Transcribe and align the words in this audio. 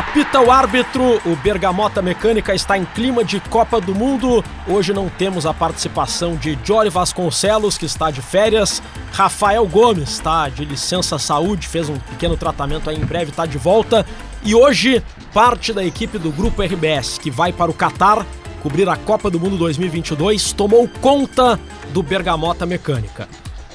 Apita 0.00 0.40
o 0.40 0.50
árbitro, 0.50 1.20
o 1.26 1.36
Bergamota 1.36 2.00
Mecânica 2.00 2.54
está 2.54 2.78
em 2.78 2.86
clima 2.86 3.22
de 3.22 3.38
Copa 3.38 3.78
do 3.78 3.94
Mundo. 3.94 4.42
Hoje 4.66 4.94
não 4.94 5.10
temos 5.10 5.44
a 5.44 5.52
participação 5.52 6.36
de 6.36 6.58
Jory 6.64 6.88
Vasconcelos, 6.88 7.76
que 7.76 7.84
está 7.84 8.10
de 8.10 8.22
férias. 8.22 8.82
Rafael 9.12 9.66
Gomes 9.66 10.08
está 10.08 10.48
de 10.48 10.64
licença 10.64 11.18
saúde, 11.18 11.68
fez 11.68 11.90
um 11.90 11.98
pequeno 11.98 12.34
tratamento 12.34 12.88
aí, 12.88 12.96
em 12.96 13.04
breve 13.04 13.30
está 13.30 13.44
de 13.44 13.58
volta. 13.58 14.06
E 14.42 14.54
hoje, 14.54 15.04
parte 15.34 15.70
da 15.70 15.84
equipe 15.84 16.16
do 16.16 16.32
Grupo 16.32 16.62
RBS, 16.62 17.18
que 17.18 17.30
vai 17.30 17.52
para 17.52 17.70
o 17.70 17.74
Catar 17.74 18.24
cobrir 18.62 18.88
a 18.88 18.96
Copa 18.96 19.30
do 19.30 19.38
Mundo 19.38 19.58
2022, 19.58 20.54
tomou 20.54 20.88
conta 21.02 21.60
do 21.92 22.02
Bergamota 22.02 22.64
Mecânica. 22.64 23.28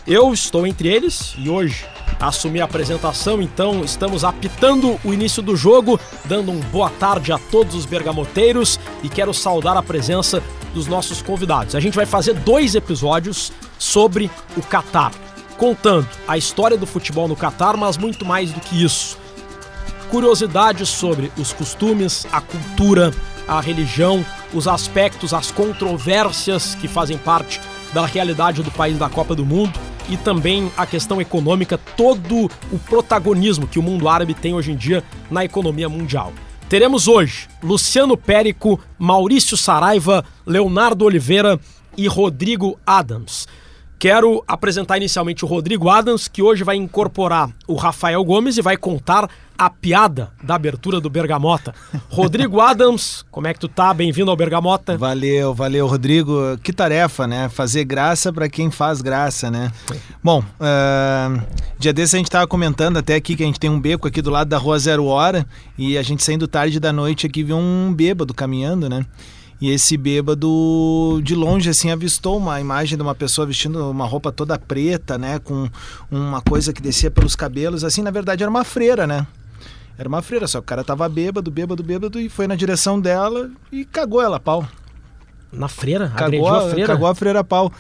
Eu 0.08 0.34
estou 0.34 0.66
entre 0.66 0.88
eles 0.88 1.36
e 1.38 1.52
hoje 1.52 1.86
assumir 2.20 2.62
a 2.62 2.66
apresentação, 2.66 3.42
então 3.42 3.84
estamos 3.84 4.24
apitando 4.24 5.00
o 5.04 5.14
início 5.14 5.42
do 5.42 5.56
jogo, 5.56 6.00
dando 6.26 6.52
um 6.52 6.60
boa 6.60 6.90
tarde 6.90 7.32
a 7.32 7.38
todos 7.38 7.76
os 7.76 7.86
bergamoteiros 7.86 8.80
e 9.04 9.10
quero 9.10 9.34
saudar 9.34 9.78
a 9.78 9.84
presença 9.84 10.42
dos 10.74 10.88
nossos 10.88 11.22
convidados. 11.22 11.76
A 11.76 11.80
gente 11.80 11.96
vai 11.96 12.06
fazer 12.06 12.34
dois 12.34 12.76
episódios 12.76 13.52
sobre 13.78 14.30
o 14.58 14.62
Catar, 14.62 15.12
contando 15.58 16.08
a 16.28 16.38
história 16.38 16.78
do 16.78 16.86
futebol 16.86 17.28
no 17.28 17.36
Catar, 17.36 17.78
mas 17.78 17.98
muito 17.98 18.26
mais 18.26 18.52
do 18.52 18.60
que 18.60 18.84
isso. 18.84 19.18
Curiosidades 20.10 20.90
sobre 20.90 21.32
os 21.38 21.52
costumes, 21.52 22.26
a 22.32 22.40
cultura, 22.40 23.12
a 23.48 23.60
religião, 23.60 24.26
os 24.54 24.68
aspectos, 24.68 25.34
as 25.34 25.52
controvérsias 25.52 26.76
que 26.76 26.88
fazem 26.88 27.18
parte 27.18 27.60
da 27.96 28.06
realidade 28.06 28.62
do 28.62 28.70
país 28.70 29.00
da 29.00 29.08
Copa 29.08 29.34
do 29.34 29.46
Mundo 29.46 29.80
e 30.10 30.18
também 30.18 30.70
a 30.76 30.86
questão 30.86 31.22
econômica, 31.22 31.78
todo 31.78 32.52
o 32.70 32.78
protagonismo 32.78 33.66
que 33.66 33.80
o 33.80 33.82
mundo 33.82 34.10
árabe 34.10 34.34
tem 34.34 34.54
hoje 34.54 34.74
em 34.74 34.76
dia 34.76 35.02
na 35.32 35.46
economia 35.46 35.88
mundial. 35.88 36.34
Teremos 36.68 37.08
hoje 37.08 37.48
Luciano 37.64 38.18
Périco, 38.18 38.78
Maurício 39.00 39.56
Saraiva, 39.56 40.26
Leonardo 40.46 41.06
Oliveira 41.06 41.58
e 41.96 42.06
Rodrigo 42.06 42.78
Adams. 42.86 43.48
Quero 43.98 44.44
apresentar 44.48 44.98
inicialmente 44.98 45.46
o 45.46 45.48
Rodrigo 45.48 45.90
Adams, 45.90 46.28
que 46.28 46.42
hoje 46.42 46.64
vai 46.64 46.76
incorporar 46.76 47.50
o 47.68 47.76
Rafael 47.76 48.24
Gomes 48.24 48.58
e 48.58 48.62
vai 48.62 48.76
contar 48.76 49.30
a 49.58 49.70
piada 49.70 50.32
da 50.44 50.56
abertura 50.56 51.00
do 51.00 51.10
Bergamota. 51.10 51.74
Rodrigo 52.10 52.60
Adams, 52.60 53.26
como 53.32 53.48
é 53.48 53.54
que 53.54 53.60
tu 53.60 53.70
tá? 53.70 53.94
Bem-vindo 53.94 54.30
ao 54.30 54.36
Bergamota. 54.36 54.98
Valeu, 54.98 55.54
valeu, 55.54 55.88
Rodrigo. 55.88 56.58
Que 56.62 56.74
tarefa, 56.74 57.26
né? 57.26 57.48
Fazer 57.48 57.86
graça 57.86 58.34
para 58.34 58.50
quem 58.50 58.70
faz 58.70 59.02
graça, 59.02 59.50
né? 59.50 59.72
Bom, 60.22 60.40
uh, 60.60 61.42
dia 61.80 61.94
desse 61.94 62.18
a 62.18 62.20
gente 62.20 62.30
tava 62.30 62.48
comentando 62.48 62.98
até 62.98 63.16
aqui 63.16 63.34
que 63.36 63.44
a 63.44 63.46
gente 63.46 63.60
tem 63.60 63.70
um 63.70 63.80
beco 63.80 64.08
aqui 64.08 64.22
do 64.22 64.30
lado 64.30 64.50
da 64.50 64.58
rua 64.58 64.78
Zero 64.78 65.06
Hora 65.06 65.46
e 65.78 65.98
a 65.98 66.02
gente 66.02 66.22
saindo 66.22 66.50
tarde 66.50 66.80
da 66.80 66.92
noite 66.92 67.26
aqui 67.26 67.44
viu 67.44 67.58
um 67.58 67.94
bêbado 67.94 68.34
caminhando, 68.34 68.90
né? 68.90 69.06
E 69.60 69.70
esse 69.72 69.96
bêbado, 69.96 71.22
de 71.24 71.34
longe, 71.34 71.70
assim, 71.70 71.90
avistou 71.90 72.38
uma 72.38 72.60
imagem 72.60 72.98
de 72.98 73.02
uma 73.02 73.16
pessoa 73.16 73.48
vestindo 73.48 73.90
uma 73.90 74.06
roupa 74.06 74.32
toda 74.32 74.60
preta, 74.60 75.18
né? 75.18 75.40
Com 75.40 75.70
uma 76.12 76.42
coisa 76.42 76.74
que 76.74 76.82
descia 76.82 77.10
pelos 77.10 77.36
cabelos. 77.36 77.84
Assim, 77.84 78.02
na 78.02 78.12
verdade, 78.12 78.44
era 78.44 78.50
uma 78.50 78.66
freira, 78.66 79.08
né? 79.08 79.26
Era 79.98 80.10
uma 80.10 80.22
freira, 80.22 80.46
só 80.46 80.60
que 80.60 80.64
o 80.64 80.68
cara 80.68 80.84
tava 80.84 81.08
bêbado, 81.08 81.50
bêbado, 81.50 81.82
bêbado 81.82 82.20
e 82.20 82.28
foi 82.28 82.48
na 82.48 82.56
direção 82.56 83.00
dela 83.00 83.50
e 83.72 83.86
cagou 83.86 84.22
ela 84.22 84.36
a 84.38 84.40
pau. 84.42 84.68
Na 85.54 85.70
freira? 85.70 86.10
Cagou, 86.10 86.50
a 86.50 86.70
freira? 86.70 86.88
cagou 86.88 87.08
a 87.08 87.16
freira 87.16 87.40
a 87.40 87.44
pau. 87.44 87.72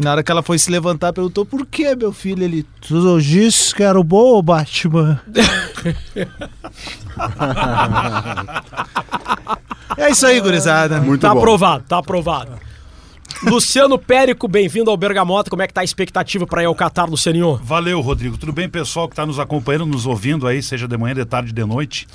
E 0.00 0.02
na 0.02 0.12
hora 0.12 0.22
que 0.22 0.32
ela 0.32 0.42
foi 0.42 0.58
se 0.58 0.70
levantar, 0.70 1.12
perguntou: 1.12 1.44
Por 1.44 1.66
que, 1.66 1.94
meu 1.94 2.10
filho? 2.10 2.42
Ele. 2.42 2.64
Tu 2.80 3.20
disse 3.20 3.74
que 3.74 3.82
era 3.82 4.00
o 4.00 4.04
bom, 4.04 4.40
Batman? 4.40 5.20
é 9.98 10.10
isso 10.10 10.26
aí, 10.26 10.40
gurizada. 10.40 11.02
Muito 11.02 11.20
tá 11.20 11.34
bom. 11.34 11.40
aprovado, 11.40 11.84
tá 11.86 11.98
aprovado. 11.98 12.52
Luciano 13.42 13.98
Périco, 13.98 14.48
bem-vindo 14.48 14.90
ao 14.90 14.96
Bergamota. 14.96 15.50
Como 15.50 15.60
é 15.60 15.66
que 15.66 15.74
tá 15.74 15.82
a 15.82 15.84
expectativa 15.84 16.46
para 16.46 16.62
ir 16.62 16.66
ao 16.66 16.74
Catar, 16.74 17.04
Lucianinho? 17.04 17.60
Valeu, 17.62 18.00
Rodrigo. 18.00 18.38
Tudo 18.38 18.54
bem, 18.54 18.70
pessoal 18.70 19.06
que 19.06 19.12
está 19.12 19.26
nos 19.26 19.38
acompanhando, 19.38 19.84
nos 19.84 20.06
ouvindo 20.06 20.46
aí, 20.46 20.62
seja 20.62 20.88
de 20.88 20.96
manhã, 20.96 21.14
de 21.14 21.26
tarde, 21.26 21.52
de 21.52 21.64
noite. 21.66 22.08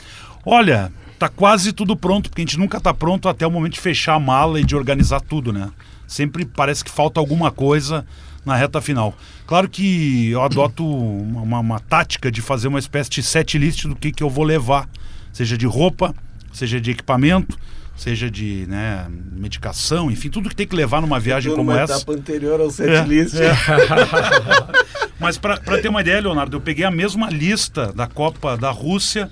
Olha, 0.44 0.91
tá 1.19 1.29
quase 1.29 1.72
tudo 1.72 1.95
pronto, 1.95 2.31
porque 2.31 2.41
a 2.41 2.45
gente 2.45 2.57
nunca 2.57 2.81
tá 2.81 2.91
pronto 2.95 3.29
até 3.29 3.45
o 3.45 3.51
momento 3.51 3.74
de 3.74 3.79
fechar 3.79 4.16
a 4.16 4.19
mala 4.19 4.59
e 4.59 4.63
de 4.63 4.75
organizar 4.75 5.22
tudo, 5.22 5.53
né? 5.53 5.69
Sempre 6.08 6.46
parece 6.46 6.84
que 6.84 6.92
falta 6.92 7.20
alguma 7.20 7.52
coisa 7.52 8.06
na 8.46 8.56
reta 8.56 8.80
final. 8.82 9.16
Claro 9.48 9.68
que 9.68 10.30
eu 10.30 10.42
adoto 10.44 10.86
uma, 10.86 11.42
uma, 11.42 11.60
uma 11.60 11.80
tática 11.80 12.32
de 12.32 12.42
fazer 12.42 12.68
uma 12.68 12.80
espécie 12.80 13.10
de 13.10 13.24
set 13.24 13.58
list 13.58 13.86
do 13.86 13.96
que, 13.96 14.12
que 14.12 14.22
eu 14.24 14.30
vou 14.30 14.44
levar, 14.44 14.88
seja 15.34 15.58
de 15.58 15.66
roupa, 15.66 16.14
seja 16.54 16.80
de 16.80 16.92
equipamento, 16.92 17.58
seja 17.98 18.30
de 18.30 18.66
né, 18.68 19.08
medicação, 19.32 20.12
enfim, 20.12 20.30
tudo 20.30 20.50
que 20.50 20.56
tem 20.56 20.68
que 20.68 20.76
levar 20.76 21.02
numa 21.02 21.20
viagem 21.20 21.52
como 21.56 21.72
Numa 21.72 21.82
essa. 21.82 21.96
etapa 21.96 22.12
anterior 22.14 22.60
ao 22.60 22.68
É, 22.68 22.72
setlist. 22.72 23.36
é. 23.36 23.52
Mas 25.20 25.38
para 25.38 25.58
ter 25.82 25.88
uma 25.88 26.02
ideia, 26.02 26.20
Leonardo, 26.22 26.58
eu 26.58 26.62
peguei 26.62 26.86
a 26.86 26.92
mesma 26.92 27.30
lista 27.30 27.92
da 27.94 28.06
Copa 28.06 28.58
da 28.58 28.70
Rússia 28.70 29.30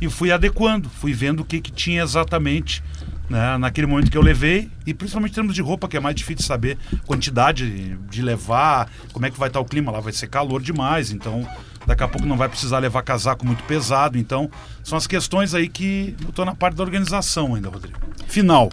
e 0.00 0.08
fui 0.08 0.30
adequando, 0.30 0.88
fui 0.90 1.12
vendo 1.12 1.40
o 1.40 1.44
que, 1.44 1.60
que 1.60 1.70
tinha 1.72 2.02
exatamente 2.02 2.82
né, 3.32 3.56
naquele 3.56 3.86
momento 3.86 4.10
que 4.10 4.16
eu 4.16 4.22
levei 4.22 4.70
e 4.86 4.92
principalmente 4.92 5.32
em 5.32 5.34
termos 5.36 5.54
de 5.54 5.62
roupa, 5.62 5.88
que 5.88 5.96
é 5.96 6.00
mais 6.00 6.14
difícil 6.14 6.46
saber 6.46 6.76
quantidade 7.06 7.96
de 7.96 8.22
levar, 8.22 8.90
como 9.10 9.24
é 9.24 9.30
que 9.30 9.38
vai 9.38 9.48
estar 9.48 9.58
o 9.58 9.64
clima 9.64 9.90
lá, 9.90 10.00
vai 10.00 10.12
ser 10.12 10.26
calor 10.28 10.60
demais, 10.60 11.10
então 11.10 11.48
daqui 11.86 12.02
a 12.02 12.08
pouco 12.08 12.26
não 12.26 12.36
vai 12.36 12.48
precisar 12.48 12.78
levar 12.78 13.02
casaco 13.02 13.46
muito 13.46 13.64
pesado, 13.64 14.18
então 14.18 14.50
são 14.84 14.98
as 14.98 15.06
questões 15.06 15.54
aí 15.54 15.66
que 15.66 16.14
eu 16.22 16.28
estou 16.28 16.44
na 16.44 16.54
parte 16.54 16.76
da 16.76 16.84
organização 16.84 17.54
ainda, 17.54 17.70
Rodrigo. 17.70 17.98
Final. 18.28 18.70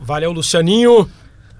Valeu, 0.00 0.32
Lucianinho. 0.32 1.08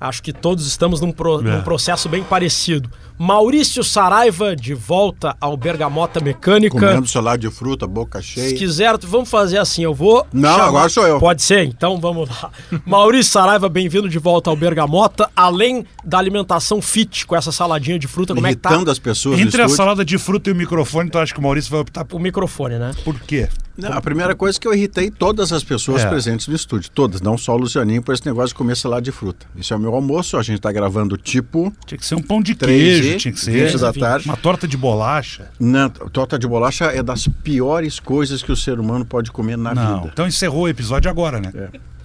Acho 0.09 0.23
que 0.23 0.33
todos 0.33 0.67
estamos 0.67 1.01
num, 1.01 1.11
pro- 1.11 1.41
É. 1.41 1.57
num 1.57 1.63
processo 1.63 2.09
bem 2.09 2.23
parecido. 2.23 2.91
Maurício 3.19 3.83
Saraiva, 3.85 4.55
de 4.57 4.75
volta 4.75 5.37
ao 5.41 5.57
Bergamota 5.57 6.21
Mecânica. 6.21 6.79
Comendo 6.79 7.07
salada 7.07 7.39
de 7.39 7.49
fruta, 7.51 7.87
boca 7.87 8.21
Se 8.21 8.27
cheia. 8.29 8.55
quiser, 8.57 8.99
vamos 9.03 9.31
fazer 9.31 9.59
assim, 9.59 9.83
eu 9.85 9.95
vou. 9.95 10.27
Não, 10.33 10.61
agora 10.61 10.89
sou 10.89 11.07
eu. 11.07 11.19
Pode 11.21 11.41
ser, 11.43 11.65
então 11.65 11.99
vamos 12.01 12.29
lá. 12.29 12.51
Maurício 12.85 13.33
Saraiva, 13.33 13.69
bem-vindo 13.69 14.09
de 14.09 14.19
volta 14.19 14.51
ao 14.51 14.57
Bergamota. 14.57 15.31
Além 15.35 15.87
da 16.05 16.19
alimentação 16.19 16.83
fit 16.83 17.25
com 17.25 17.37
essa 17.37 17.53
saladinha 17.53 17.99
de 17.99 18.07
fruta, 18.09 18.35
como 18.35 18.47
é 18.47 18.51
que 18.51 18.57
tá 18.57 18.75
as 18.91 18.99
pessoas 18.99 19.39
no 19.39 19.43
Entre 19.47 19.63
a 19.63 19.65
estúdio. 19.67 19.77
salada 19.77 20.05
de 20.05 20.19
fruta 20.19 20.51
e 20.51 20.53
o 20.53 20.57
microfone, 20.57 21.09
tu 21.09 21.17
acha 21.19 21.33
que 21.33 21.39
o 21.39 21.43
Maurício 21.43 21.71
vai 21.71 21.81
optar 21.81 22.05
por 22.05 22.17
o 22.17 22.21
microfone, 22.21 22.79
né? 22.79 22.91
por 23.05 23.19
quê? 23.21 23.49
Não, 23.77 23.93
a 23.93 24.01
primeira 24.01 24.35
coisa 24.37 24.57
é 24.57 24.61
que 24.61 24.69
eu 24.69 24.73
irritei 24.75 25.11
todas 25.11 25.53
as 25.53 25.65
pessoas 25.65 26.03
É. 26.05 26.09
presentes 26.09 26.47
no 26.47 26.55
estúdio. 26.55 26.91
Todas, 26.95 27.21
não 27.21 27.37
só 27.37 27.55
o 27.55 27.57
Lucianinho, 27.59 28.03
por 28.03 28.15
esse 28.15 28.25
negócio 28.25 28.49
de 28.51 28.55
comer 28.55 28.77
salada 28.77 29.03
de 29.03 29.11
fruta. 29.11 29.47
Isso 29.57 29.75
é 29.75 29.77
o 29.77 29.81
meu 29.81 29.95
almoço, 29.95 30.37
a 30.37 30.43
gente 30.43 30.61
tá 30.61 30.71
gravando 30.71 31.17
tipo 31.17 31.73
Tinha 31.87 31.99
que 31.99 32.07
ser 32.07 32.15
um 32.15 32.23
pão 32.23 32.41
de 32.41 32.55
3 32.55 33.01
queijo, 33.01 33.19
tinha 33.19 33.33
que 33.33 33.41
ser 33.41 33.51
20 33.67 33.79
da 33.81 33.93
tarde. 33.93 34.27
uma 34.29 34.37
torta 34.37 34.69
de 34.69 34.77
bolacha. 34.77 35.51
Na, 35.59 35.89
torta 35.89 36.39
de 36.39 36.47
bolacha 36.47 36.85
é 36.87 37.03
das 37.03 37.27
piores 37.27 37.99
coisas 37.99 38.43
que 38.43 38.53
o 38.53 38.57
ser 38.57 38.79
humano 38.79 39.05
pode 39.05 39.33
comer 39.33 39.59
na 39.59 39.75
Não. 39.75 39.97
vida. 39.97 40.11
Então 40.13 40.27
encerrou 40.27 40.63
o 40.63 40.69
episódio 40.69 41.11
agora, 41.11 41.41
né? 41.41 41.53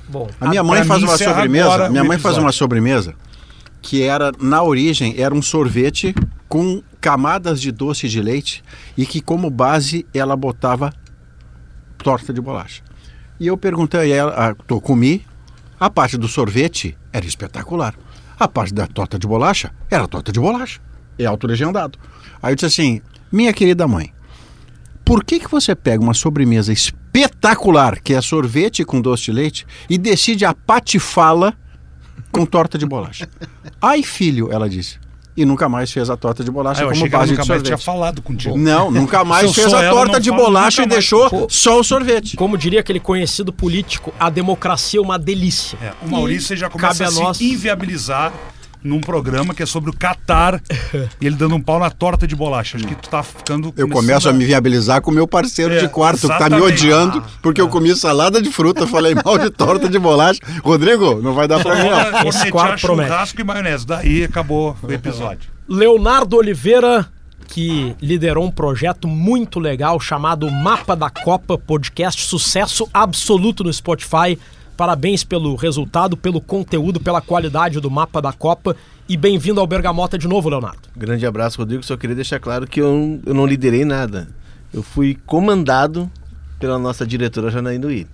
Bom, 0.08 0.28
A 0.41 0.47
minha 0.50 0.62
Ah, 0.62 0.63
mãe 0.63 0.84
faz 0.84 1.03
uma 1.03 1.18
sobremesa. 1.18 1.90
Minha 1.90 2.03
mãe 2.03 2.18
faz 2.18 2.34
episódio. 2.34 2.41
uma 2.46 2.52
sobremesa 2.52 3.13
que 3.81 4.02
era, 4.02 4.31
na 4.41 4.62
origem, 4.63 5.13
era 5.18 5.34
um 5.34 5.41
sorvete 5.41 6.13
com 6.50 6.81
camadas 7.00 7.62
de 7.62 7.72
doce 7.72 8.09
de 8.09 8.22
leite 8.22 8.63
e 8.97 9.06
que, 9.06 9.22
como 9.22 9.50
base, 9.50 10.06
ela 10.13 10.35
botava 10.35 10.91
torta 12.03 12.33
de 12.33 12.41
bolacha. 12.41 12.81
E 13.39 13.47
eu 13.47 13.57
perguntei 13.57 14.13
a 14.13 14.15
ela, 14.15 14.57
eu 14.67 14.81
comi, 14.81 15.25
a 15.79 15.89
parte 15.89 16.17
do 16.17 16.27
sorvete 16.27 16.97
era 17.13 17.25
espetacular. 17.25 17.95
A 18.37 18.47
parte 18.47 18.73
da 18.73 18.87
torta 18.87 19.19
de 19.19 19.27
bolacha 19.27 19.71
era 19.89 20.07
torta 20.07 20.31
de 20.31 20.39
bolacha. 20.39 20.81
É 21.17 21.25
autolegendado. 21.25 21.99
Aí 22.41 22.51
eu 22.51 22.55
disse 22.55 22.66
assim, 22.66 23.01
minha 23.31 23.53
querida 23.53 23.87
mãe, 23.87 24.13
por 25.05 25.23
que, 25.23 25.40
que 25.40 25.49
você 25.49 25.75
pega 25.75 26.03
uma 26.03 26.13
sobremesa 26.13 26.72
espetacular, 26.72 27.99
que 27.99 28.13
é 28.13 28.22
sorvete 28.22 28.85
com 28.85 29.02
doce 29.02 29.25
de 29.25 29.31
leite, 29.31 29.67
e 29.90 29.97
decide 29.97 30.45
apatifá-la 30.45 31.53
com 32.31 32.45
torta 32.45 32.78
de 32.78 32.85
bolacha? 32.85 33.28
Ai, 33.81 34.03
filho, 34.03 34.52
ela 34.52 34.69
disse. 34.69 34.99
E 35.41 35.46
nunca 35.46 35.70
mais 35.70 35.91
fez 35.91 36.09
a 36.09 36.18
torta 36.18 36.44
de 36.44 36.52
bolacha 36.52 36.84
Ah, 36.84 36.90
como 36.90 37.09
base 37.09 37.32
de 37.32 37.32
nunca 37.32 37.38
mais 37.38 37.47
sorvete. 37.47 37.66
tinha 37.66 37.78
falado 37.78 38.22
contigo. 38.22 38.58
Não, 38.58 38.91
nunca 38.91 39.24
mais 39.24 39.52
fez 39.56 39.70
sou 39.70 39.80
a 39.80 39.90
torta 39.90 40.20
de 40.20 40.30
bolacha 40.32 40.82
e 40.82 40.86
mais. 40.86 40.90
deixou 40.96 41.30
Pô. 41.30 41.47
só 41.50 41.80
o 41.80 41.84
sorvete. 41.84 42.36
como 42.36 42.58
diria 42.58 42.82
aquele 42.82 43.00
conhecido 43.00 43.53
político, 43.53 44.14
a 44.20 44.30
democracia 44.30 45.00
é 45.00 45.02
uma 45.02 45.18
delícia. 45.18 45.78
É, 45.82 45.94
o 46.06 46.09
Maurício 46.09 46.58
já 46.58 46.70
começa 46.70 47.03
cabe 47.03 47.03
a, 47.03 47.08
a 47.08 47.12
se 47.12 47.22
nós- 47.22 47.40
inviabilizar 47.41 48.34
num 48.84 49.02
programa 49.02 49.53
que 49.53 49.61
é 49.61 49.66
sobre 49.66 49.90
o 49.90 49.93
Catar 49.93 50.61
e 51.20 51.26
ele 51.28 51.35
dando 51.35 51.55
um 51.55 51.61
pau 51.61 51.79
na 51.79 51.90
torta 51.90 52.26
de 52.28 52.35
bolacha. 52.35 52.78
Acho 52.78 52.87
que 52.87 52.96
tu 52.96 53.09
tá 53.09 53.22
ficando. 53.22 53.73
Eu 53.76 53.90
começo 53.90 54.29
a 54.29 54.34
me 54.34 54.46
viabilizar 54.46 55.02
com 55.02 55.11
o 55.11 55.14
meu 55.14 55.28
parceiro 55.28 55.73
É, 55.73 55.79
de 55.79 55.90
quarto, 55.90 56.22
que 56.22 56.28
tá 56.28 56.49
me 56.49 56.55
exatamente. 56.55 56.73
odiando, 56.73 57.23
porque 57.41 57.59
eu 57.59 57.67
comi 57.67 57.96
salada 57.96 58.41
de 58.41 58.49
fruta, 58.49 58.87
falei 58.87 59.14
mal 59.23 59.37
de 59.37 59.49
torta 59.49 59.90
de 59.90 59.99
bolacha. 59.99 60.40
Rodrigo, 60.64 61.22
não 61.22 61.34
vai 61.34 61.47
dar 61.47 61.61
pra 61.61 61.76
mim, 61.76 61.90
não. 61.90 62.29
Esse 62.29 62.49
quarto 62.52 62.81
promete. 62.81 63.09
churrasco 63.09 63.41
e 63.41 63.43
maionese. 63.43 63.85
Daí 63.85 64.23
acabou 64.23 64.76
o 64.81 64.91
episódio. 64.91 65.49
Leonardo 65.67 66.37
Oliveira, 66.37 67.08
que 67.47 67.96
liderou 68.02 68.46
um 68.46 68.52
projeto 68.52 69.08
muito 69.08 69.59
legal 69.59 69.99
chamado 69.99 70.49
Mapa 70.49 70.96
da 70.96 71.09
Copa, 71.09 71.58
podcast 71.58 72.23
sucesso 72.23 72.87
absoluto 72.93 73.64
no 73.64 73.73
Spotify. 73.73 74.37
Parabéns 74.79 75.26
pelo 75.26 75.58
resultado, 75.58 76.16
pelo 76.16 76.40
conteúdo, 76.40 77.02
pela 77.02 77.20
qualidade 77.20 77.81
do 77.81 77.91
Mapa 77.91 78.22
da 78.22 78.31
Copa 78.31 78.78
e 79.09 79.17
bem-vindo 79.17 79.59
ao 79.59 79.67
Bergamota 79.67 80.17
de 80.17 80.26
novo, 80.26 80.47
Leonardo. 80.47 80.87
Grande 80.96 81.26
abraço, 81.26 81.58
Rodrigo. 81.58 81.84
Só 81.84 81.97
queria 81.97 82.16
deixar 82.16 82.40
claro 82.40 82.66
que 82.66 82.79
eu, 82.79 83.20
eu 83.26 83.34
não 83.34 83.46
liderei 83.46 83.84
nada. 83.84 84.29
Eu 84.73 84.81
fui 84.81 85.17
comandado 85.26 86.09
pela 86.58 86.79
nossa 86.79 87.05
diretora 87.05 87.52
Janaína 87.52 87.87
Willi. 87.87 88.08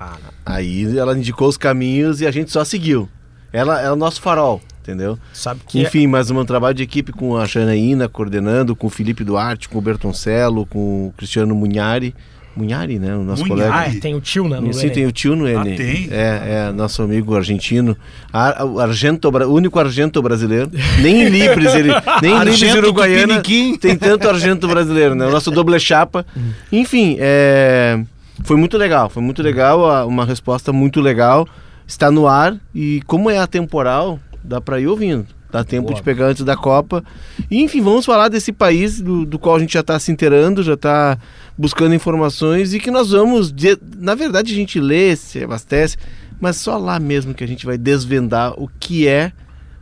Ah, 0.00 0.16
Aí 0.46 0.96
ela 0.96 1.14
indicou 1.14 1.46
os 1.46 1.58
caminhos 1.58 2.22
e 2.22 2.26
a 2.26 2.30
gente 2.30 2.50
só 2.50 2.64
seguiu. 2.64 3.06
Ela 3.52 3.82
é 3.82 3.92
o 3.92 3.96
nosso 3.96 4.22
farol, 4.22 4.62
entendeu? 4.80 5.18
sabe 5.34 5.60
que 5.68 5.80
é 5.80 5.82
Enfim, 5.82 6.06
mas 6.06 6.30
um 6.30 6.42
trabalho 6.46 6.74
de 6.76 6.82
equipe 6.82 7.12
com 7.12 7.36
a 7.36 7.44
Janaína 7.44 8.08
coordenando, 8.08 8.74
com 8.74 8.86
o 8.86 8.90
Felipe 8.90 9.22
Duarte, 9.22 9.68
com 9.68 9.76
o 9.76 9.82
Bertoncello, 9.82 10.64
com 10.64 11.08
o 11.08 11.14
Cristiano 11.14 11.54
Munhari. 11.54 12.14
Munhari, 12.56 12.98
né? 12.98 13.14
O 13.16 13.22
nosso 13.22 13.46
Munhari. 13.46 13.70
colega. 13.70 13.96
Ah, 13.96 14.00
tem 14.00 14.14
o 14.14 14.20
tio, 14.20 14.48
né? 14.48 14.60
no 14.60 14.72
Sim, 14.74 14.88
tem 14.88 15.06
o 15.06 15.12
tio 15.12 15.36
no 15.36 15.48
Enem. 15.48 15.74
Ah, 15.74 15.76
tem? 15.76 16.08
É, 16.10 16.68
é, 16.68 16.72
nosso 16.72 17.02
amigo 17.02 17.34
argentino. 17.36 17.96
Ar, 18.32 18.64
o 18.64 18.80
argento, 18.80 19.28
único 19.48 19.78
argento 19.78 20.20
brasileiro. 20.20 20.70
Nem 21.00 21.22
em 21.22 21.28
Libres, 21.28 21.74
ele. 21.74 21.90
Nem 22.20 22.34
em 22.34 22.44
Libres 22.44 22.74
Uruguaiana 22.74 23.42
tem 23.80 23.96
tanto 23.96 24.28
argento 24.28 24.66
brasileiro, 24.66 25.14
né? 25.14 25.26
O 25.26 25.30
nosso 25.30 25.50
doble 25.50 25.78
chapa. 25.78 26.26
Enfim, 26.72 27.16
é, 27.20 28.02
foi 28.42 28.56
muito 28.56 28.76
legal. 28.76 29.08
Foi 29.08 29.22
muito 29.22 29.42
legal, 29.42 30.06
uma 30.06 30.24
resposta 30.24 30.72
muito 30.72 31.00
legal. 31.00 31.48
Está 31.86 32.10
no 32.10 32.26
ar 32.26 32.56
e 32.74 33.02
como 33.06 33.30
é 33.30 33.38
atemporal, 33.38 34.18
dá 34.44 34.60
para 34.60 34.80
ir 34.80 34.86
ouvindo. 34.86 35.26
Dá 35.52 35.64
tempo 35.64 35.88
Boa. 35.88 35.96
de 35.96 36.02
pegar 36.02 36.26
antes 36.26 36.44
da 36.44 36.56
Copa. 36.56 37.02
E, 37.50 37.60
enfim, 37.60 37.80
vamos 37.80 38.06
falar 38.06 38.28
desse 38.28 38.52
país 38.52 39.00
do, 39.00 39.26
do 39.26 39.38
qual 39.38 39.56
a 39.56 39.58
gente 39.58 39.72
já 39.74 39.80
está 39.80 39.98
se 39.98 40.12
inteirando, 40.12 40.62
já 40.62 40.74
está 40.74 41.18
buscando 41.58 41.94
informações 41.94 42.72
e 42.72 42.78
que 42.78 42.90
nós 42.90 43.10
vamos. 43.10 43.50
de- 43.52 43.78
Na 43.98 44.14
verdade, 44.14 44.52
a 44.52 44.56
gente 44.56 44.78
lê, 44.78 45.16
se 45.16 45.42
abastece, 45.42 45.96
mas 46.40 46.56
só 46.56 46.76
lá 46.78 47.00
mesmo 47.00 47.34
que 47.34 47.42
a 47.42 47.48
gente 47.48 47.66
vai 47.66 47.76
desvendar 47.76 48.52
o 48.56 48.68
que 48.78 49.08
é, 49.08 49.32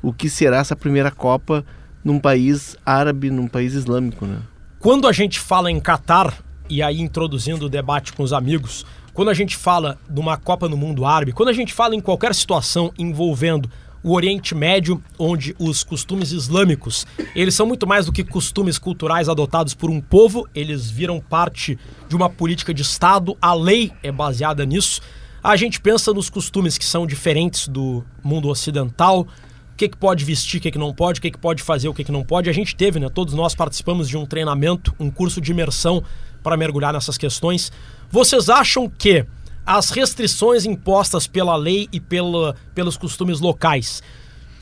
o 0.03 0.13
que 0.13 0.31
será 0.31 0.59
essa 0.59 0.75
primeira 0.75 1.11
Copa 1.11 1.65
num 2.03 2.19
país 2.19 2.75
árabe, 2.87 3.31
num 3.31 3.47
país 3.47 3.75
islâmico, 3.75 4.25
né? 4.25 4.39
Quando 4.79 5.07
a 5.07 5.13
gente 5.13 5.39
fala 5.39 5.71
em 5.71 5.79
Catar, 5.81 6.33
e 6.71 6.83
aí 6.83 7.01
introduzindo 7.01 7.67
o 7.67 7.69
debate 7.69 8.13
com 8.15 8.23
os 8.23 8.33
amigos, 8.33 8.87
quando 9.13 9.29
a 9.29 9.35
gente 9.35 9.57
fala 9.57 9.99
de 10.09 10.19
uma 10.21 10.37
Copa 10.39 10.69
no 10.69 10.77
mundo 10.77 11.05
árabe, 11.05 11.33
quando 11.33 11.49
a 11.51 11.53
gente 11.53 11.75
fala 11.75 11.95
em 11.95 12.01
qualquer 12.01 12.35
situação 12.35 12.93
envolvendo 12.99 13.69
o 14.03 14.15
Oriente 14.15 14.55
Médio, 14.55 15.03
onde 15.19 15.55
os 15.59 15.83
costumes 15.83 16.33
islâmicos, 16.33 17.07
eles 17.35 17.55
são 17.55 17.67
muito 17.67 17.87
mais 17.87 18.07
do 18.07 18.13
que 18.13 18.23
costumes 18.23 18.79
culturais 18.79 19.29
adotados 19.29 19.75
por 19.75 19.91
um 19.91 20.01
povo, 20.01 20.49
eles 20.55 20.91
viram 20.91 21.21
parte 21.21 21.79
de 22.09 22.17
uma 22.17 22.31
política 22.31 22.73
de 22.73 22.83
Estado, 22.83 23.37
a 23.41 23.55
lei 23.55 23.93
é 24.03 24.13
baseada 24.13 24.65
nisso. 24.65 25.01
A 25.43 25.57
gente 25.57 25.81
pensa 25.81 26.13
nos 26.13 26.29
costumes 26.29 26.77
que 26.77 26.85
são 26.85 27.07
diferentes 27.07 27.69
do 27.69 28.05
mundo 28.23 28.49
ocidental, 28.49 29.21
o 29.21 29.77
que, 29.77 29.89
que 29.89 29.97
pode 29.97 30.25
vestir, 30.25 30.59
o 30.59 30.61
que, 30.61 30.73
que 30.73 30.79
não 30.79 30.93
pode, 30.93 31.21
o 31.21 31.23
que, 31.23 31.31
que 31.31 31.39
pode 31.39 31.63
fazer, 31.63 31.89
o 31.89 31.95
que, 31.95 32.03
que 32.03 32.11
não 32.11 32.25
pode. 32.25 32.51
A 32.51 32.53
gente 32.53 32.75
teve, 32.75 32.99
né? 32.99 33.09
Todos 33.09 33.35
nós 33.35 33.55
participamos 33.55 34.09
de 34.09 34.17
um 34.17 34.27
treinamento, 34.27 34.93
um 34.99 35.09
curso 35.09 35.41
de 35.41 35.53
imersão 35.53 36.03
para 36.43 36.57
mergulhar 36.57 36.93
nessas 36.93 37.17
questões. 37.17 37.71
Vocês 38.11 38.49
acham 38.49 38.89
que 38.89 39.25
as 39.69 39.91
restrições 39.91 40.65
impostas 40.65 41.27
pela 41.27 41.55
lei 41.55 41.91
e 41.93 42.01
pela, 42.01 42.57
pelos 42.75 42.97
costumes 42.97 43.39
locais 43.39 44.03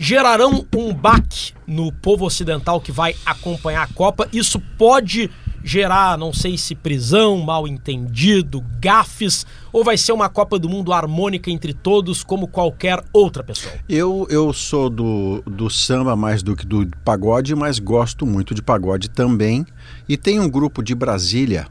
gerarão 0.01 0.67
um 0.77 0.93
baque 0.93 1.55
no 1.65 1.93
povo 1.93 2.27
ocidental 2.27 2.81
que 2.81 2.91
vai 2.91 3.15
acompanhar 3.25 3.85
a 3.85 3.87
Copa? 3.87 4.29
Isso 4.33 4.61
pode 4.77 5.31
gerar, 5.63 6.19
não 6.19 6.33
sei 6.33 6.59
se 6.59 6.75
prisão, 6.75 7.39
mal 7.39 7.69
entendido, 7.69 8.65
gafes, 8.81 9.47
ou 9.73 9.85
vai 9.85 9.97
ser 9.97 10.11
uma 10.11 10.29
Copa 10.29 10.59
do 10.59 10.69
Mundo 10.69 10.93
harmônica 10.93 11.53
entre 11.53 11.73
todos, 11.73 12.25
como 12.25 12.49
qualquer 12.49 13.01
outra 13.13 13.45
pessoa? 13.45 13.73
Eu, 13.89 14.27
eu 14.29 14.53
sou 14.53 14.91
do, 14.91 15.41
do 15.47 15.71
samba 15.71 16.17
mais 16.17 16.43
do 16.43 16.57
que 16.57 16.67
do 16.67 16.85
pagode, 17.05 17.55
mas 17.55 17.79
gosto 17.79 18.27
muito 18.27 18.53
de 18.53 18.61
pagode 18.61 19.09
também. 19.09 19.65
E 20.09 20.17
tem 20.17 20.41
um 20.41 20.51
grupo 20.51 20.83
de 20.83 20.97
Brasília 20.97 21.69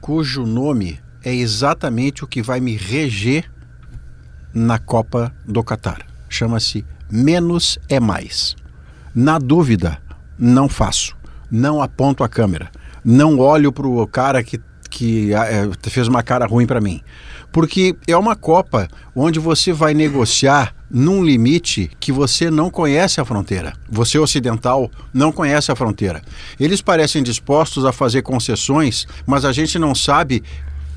cujo 0.00 0.46
nome 0.46 0.98
é 1.24 1.34
exatamente 1.34 2.24
o 2.24 2.26
que 2.26 2.42
vai 2.42 2.60
me 2.60 2.76
reger 2.76 3.50
na 4.52 4.78
Copa 4.78 5.32
do 5.46 5.62
Catar. 5.62 6.06
Chama-se 6.28 6.84
Menos 7.10 7.78
é 7.88 7.98
Mais. 7.98 8.54
Na 9.14 9.38
dúvida, 9.38 9.98
não 10.38 10.68
faço. 10.68 11.16
Não 11.50 11.82
aponto 11.82 12.22
a 12.22 12.28
câmera. 12.28 12.70
Não 13.04 13.38
olho 13.38 13.72
para 13.72 13.86
o 13.86 14.06
cara 14.06 14.42
que, 14.44 14.60
que 14.88 15.34
ah, 15.34 15.44
é, 15.44 15.90
fez 15.90 16.06
uma 16.06 16.22
cara 16.22 16.46
ruim 16.46 16.66
para 16.66 16.80
mim. 16.80 17.00
Porque 17.50 17.96
é 18.06 18.16
uma 18.16 18.36
Copa 18.36 18.86
onde 19.14 19.40
você 19.40 19.72
vai 19.72 19.92
negociar 19.92 20.72
num 20.88 21.24
limite 21.24 21.90
que 21.98 22.12
você 22.12 22.48
não 22.48 22.70
conhece 22.70 23.20
a 23.20 23.24
fronteira. 23.24 23.72
Você 23.88 24.18
ocidental 24.18 24.88
não 25.12 25.32
conhece 25.32 25.72
a 25.72 25.76
fronteira. 25.76 26.22
Eles 26.58 26.80
parecem 26.80 27.22
dispostos 27.22 27.84
a 27.84 27.92
fazer 27.92 28.22
concessões, 28.22 29.06
mas 29.26 29.44
a 29.44 29.52
gente 29.52 29.78
não 29.78 29.94
sabe 29.94 30.44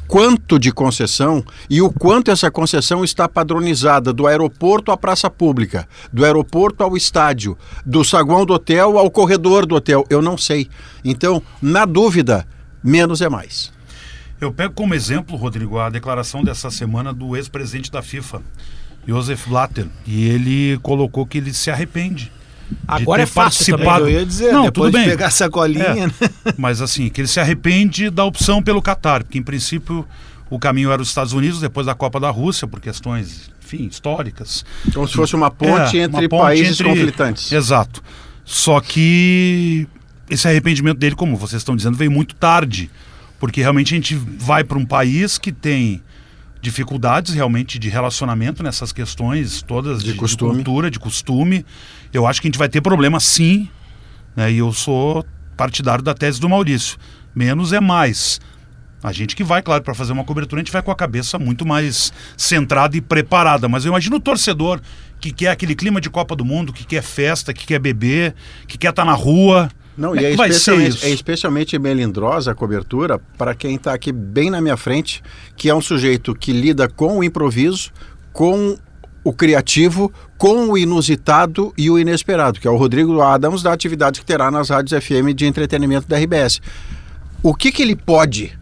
quanto 0.07 0.59
de 0.59 0.71
concessão 0.71 1.43
e 1.69 1.81
o 1.81 1.91
quanto 1.91 2.31
essa 2.31 2.51
concessão 2.51 3.03
está 3.03 3.27
padronizada 3.27 4.13
do 4.13 4.27
aeroporto 4.27 4.91
à 4.91 4.97
praça 4.97 5.29
pública, 5.29 5.87
do 6.11 6.23
aeroporto 6.23 6.83
ao 6.83 6.95
estádio, 6.95 7.57
do 7.85 8.03
saguão 8.03 8.45
do 8.45 8.53
hotel 8.53 8.97
ao 8.97 9.09
corredor 9.09 9.65
do 9.65 9.75
hotel. 9.75 10.05
Eu 10.09 10.21
não 10.21 10.37
sei. 10.37 10.69
Então, 11.03 11.41
na 11.61 11.85
dúvida, 11.85 12.47
menos 12.83 13.21
é 13.21 13.29
mais. 13.29 13.71
Eu 14.39 14.51
pego 14.51 14.73
como 14.73 14.93
exemplo, 14.93 15.37
Rodrigo, 15.37 15.79
a 15.79 15.89
declaração 15.89 16.43
dessa 16.43 16.69
semana 16.69 17.13
do 17.13 17.35
ex-presidente 17.35 17.89
da 17.89 18.01
FIFA, 18.01 18.41
Josef 19.07 19.47
Blatter, 19.47 19.87
e 20.05 20.27
ele 20.27 20.77
colocou 20.79 21.25
que 21.25 21.37
ele 21.37 21.53
se 21.53 21.71
arrepende. 21.71 22.31
Agora 22.87 23.21
é 23.21 23.25
fácil 23.25 23.65
também. 23.75 23.85
participado- 23.85 24.09
Eu 24.09 24.19
ia 24.19 24.25
dizer, 24.25 24.51
Não, 24.53 24.63
depois 24.65 24.91
tudo 24.91 24.99
de 24.99 25.05
bem. 25.05 25.09
pegar 25.15 25.27
a 25.27 25.31
sacolinha, 25.31 25.83
É. 25.83 26.07
né? 26.07 26.11
Mas 26.57 26.81
assim, 26.81 27.09
que 27.09 27.21
ele 27.21 27.27
se 27.27 27.39
arrepende 27.39 28.09
da 28.09 28.23
opção 28.25 28.61
pelo 28.61 28.81
Catar, 28.81 29.23
porque 29.23 29.37
em 29.37 29.43
princípio 29.43 30.05
o 30.49 30.57
caminho 30.59 30.91
era 30.91 31.01
os 31.01 31.07
Estados 31.09 31.33
Unidos 31.33 31.59
depois 31.59 31.85
da 31.85 31.93
Copa 31.95 32.19
da 32.19 32.29
Rússia, 32.29 32.67
por 32.67 32.79
questões, 32.79 33.51
enfim, 33.63 33.85
históricas. 33.85 34.65
Como 34.93 35.07
se 35.07 35.13
fosse 35.13 35.35
uma 35.35 35.49
ponte 35.51 35.97
É, 35.99 36.03
entre 36.03 36.21
uma 36.25 36.29
ponte 36.29 36.41
países 36.41 36.79
entre- 36.79 36.89
conflitantes. 36.89 37.51
Exato. 37.51 38.03
Só 38.45 38.79
que 38.81 39.87
esse 40.29 40.47
arrependimento 40.47 40.97
dele, 40.97 41.15
como 41.15 41.35
vocês 41.37 41.61
estão 41.61 41.75
dizendo, 41.75 41.97
veio 41.97 42.11
muito 42.11 42.35
tarde. 42.35 42.89
Porque 43.39 43.61
realmente 43.61 43.93
a 43.93 43.97
gente 43.97 44.15
vai 44.15 44.63
para 44.63 44.77
um 44.77 44.85
país 44.85 45.37
que 45.37 45.51
tem 45.51 46.01
dificuldades 46.63 47.33
realmente 47.33 47.77
de 47.77 47.89
relacionamento 47.89 48.63
nessas 48.63 48.93
questões 48.93 49.61
todas 49.61 50.01
De 50.01 50.13
costume. 50.13 50.55
cultura, 50.55 50.89
de 50.89 50.97
costume. 50.97 51.65
Eu 52.13 52.25
acho 52.25 52.41
que 52.41 52.47
a 52.47 52.49
gente 52.49 52.57
vai 52.57 52.69
ter 52.69 52.79
problema 52.79 53.19
sim. 53.19 53.67
Né? 54.33 54.53
E 54.53 54.59
eu 54.59 54.71
sou 54.71 55.25
partidário 55.57 56.01
da 56.01 56.13
tese 56.13 56.39
do 56.39 56.47
Maurício. 56.47 56.97
Menos 57.35 57.73
é 57.73 57.81
mais. 57.81 58.39
A 59.03 59.11
gente 59.11 59.35
que 59.35 59.43
vai, 59.43 59.61
claro, 59.61 59.83
para 59.83 59.93
fazer 59.93 60.13
uma 60.13 60.23
cobertura, 60.23 60.61
a 60.61 60.63
gente 60.63 60.71
vai 60.71 60.81
com 60.81 60.89
a 60.89 60.95
cabeça 60.95 61.37
muito 61.37 61.65
mais 61.65 62.13
centrada 62.37 62.95
e 62.95 63.01
preparada. 63.01 63.67
Mas 63.67 63.83
eu 63.83 63.89
imagino 63.89 64.15
o 64.15 64.19
torcedor 64.21 64.79
que 65.19 65.33
quer 65.33 65.49
aquele 65.49 65.75
clima 65.75 65.99
de 65.99 66.09
Copa 66.09 66.33
do 66.33 66.45
Mundo, 66.45 66.71
que 66.71 66.85
quer 66.85 67.03
festa, 67.03 67.53
que 67.53 67.67
quer 67.67 67.79
beber, 67.79 68.33
que 68.65 68.77
quer 68.77 68.91
estar 68.91 69.03
na 69.03 69.13
rua. 69.13 69.69
Não, 69.97 70.09
Como 70.09 70.21
e 70.21 70.25
é 70.25 70.29
é 70.29 70.31
especialmente, 70.31 71.05
é 71.05 71.09
especialmente 71.09 71.79
melindrosa 71.79 72.51
a 72.51 72.55
cobertura 72.55 73.19
para 73.37 73.53
quem 73.53 73.75
está 73.75 73.93
aqui 73.93 74.11
bem 74.11 74.49
na 74.49 74.59
minha 74.59 74.77
frente, 74.77 75.21
que 75.55 75.69
é 75.69 75.75
um 75.75 75.81
sujeito 75.81 76.33
que 76.33 76.51
lida 76.51 76.87
com 76.87 77.19
o 77.19 77.23
improviso, 77.23 77.91
com 78.31 78.77
o 79.23 79.31
criativo, 79.31 80.11
com 80.37 80.69
o 80.69 80.77
inusitado 80.77 81.73
e 81.77 81.89
o 81.89 81.97
inesperado, 81.97 82.59
que 82.59 82.67
é 82.67 82.71
o 82.71 82.75
Rodrigo 82.75 83.21
Adams 83.21 83.63
da 83.63 83.71
atividade 83.71 84.19
que 84.19 84.25
terá 84.25 84.51
nas 84.51 84.69
rádios 84.69 85.01
FM 85.01 85.33
de 85.33 85.45
entretenimento 85.45 86.07
da 86.07 86.17
RBS. 86.17 86.59
O 87.41 87.53
que, 87.53 87.71
que 87.71 87.81
ele 87.81 87.95
pode? 87.95 88.57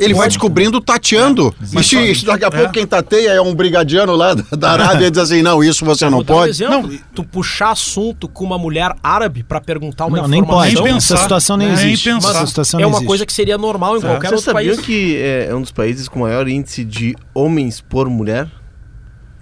Ele 0.00 0.14
vai 0.14 0.28
descobrindo 0.28 0.80
tateando. 0.80 1.54
e 1.60 1.82
se, 1.84 2.14
se 2.14 2.24
daqui 2.24 2.44
a 2.44 2.50
pouco 2.50 2.66
É. 2.66 2.72
quem 2.72 2.86
tateia 2.86 3.30
é 3.30 3.40
um 3.40 3.54
brigadiano 3.54 4.16
lá 4.16 4.34
da, 4.34 4.70
Arábia 4.72 5.06
e 5.06 5.10
diz 5.10 5.18
assim, 5.20 5.42
não, 5.42 5.62
isso 5.62 5.84
você 5.84 6.08
não 6.08 6.22
dar 6.22 6.32
um 6.32 6.36
pode. 6.38 6.50
exemplo. 6.50 6.90
Tu 7.14 7.22
puxar 7.24 7.70
assunto 7.72 8.26
com 8.28 8.44
uma 8.44 8.58
mulher 8.58 8.94
árabe 9.02 9.42
pra 9.42 9.60
perguntar 9.60 10.06
uma 10.06 10.18
Não, 10.18 10.28
nem 10.28 10.40
informação. 10.40 10.72
pode. 10.74 10.82
Nem 10.88 10.96
Essa 10.96 11.08
pensar. 11.14 11.22
situação 11.22 11.56
nem 11.56 11.68
Nem 11.68 11.76
existe. 11.76 12.10
pensar. 12.10 12.30
Essa 12.30 12.46
situação 12.46 12.80
é 12.80 12.82
não 12.82 12.88
uma 12.88 12.96
existe. 12.96 13.06
coisa 13.08 13.26
que 13.26 13.32
seria 13.32 13.58
normal 13.58 13.96
em 13.98 14.00
qualquer 14.00 14.28
Vocês 14.28 14.40
outro 14.48 14.52
país. 14.54 14.80
que 14.80 15.16
é, 15.16 15.46
é 15.50 15.54
um 15.54 15.60
dos 15.60 15.70
países 15.72 16.08
com 16.08 16.20
maior 16.20 16.48
índice 16.48 16.84
de 16.84 17.14
homens 17.34 17.80
por 17.80 18.08
mulher? 18.08 18.48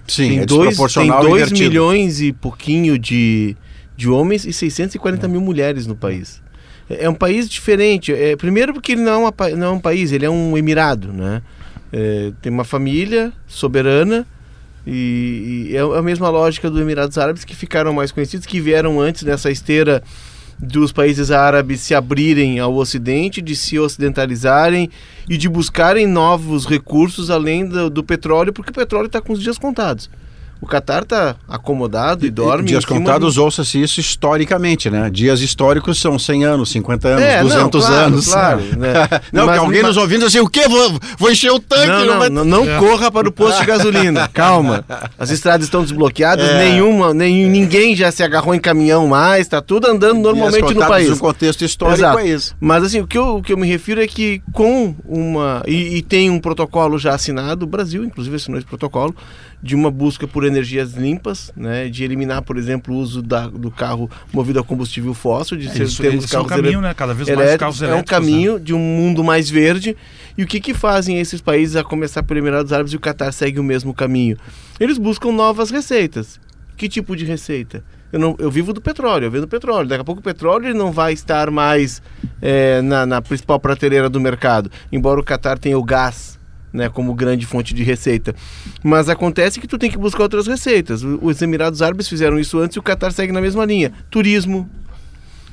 Sim, 0.06 0.28
tem 0.28 0.38
é 0.40 0.46
dois, 0.46 0.60
tem 0.60 0.68
desproporcional 0.70 1.22
e 1.22 1.28
2 1.28 1.42
invertido. 1.42 1.68
milhões 1.68 2.20
e 2.20 2.32
pouquinho 2.32 2.98
de, 2.98 3.54
de 3.96 4.08
homens 4.08 4.44
e 4.46 4.52
640 4.52 5.28
mil 5.28 5.40
mulheres 5.40 5.86
no 5.86 5.94
país. 5.94 6.40
É 6.88 7.04
é 7.04 7.10
um 7.10 7.14
país 7.14 7.48
diferente. 7.48 8.12
É, 8.12 8.36
primeiro 8.36 8.72
porque 8.72 8.92
ele 8.92 9.02
não 9.02 9.12
é, 9.12 9.16
uma 9.16 9.56
não 9.56 9.66
é 9.66 9.70
um 9.70 9.80
país, 9.80 10.12
ele 10.12 10.24
é 10.24 10.30
um 10.30 10.56
emirado, 10.56 11.12
né? 11.12 11.42
É, 11.92 12.32
tem 12.42 12.52
uma 12.52 12.64
família 12.64 13.32
soberana 13.46 14.26
e, 14.86 15.68
e 15.70 15.76
é 15.76 15.80
a 15.80 16.02
mesma 16.02 16.28
lógica 16.28 16.70
dos 16.70 16.80
Emirados 16.80 17.16
Árabes 17.18 17.44
que 17.44 17.54
ficaram 17.54 17.92
mais 17.92 18.12
conhecidos, 18.12 18.46
que 18.46 18.60
vieram 18.60 19.00
antes 19.00 19.22
nessa 19.22 19.50
esteira 19.50 20.02
dos 20.58 20.90
países 20.90 21.30
árabes 21.30 21.80
se 21.80 21.94
abrirem 21.94 22.58
ao 22.58 22.74
Ocidente, 22.74 23.40
de 23.40 23.54
se 23.54 23.78
ocidentalizarem 23.78 24.90
e 25.28 25.36
de 25.36 25.48
buscarem 25.48 26.06
novos 26.06 26.66
recursos 26.66 27.30
além 27.30 27.66
do, 27.66 27.88
do 27.88 28.02
petróleo, 28.02 28.52
porque 28.52 28.70
o 28.70 28.74
petróleo 28.74 29.06
está 29.06 29.20
com 29.20 29.32
os 29.32 29.40
dias 29.40 29.56
contados. 29.56 30.10
O 30.60 30.66
Catar 30.66 31.02
está 31.04 31.36
acomodado 31.48 32.26
e 32.26 32.30
dorme. 32.30 32.64
Dias 32.68 32.84
contados, 32.84 33.36
do- 33.36 33.44
ouça-se 33.44 33.80
isso 33.80 34.00
historicamente, 34.00 34.90
né? 34.90 35.08
Dias 35.10 35.40
históricos 35.40 36.00
são 36.00 36.18
100 36.18 36.44
anos, 36.44 36.70
50 36.70 37.08
anos, 37.08 37.22
É, 37.22 37.36
não, 37.42 37.48
200 37.48 37.86
claro, 37.86 38.04
anos. 38.06 38.26
claro, 38.26 38.60
né? 38.76 38.94
não, 39.32 39.46
Mas- 39.46 39.54
que 39.58 39.64
alguém 39.64 39.82
mas- 39.82 39.88
nos 39.88 39.96
ouvindo 39.96 40.26
assim, 40.26 40.40
o 40.40 40.48
quê? 40.48 40.66
Vou, 40.68 40.98
vou 41.18 41.30
encher 41.30 41.50
o 41.52 41.60
tanque. 41.60 41.86
Não, 41.86 42.04
não, 42.06 42.18
vai- 42.18 42.28
não, 42.28 42.44
não 42.44 42.66
corra 42.78 43.10
para 43.10 43.28
o 43.28 43.32
posto 43.32 43.60
de 43.60 43.66
gasolina. 43.66 44.26
Calma. 44.28 44.84
As 45.18 45.30
estradas 45.30 45.66
estão 45.66 45.82
desbloqueadas, 45.82 46.48
É. 46.48 46.58
nenhuma, 46.70 47.14
nenhum, 47.14 47.48
ninguém 47.50 47.94
já 47.94 48.10
se 48.10 48.22
agarrou 48.22 48.54
em 48.54 48.60
caminhão 48.60 49.06
mais, 49.06 49.42
está 49.42 49.60
tudo 49.62 49.86
andando 49.86 50.20
normalmente 50.20 50.74
no 50.74 50.80
país. 50.86 51.08
No 51.08 51.18
contexto 51.18 51.64
histórico 51.64 52.00
Exato. 52.00 52.18
é 52.18 52.28
isso. 52.28 52.56
Mas 52.60 52.82
assim, 52.84 53.00
o 53.00 53.06
que, 53.06 53.16
eu, 53.16 53.36
o 53.36 53.42
que 53.42 53.52
eu 53.52 53.56
me 53.56 53.66
refiro 53.68 54.02
é 54.02 54.06
que 54.06 54.42
com 54.52 54.94
uma. 55.04 55.62
E, 55.66 55.98
e 55.98 56.02
tem 56.02 56.30
um 56.30 56.40
protocolo 56.40 56.98
já 56.98 57.14
assinado, 57.14 57.64
o 57.64 57.68
Brasil, 57.68 58.02
inclusive, 58.04 58.34
assinou 58.36 58.58
esse 58.58 58.66
protocolo, 58.66 59.14
de 59.62 59.74
uma 59.74 59.90
busca 59.90 60.26
por 60.28 60.44
energias 60.44 60.92
limpas, 60.94 61.52
né? 61.56 61.88
De 61.88 62.04
eliminar, 62.04 62.42
por 62.42 62.56
exemplo, 62.56 62.94
o 62.94 62.98
uso 62.98 63.20
da- 63.20 63.48
do 63.48 63.70
carro 63.70 64.08
movido 64.32 64.60
a 64.60 64.64
combustível 64.64 65.12
fóssil, 65.14 65.56
de 65.56 65.68
ser, 65.68 65.82
Isso, 65.82 66.00
termos 66.00 66.24
esse 66.24 66.36
é 66.36 66.38
o 66.38 66.44
carros 66.44 66.62
caminho, 66.62 66.80
né? 66.80 66.94
Cada 66.94 67.12
vez 67.14 67.26
mais 67.28 67.38
elétricos. 67.40 67.58
carros 67.60 67.82
É 67.82 67.86
um 67.86 67.88
elétricos. 67.90 68.12
né? 68.12 68.18
caminho 68.18 68.60
de 68.60 68.72
um 68.74 68.78
mundo 68.78 69.24
mais 69.24 69.50
verde. 69.50 69.96
E 70.36 70.42
o 70.42 70.46
que, 70.46 70.60
que 70.60 70.72
fazem 70.74 71.18
esses 71.18 71.40
países, 71.40 71.74
a 71.74 71.82
começar 71.82 72.22
pelo 72.22 72.38
Emirados 72.38 72.72
Árabes 72.72 72.92
e 72.92 72.96
o 72.96 73.00
Catar 73.00 73.32
segue 73.32 73.58
o 73.58 73.64
mesmo 73.64 73.92
caminho? 73.92 74.36
Eles 74.78 74.96
buscam 74.98 75.32
novas 75.32 75.70
receitas. 75.70 76.38
Que 76.76 76.88
tipo 76.88 77.16
de 77.16 77.24
receita? 77.24 77.82
Eu, 78.12 78.20
não, 78.20 78.36
eu 78.38 78.50
vivo 78.50 78.72
do 78.72 78.80
petróleo, 78.80 79.24
eu 79.24 79.30
vendo 79.32 79.48
petróleo. 79.48 79.88
Daqui 79.88 80.00
a 80.00 80.04
pouco 80.04 80.20
o 80.20 80.24
petróleo 80.24 80.72
não 80.72 80.92
vai 80.92 81.12
estar 81.12 81.50
mais 81.50 82.00
é, 82.40 82.80
na, 82.80 83.04
na 83.04 83.20
principal 83.20 83.58
prateleira 83.58 84.08
do 84.08 84.20
mercado, 84.20 84.70
embora 84.92 85.18
o 85.20 85.24
Catar 85.24 85.58
tenha 85.58 85.76
o 85.76 85.82
gás 85.82 86.37
né, 86.72 86.88
como 86.88 87.14
grande 87.14 87.46
fonte 87.46 87.74
de 87.74 87.82
receita. 87.82 88.34
Mas 88.82 89.08
acontece 89.08 89.60
que 89.60 89.66
tu 89.66 89.78
tem 89.78 89.90
que 89.90 89.98
buscar 89.98 90.24
outras 90.24 90.46
receitas. 90.46 91.02
Os 91.02 91.40
Emirados 91.42 91.82
Árabes 91.82 92.08
fizeram 92.08 92.38
isso 92.38 92.58
antes 92.58 92.76
e 92.76 92.78
o 92.78 92.82
Catar 92.82 93.12
segue 93.12 93.32
na 93.32 93.40
mesma 93.40 93.64
linha. 93.64 93.92
Turismo. 94.10 94.68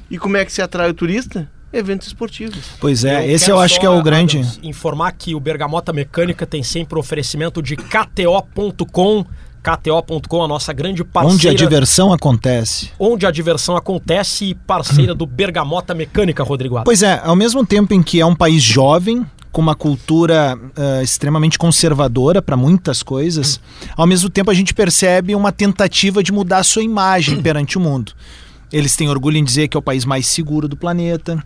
E 0.10 0.18
como 0.18 0.38
é 0.38 0.46
que 0.46 0.52
se 0.52 0.62
atrai 0.62 0.90
o 0.90 0.94
turista? 0.94 1.50
Eventos 1.74 2.08
esportivos. 2.08 2.72
Pois 2.80 3.04
é, 3.04 3.30
esse 3.30 3.46
quero 3.46 3.58
eu 3.58 3.62
acho 3.62 3.80
que 3.80 3.86
é 3.86 3.90
o 3.90 4.02
grande. 4.02 4.42
Informar 4.64 5.12
que 5.12 5.36
o 5.36 5.40
Bergamota 5.40 5.92
Mecânica 5.92 6.46
tem 6.46 6.64
sempre 6.64 6.96
o 6.96 7.00
oferecimento 7.00 7.62
de 7.62 7.76
KTO.com. 7.76 9.26
KTO.com, 9.62 10.44
a 10.44 10.48
nossa 10.48 10.72
grande 10.72 11.04
parceira. 11.04 11.34
Onde 11.34 11.48
a 11.48 11.54
diversão 11.54 12.14
acontece. 12.14 12.92
onde 13.00 13.26
a 13.26 13.32
diversão 13.32 13.76
acontece 13.76 14.46
e 14.46 14.54
parceira 14.54 15.16
do 15.16 15.26
Bergamota 15.26 15.96
Mecânica, 15.96 16.44
Rodrigo 16.44 16.76
Adams. 16.76 16.86
Pois 16.86 17.02
é, 17.02 17.20
ao 17.24 17.36
mesmo 17.36 17.66
tempo 17.66 17.92
em 17.92 18.04
que 18.04 18.22
é 18.22 18.26
um 18.26 18.36
país 18.36 18.62
jovem, 18.62 19.26
com 19.56 19.62
uma 19.62 19.74
cultura 19.74 20.60
ah, 20.76 21.02
extremamente 21.02 21.58
conservadora 21.58 22.42
para 22.42 22.58
muitas 22.58 23.02
coisas, 23.02 23.58
ao 23.96 24.06
mesmo 24.06 24.30
tempo 24.30 24.52
a 24.52 24.54
gente 24.54 24.74
percebe 24.74 25.34
uma 25.34 25.50
tentativa 25.50 26.22
de 26.22 26.34
mudar 26.34 26.58
a 26.58 26.64
sua 26.64 26.84
imagem 26.84 27.42
perante 27.42 27.78
o 27.78 27.82
mundo. 27.82 28.12
Eles 28.70 28.98
têm 28.98 29.08
orgulho 29.08 29.38
em 29.38 29.44
dizer 29.46 29.70
que 29.70 29.78
é 29.78 29.80
o 29.80 29.82
país 29.82 30.04
mais 30.04 30.28
seguro 30.28 30.68
do 30.68 30.76
planeta. 30.76 31.42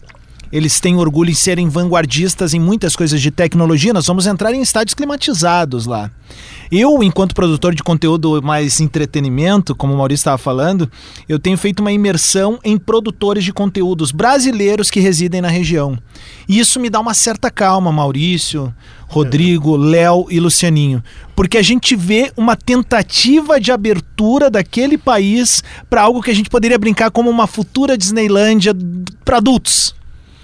Eles 0.51 0.79
têm 0.79 0.97
orgulho 0.97 1.29
em 1.29 1.35
serem 1.35 1.69
vanguardistas 1.69 2.53
em 2.53 2.59
muitas 2.59 2.95
coisas 2.95 3.21
de 3.21 3.31
tecnologia. 3.31 3.93
Nós 3.93 4.07
vamos 4.07 4.25
entrar 4.25 4.53
em 4.53 4.61
estádios 4.61 4.93
climatizados 4.93 5.85
lá. 5.85 6.09
Eu, 6.71 7.01
enquanto 7.01 7.33
produtor 7.33 7.73
de 7.73 7.81
conteúdo 7.81 8.41
mais 8.43 8.79
entretenimento, 8.79 9.75
como 9.75 9.93
o 9.93 9.97
Maurício 9.97 10.21
estava 10.21 10.37
falando, 10.37 10.89
eu 11.27 11.39
tenho 11.39 11.57
feito 11.57 11.79
uma 11.79 11.91
imersão 11.91 12.59
em 12.63 12.77
produtores 12.77 13.43
de 13.43 13.51
conteúdos 13.51 14.11
brasileiros 14.11 14.91
que 14.91 14.99
residem 14.99 15.41
na 15.41 15.47
região. 15.47 15.97
E 16.47 16.59
isso 16.59 16.79
me 16.79 16.89
dá 16.89 16.99
uma 16.99 17.15
certa 17.15 17.49
calma, 17.49 17.91
Maurício, 17.91 18.73
Rodrigo, 19.07 19.75
Léo 19.75 20.27
e 20.29 20.39
Lucianinho, 20.39 21.03
porque 21.35 21.57
a 21.57 21.63
gente 21.63 21.95
vê 21.95 22.31
uma 22.37 22.55
tentativa 22.55 23.59
de 23.59 23.71
abertura 23.71 24.51
daquele 24.51 24.97
país 24.97 25.63
para 25.89 26.03
algo 26.03 26.21
que 26.21 26.29
a 26.29 26.35
gente 26.35 26.49
poderia 26.49 26.77
brincar 26.77 27.09
como 27.09 27.31
uma 27.31 27.47
futura 27.47 27.97
Disneylândia 27.97 28.75
para 29.25 29.37
adultos. 29.37 29.98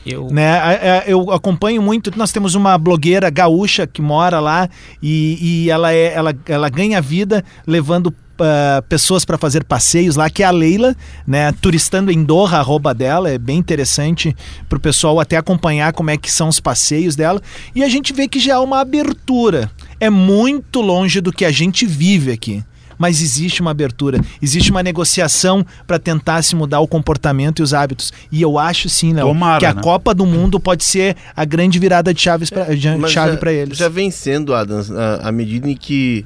Eu, 0.06 0.28
Né? 0.30 1.04
Eu 1.08 1.32
acompanho 1.32 1.82
muito. 1.82 2.12
Nós 2.16 2.32
temos 2.32 2.56
uma 2.56 2.78
blogueira 2.78 3.30
gaúcha 3.30 3.88
que 3.88 4.02
mora 4.02 4.40
lá 4.40 4.70
e, 5.02 5.38
e 5.66 5.70
ela, 5.70 5.94
é, 5.94 6.14
ela, 6.14 6.36
ela 6.48 6.70
ganha 6.70 7.02
vida 7.02 7.44
levando 7.66 8.14
ah, 8.40 8.84
pessoas 8.90 9.24
para 9.24 9.38
fazer 9.38 9.64
passeios 9.64 10.18
lá, 10.18 10.30
que 10.30 10.44
é 10.44 10.46
a 10.46 10.52
Leila, 10.52 10.96
né? 11.26 11.54
Turistando 11.54 12.12
em 12.12 12.22
Doha, 12.24 12.58
arroba 12.58 12.94
dela, 12.94 13.30
é 13.30 13.38
bem 13.38 13.58
interessante 13.58 14.36
para 14.68 14.78
o 14.78 14.82
pessoal 14.82 15.20
até 15.20 15.38
acompanhar 15.38 15.94
como 15.94 16.10
é 16.10 16.18
que 16.18 16.30
são 16.30 16.50
os 16.50 16.60
passeios 16.60 17.16
dela. 17.16 17.42
E 17.74 17.82
a 17.82 17.88
gente 17.88 18.12
vê 18.12 18.28
que 18.28 18.40
já 18.40 18.56
há 18.56 18.62
uma 18.62 18.82
abertura. 18.82 19.72
É 20.00 20.10
muito 20.10 20.82
longe 20.82 21.22
do 21.22 21.32
que 21.32 21.46
a 21.46 21.52
gente 21.52 21.86
vive 21.86 22.32
aqui. 22.32 22.62
Mas 22.98 23.22
existe 23.22 23.62
uma 23.62 23.72
abertura, 23.72 24.20
existe 24.42 24.72
uma 24.72 24.82
negociação 24.84 25.66
para 25.86 26.00
tentar 26.00 26.42
se 26.42 26.56
mudar 26.56 26.80
o 26.80 26.88
comportamento 26.88 27.60
e 27.60 27.64
os 27.64 27.74
hábitos. 27.74 28.12
E 28.32 28.42
eu 28.42 28.58
acho 28.58 28.88
sim, 28.90 29.14
Léo, 29.14 29.28
Tomara, 29.28 29.60
que 29.60 29.66
a 29.66 29.74
né? 29.74 29.82
Copa 29.82 30.14
do 30.14 30.26
Mundo 30.26 30.60
pode 30.60 30.84
ser 30.84 31.16
a 31.36 31.44
grande 31.46 31.78
virada 31.80 32.14
de 32.14 32.22
chaves 32.22 32.50
pra, 32.50 32.66
de- 32.76 33.08
chave 33.10 33.38
para 33.38 33.52
eles. 33.52 33.78
Já 33.78 33.90
vem 33.90 34.10
sendo, 34.12 34.54
Adams, 34.54 34.90
à 35.22 35.32
medida 35.32 35.70
em 35.70 35.76
que 35.76 36.26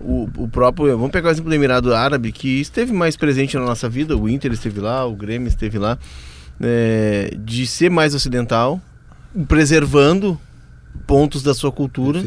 o, 0.00 0.28
o 0.36 0.48
próprio. 0.48 0.88
Vamos 0.96 1.10
pegar 1.10 1.28
o 1.28 1.32
exemplo 1.32 1.50
do 1.50 1.54
Emirado 1.54 1.94
Árabe, 1.94 2.32
que 2.32 2.60
esteve 2.60 2.92
mais 2.92 3.16
presente 3.16 3.56
na 3.56 3.64
nossa 3.64 3.88
vida. 3.88 4.16
O 4.16 4.28
Inter 4.28 4.52
esteve 4.52 4.80
lá, 4.80 5.04
o 5.06 5.14
Grêmio 5.14 5.48
esteve 5.48 5.78
lá. 5.78 5.98
é, 6.62 7.34
de 7.38 7.66
ser 7.66 7.90
mais 7.90 8.14
ocidental, 8.14 8.80
preservando 9.48 10.38
pontos 11.06 11.42
da 11.42 11.54
sua 11.54 11.72
cultura. 11.72 12.22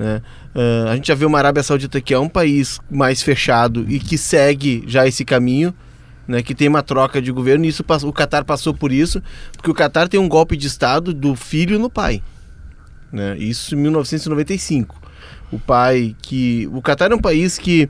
Né? 0.00 0.22
Ah, 0.54 0.90
a 0.90 0.96
gente 0.96 1.08
já 1.08 1.14
vê 1.14 1.24
uma 1.24 1.38
Arábia 1.38 1.62
Saudita 1.62 2.00
que 2.00 2.14
é 2.14 2.18
um 2.18 2.28
país 2.28 2.80
mais 2.90 3.22
fechado 3.22 3.84
e 3.88 3.98
que 4.00 4.16
segue 4.18 4.82
já 4.86 5.06
esse 5.06 5.24
caminho. 5.24 5.74
Né, 6.28 6.42
que 6.44 6.54
tem 6.54 6.68
uma 6.68 6.82
troca 6.82 7.20
de 7.20 7.32
governo, 7.32 7.64
e 7.64 7.68
isso 7.68 7.84
o 8.04 8.12
Catar 8.12 8.44
passou 8.44 8.72
por 8.72 8.92
isso, 8.92 9.20
porque 9.56 9.68
o 9.68 9.74
Catar 9.74 10.06
tem 10.06 10.20
um 10.20 10.28
golpe 10.28 10.56
de 10.56 10.68
Estado 10.68 11.12
do 11.12 11.34
filho 11.34 11.76
no 11.76 11.90
pai 11.90 12.22
né? 13.12 13.36
Isso 13.38 13.74
em 13.74 13.78
1995. 13.78 14.96
O 15.50 15.58
pai 15.58 16.14
que 16.22 16.68
o 16.72 16.80
Catar 16.80 17.10
é 17.10 17.14
um 17.14 17.20
país 17.20 17.58
que 17.58 17.88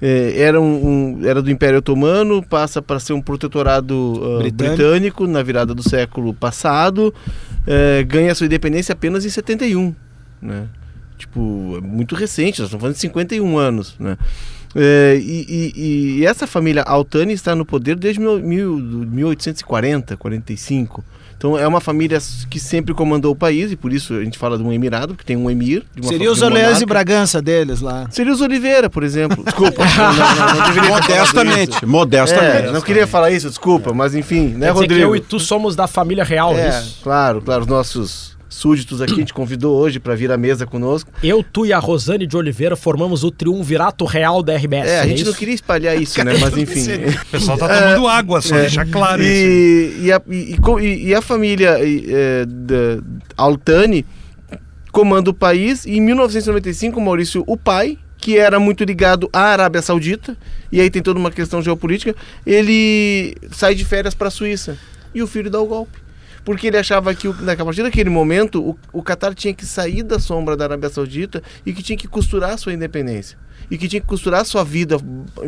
eh, 0.00 0.34
era, 0.36 0.60
um, 0.60 1.18
um- 1.18 1.26
era 1.26 1.42
do 1.42 1.50
Império 1.50 1.78
Otomano, 1.78 2.42
passa 2.42 2.80
para 2.80 2.98
ser 2.98 3.12
um 3.12 3.20
protetorado 3.20 4.20
ah, 4.22 4.38
Britânico. 4.38 4.76
britânico. 4.76 5.26
na 5.26 5.42
virada 5.42 5.74
do 5.74 5.82
século 5.82 6.32
passado, 6.32 7.14
eh, 7.66 8.02
ganha 8.04 8.34
sua 8.34 8.46
independência 8.46 8.92
apenas 8.92 9.24
em 9.24 9.28
71, 9.30 9.94
né? 10.40 10.66
Tipo, 11.18 11.76
é 11.78 11.80
muito 11.80 12.14
recente, 12.14 12.60
nós 12.60 12.68
estamos 12.68 12.80
falando 12.82 12.94
de 12.94 13.00
51 13.00 13.56
anos, 13.58 13.94
né? 13.98 14.16
Eh, 14.76 15.18
e, 15.22 15.72
e- 15.76 16.18
e 16.20 16.26
essa 16.26 16.46
família 16.48 16.82
Altani 16.82 17.32
está 17.32 17.54
no 17.54 17.64
poder 17.64 17.94
desde 17.96 18.20
mil, 18.20 18.40
mil, 18.40 18.76
1840, 18.76 20.16
45. 20.16 21.04
Então 21.36 21.58
é 21.58 21.66
uma 21.68 21.80
família 21.80 22.18
que 22.48 22.58
sempre 22.58 22.94
comandou 22.94 23.32
o 23.32 23.36
país 23.36 23.70
e 23.70 23.76
por 23.76 23.92
isso 23.92 24.14
a 24.14 24.24
gente 24.24 24.38
fala 24.38 24.56
de 24.56 24.64
um 24.64 24.72
emirado, 24.72 25.14
que 25.14 25.24
tem 25.24 25.36
um 25.36 25.50
emir. 25.50 25.84
De 25.94 26.00
uma 26.00 26.08
Seria 26.08 26.32
os 26.32 26.40
Orleans 26.42 26.80
e. 26.80 26.86
Bragança 26.86 27.42
deles 27.42 27.80
lá. 27.80 28.06
Seria 28.10 28.32
os 28.32 28.40
Oliveira, 28.40 28.88
por 28.88 29.02
exemplo. 29.04 29.44
Desculpa. 29.44 29.84
não, 29.94 30.12
não, 30.14 30.74
não, 30.82 30.88
Modestamente, 30.88 31.86
modestamente. 31.86 32.68
É, 32.68 32.72
não 32.72 32.80
queria 32.80 33.06
falar 33.06 33.30
isso, 33.30 33.48
desculpa, 33.48 33.92
mas 33.92 34.14
enfim, 34.14 34.48
né, 34.48 34.66
quer 34.68 34.72
dizer 34.72 34.72
que 34.72 34.94
Rodrigo? 34.94 35.02
eu 35.02 35.16
e 35.16 35.20
tu 35.20 35.38
somos 35.38 35.76
da 35.76 35.86
família 35.86 36.24
real, 36.24 36.54
É, 36.54 36.68
isso? 36.80 37.00
claro, 37.02 37.42
claro, 37.42 37.62
os 37.62 37.66
nossos 37.68 38.33
súditos 38.54 39.00
aqui 39.02 39.12
a 39.12 39.16
gente 39.16 39.34
convidou 39.34 39.76
hoje 39.76 39.98
para 39.98 40.14
vir 40.14 40.30
à 40.30 40.36
mesa 40.36 40.66
conosco. 40.66 41.10
Eu, 41.22 41.42
tu 41.42 41.66
e 41.66 41.72
a 41.72 41.78
Rosane 41.78 42.26
de 42.26 42.36
Oliveira 42.36 42.76
formamos 42.76 43.24
o 43.24 43.30
triunvirato 43.30 44.04
real 44.04 44.42
da 44.42 44.56
RBS. 44.56 44.88
É, 44.88 45.00
a 45.00 45.06
gente 45.06 45.22
isso? 45.22 45.30
não 45.30 45.36
queria 45.38 45.54
espalhar 45.54 46.00
isso, 46.00 46.22
né? 46.24 46.34
Mas 46.40 46.56
enfim. 46.56 46.80
O 47.22 47.26
pessoal 47.30 47.58
tá 47.58 47.68
tomando 47.68 48.08
água, 48.08 48.40
só 48.40 48.56
deixar 48.56 48.86
claro 48.86 49.22
isso. 49.22 49.30
E, 49.32 50.04
e, 50.04 50.12
a, 50.12 50.22
e, 50.28 50.56
e 50.56 50.84
e- 50.84 51.08
e 51.08 51.14
a 51.14 51.20
família 51.20 51.78
e, 51.84 52.06
é, 52.08 52.44
da 52.46 53.02
Altani 53.36 54.04
comanda 54.92 55.30
o 55.30 55.34
país 55.34 55.84
e 55.84 55.96
em 55.96 56.00
1995 56.00 57.00
Maurício, 57.00 57.42
o 57.46 57.56
pai, 57.56 57.98
que 58.16 58.38
era 58.38 58.60
muito 58.60 58.84
ligado 58.84 59.28
à 59.32 59.40
Arábia 59.46 59.82
Saudita, 59.82 60.36
e 60.70 60.80
aí 60.80 60.88
tem 60.88 61.02
toda 61.02 61.18
uma 61.18 61.30
questão 61.30 61.60
geopolítica, 61.60 62.14
ele 62.46 63.34
sai 63.50 63.74
de 63.74 63.84
férias 63.84 64.14
para 64.14 64.28
a 64.28 64.30
Suíça 64.30 64.78
e 65.14 65.22
o 65.22 65.26
filho 65.26 65.50
dá 65.50 65.60
o 65.60 65.66
golpe. 65.66 66.03
Porque 66.44 66.66
ele 66.66 66.76
achava 66.76 67.14
que, 67.14 67.26
o- 67.28 67.34
na- 67.40 67.52
a 67.52 67.56
partir 67.64 67.82
daquele 67.82 68.10
momento, 68.10 68.62
o, 68.62 68.78
o 68.92 69.02
Qatar 69.02 69.34
tinha 69.34 69.54
que 69.54 69.64
sair 69.64 70.02
da 70.02 70.18
sombra 70.18 70.56
da 70.56 70.64
Arábia 70.64 70.90
Saudita 70.90 71.42
e 71.64 71.72
que 71.72 71.82
tinha 71.82 71.96
que 71.96 72.06
costurar 72.06 72.58
sua 72.58 72.72
independência. 72.72 73.38
E 73.70 73.78
que 73.78 73.88
tinha 73.88 74.00
que 74.00 74.06
costurar 74.06 74.44
sua 74.44 74.62
vida 74.62 74.98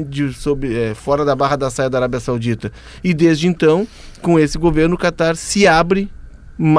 de, 0.09 0.31
eh, 0.73 0.95
fora 0.95 1.23
da 1.23 1.37
barra 1.37 1.57
da 1.57 1.69
saia 1.71 1.91
da 1.91 1.99
Arábia 1.99 2.19
Saudita. 2.19 2.73
E 3.05 3.13
desde 3.13 3.47
então, 3.47 3.87
com 4.23 4.39
esse 4.39 4.57
governo, 4.57 4.95
o 4.95 4.99
Qatar 4.99 5.37
se 5.37 5.67
abre 5.67 6.11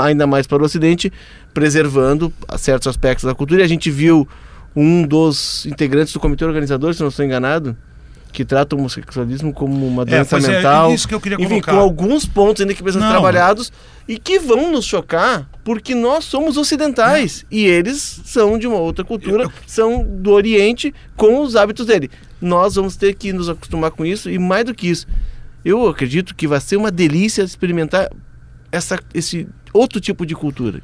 ainda 0.02 0.26
mais 0.26 0.48
para 0.48 0.64
o 0.64 0.66
Ocidente, 0.66 1.14
preservando 1.54 2.34
certos 2.58 2.88
aspectos 2.88 3.26
da 3.26 3.36
cultura. 3.36 3.62
E 3.62 3.64
a 3.64 3.68
gente 3.68 3.92
viu 3.92 4.28
um 4.76 5.06
dos 5.06 5.66
integrantes 5.68 6.12
do 6.14 6.20
comitê 6.20 6.44
organizador, 6.44 6.94
se 6.96 7.02
não 7.02 7.10
estou 7.10 7.24
enganado, 7.24 7.78
que 8.38 8.46
trata 8.46 8.76
o 8.76 8.80
homossexualismo 8.80 9.52
como 9.52 9.88
uma 9.88 10.06
doença 10.06 10.30
pois 10.30 10.48
é, 10.48 10.58
mental. 10.58 10.94
isso 10.94 11.08
que 11.08 11.16
eu 11.16 11.20
queria 11.20 11.38
Enfim, 11.38 11.60
colocar. 11.60 11.72
com 11.72 11.80
alguns 11.80 12.24
pontos 12.28 12.62
ainda 12.62 12.76
que 12.76 12.84
precisam 12.84 13.02
ser 13.02 13.12
Não. 13.12 13.20
trabalhados 13.20 13.74
e 14.08 14.20
que 14.20 14.38
vão 14.38 14.72
nos 14.72 14.86
chocar 14.86 15.50
porque 15.64 15.96
nós 15.96 16.26
somos 16.26 16.56
ocidentais 16.56 17.44
e 17.50 17.66
eles 17.66 18.22
são 18.26 18.60
de 18.60 18.68
uma 18.68 18.78
outra 18.78 19.04
cultura, 19.04 19.50
são 19.66 20.04
do 20.04 20.30
Oriente 20.34 20.94
com 21.16 21.42
os 21.42 21.56
hábitos 21.56 21.88
dele. 21.88 22.12
Nós 22.40 22.76
vamos 22.76 22.96
ter 22.96 23.16
que 23.16 23.34
nos 23.34 23.50
acostumar 23.50 23.90
com 23.90 24.06
isso 24.06 24.30
e 24.30 24.38
mais 24.38 24.66
do 24.66 24.76
que 24.76 24.88
isso, 24.88 25.08
eu 25.66 25.88
acredito 25.88 26.36
que 26.36 26.48
vai 26.48 26.62
ser 26.62 26.78
uma 26.78 26.92
delícia 26.92 27.42
experimentar 27.42 28.08
essa, 28.72 29.00
esse 29.16 29.48
outro 29.74 30.00
tipo 30.00 30.28
de 30.28 30.36
cultura. 30.36 30.80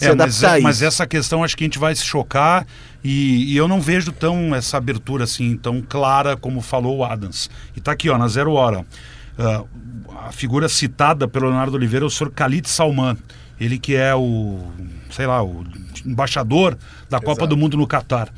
Se 0.00 0.06
É, 0.06 0.14
mas, 0.14 0.42
adaptar 0.42 0.58
a 0.58 0.62
mas 0.62 0.76
isso. 0.76 0.84
essa 0.86 1.06
questão 1.06 1.44
acho 1.44 1.54
que 1.56 1.62
a 1.62 1.66
gente 1.66 1.78
vai 1.78 1.94
se 1.94 2.04
chocar 2.04 2.66
e, 3.04 3.52
e 3.52 3.56
eu 3.56 3.68
não 3.68 3.80
vejo 3.80 4.12
tão 4.12 4.54
essa 4.54 4.78
abertura 4.78 5.24
assim 5.24 5.56
tão 5.56 5.82
clara 5.86 6.36
como 6.36 6.62
falou 6.62 6.98
o 6.98 7.04
Adams. 7.04 7.50
E 7.76 7.80
tá 7.80 7.92
aqui, 7.92 8.08
ó, 8.08 8.16
na 8.16 8.26
zero 8.26 8.52
hora. 8.52 8.84
Ah, 9.38 9.62
a 10.28 10.32
figura 10.32 10.68
citada 10.68 11.28
pelo 11.28 11.46
Leonardo 11.48 11.76
Oliveira 11.76 12.04
é 12.04 12.08
o 12.08 12.10
Sr. 12.10 12.30
Khalid 12.34 12.68
Salman. 12.68 13.16
Ele 13.60 13.78
que 13.78 13.94
é 13.94 14.14
o, 14.14 14.58
sei 15.10 15.26
lá, 15.26 15.42
o 15.44 15.64
embaixador 16.06 16.78
da 17.10 17.20
Copa 17.20 17.46
do 17.46 17.56
Mundo 17.58 17.76
no 17.76 17.86
Catar. 17.86 18.32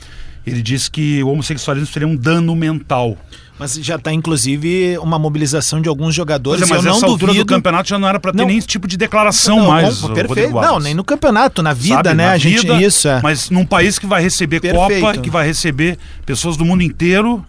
Ele 0.47 0.61
disse 0.63 0.91
que 0.91 1.23
o 1.23 1.29
homossexualismo 1.29 1.87
seria 1.93 2.09
um 2.09 2.17
dano 2.17 2.55
mental. 2.57 3.17
Mas 3.59 3.75
já 3.75 3.95
está, 3.95 4.13
inclusive, 4.13 4.99
uma 4.99 5.19
mobilização 5.19 5.81
de 5.81 5.89
alguns 5.89 6.07
Pois 6.07 6.15
jogadores. 6.17 6.63
é, 6.63 6.67
mas 6.67 6.79
eu 6.85 6.91
não 6.91 6.97
essa 6.97 7.07
altura 7.07 7.29
duvido. 7.33 7.45
do 7.45 7.49
campeonato 7.49 7.89
já 7.89 7.99
não 7.99 8.09
era 8.09 8.19
para 8.19 8.33
ter 8.33 8.39
Não. 8.39 8.47
nem 8.47 8.59
esse 8.59 8.67
tipo 8.67 8.89
de 8.89 8.97
declaração 8.97 9.59
Não, 9.61 9.67
mais. 9.69 10.03
o 10.03 10.09
perfeito. 10.13 10.53
Não, 10.55 10.81
nem 10.81 10.95
no 10.95 11.05
campeonato, 11.05 11.63
na 11.63 11.73
vida, 11.73 11.97
Sabe, 11.97 12.15
né? 12.15 12.27
na 12.27 12.33
a 12.33 12.39
gente 12.39 12.63
vida, 12.63 12.83
isso 12.83 13.07
é. 13.07 13.21
Mas 13.23 13.51
num 13.51 13.65
país 13.65 14.01
que 14.01 14.07
vai 14.07 14.21
receber 14.21 14.59
Perfeito. 14.61 15.01
Copa, 15.01 15.19
que 15.19 15.31
vai 15.31 15.47
receber 15.47 15.97
pessoas 16.27 16.57
do 16.57 16.65
mundo 16.65 16.83
inteiro, 16.83 17.45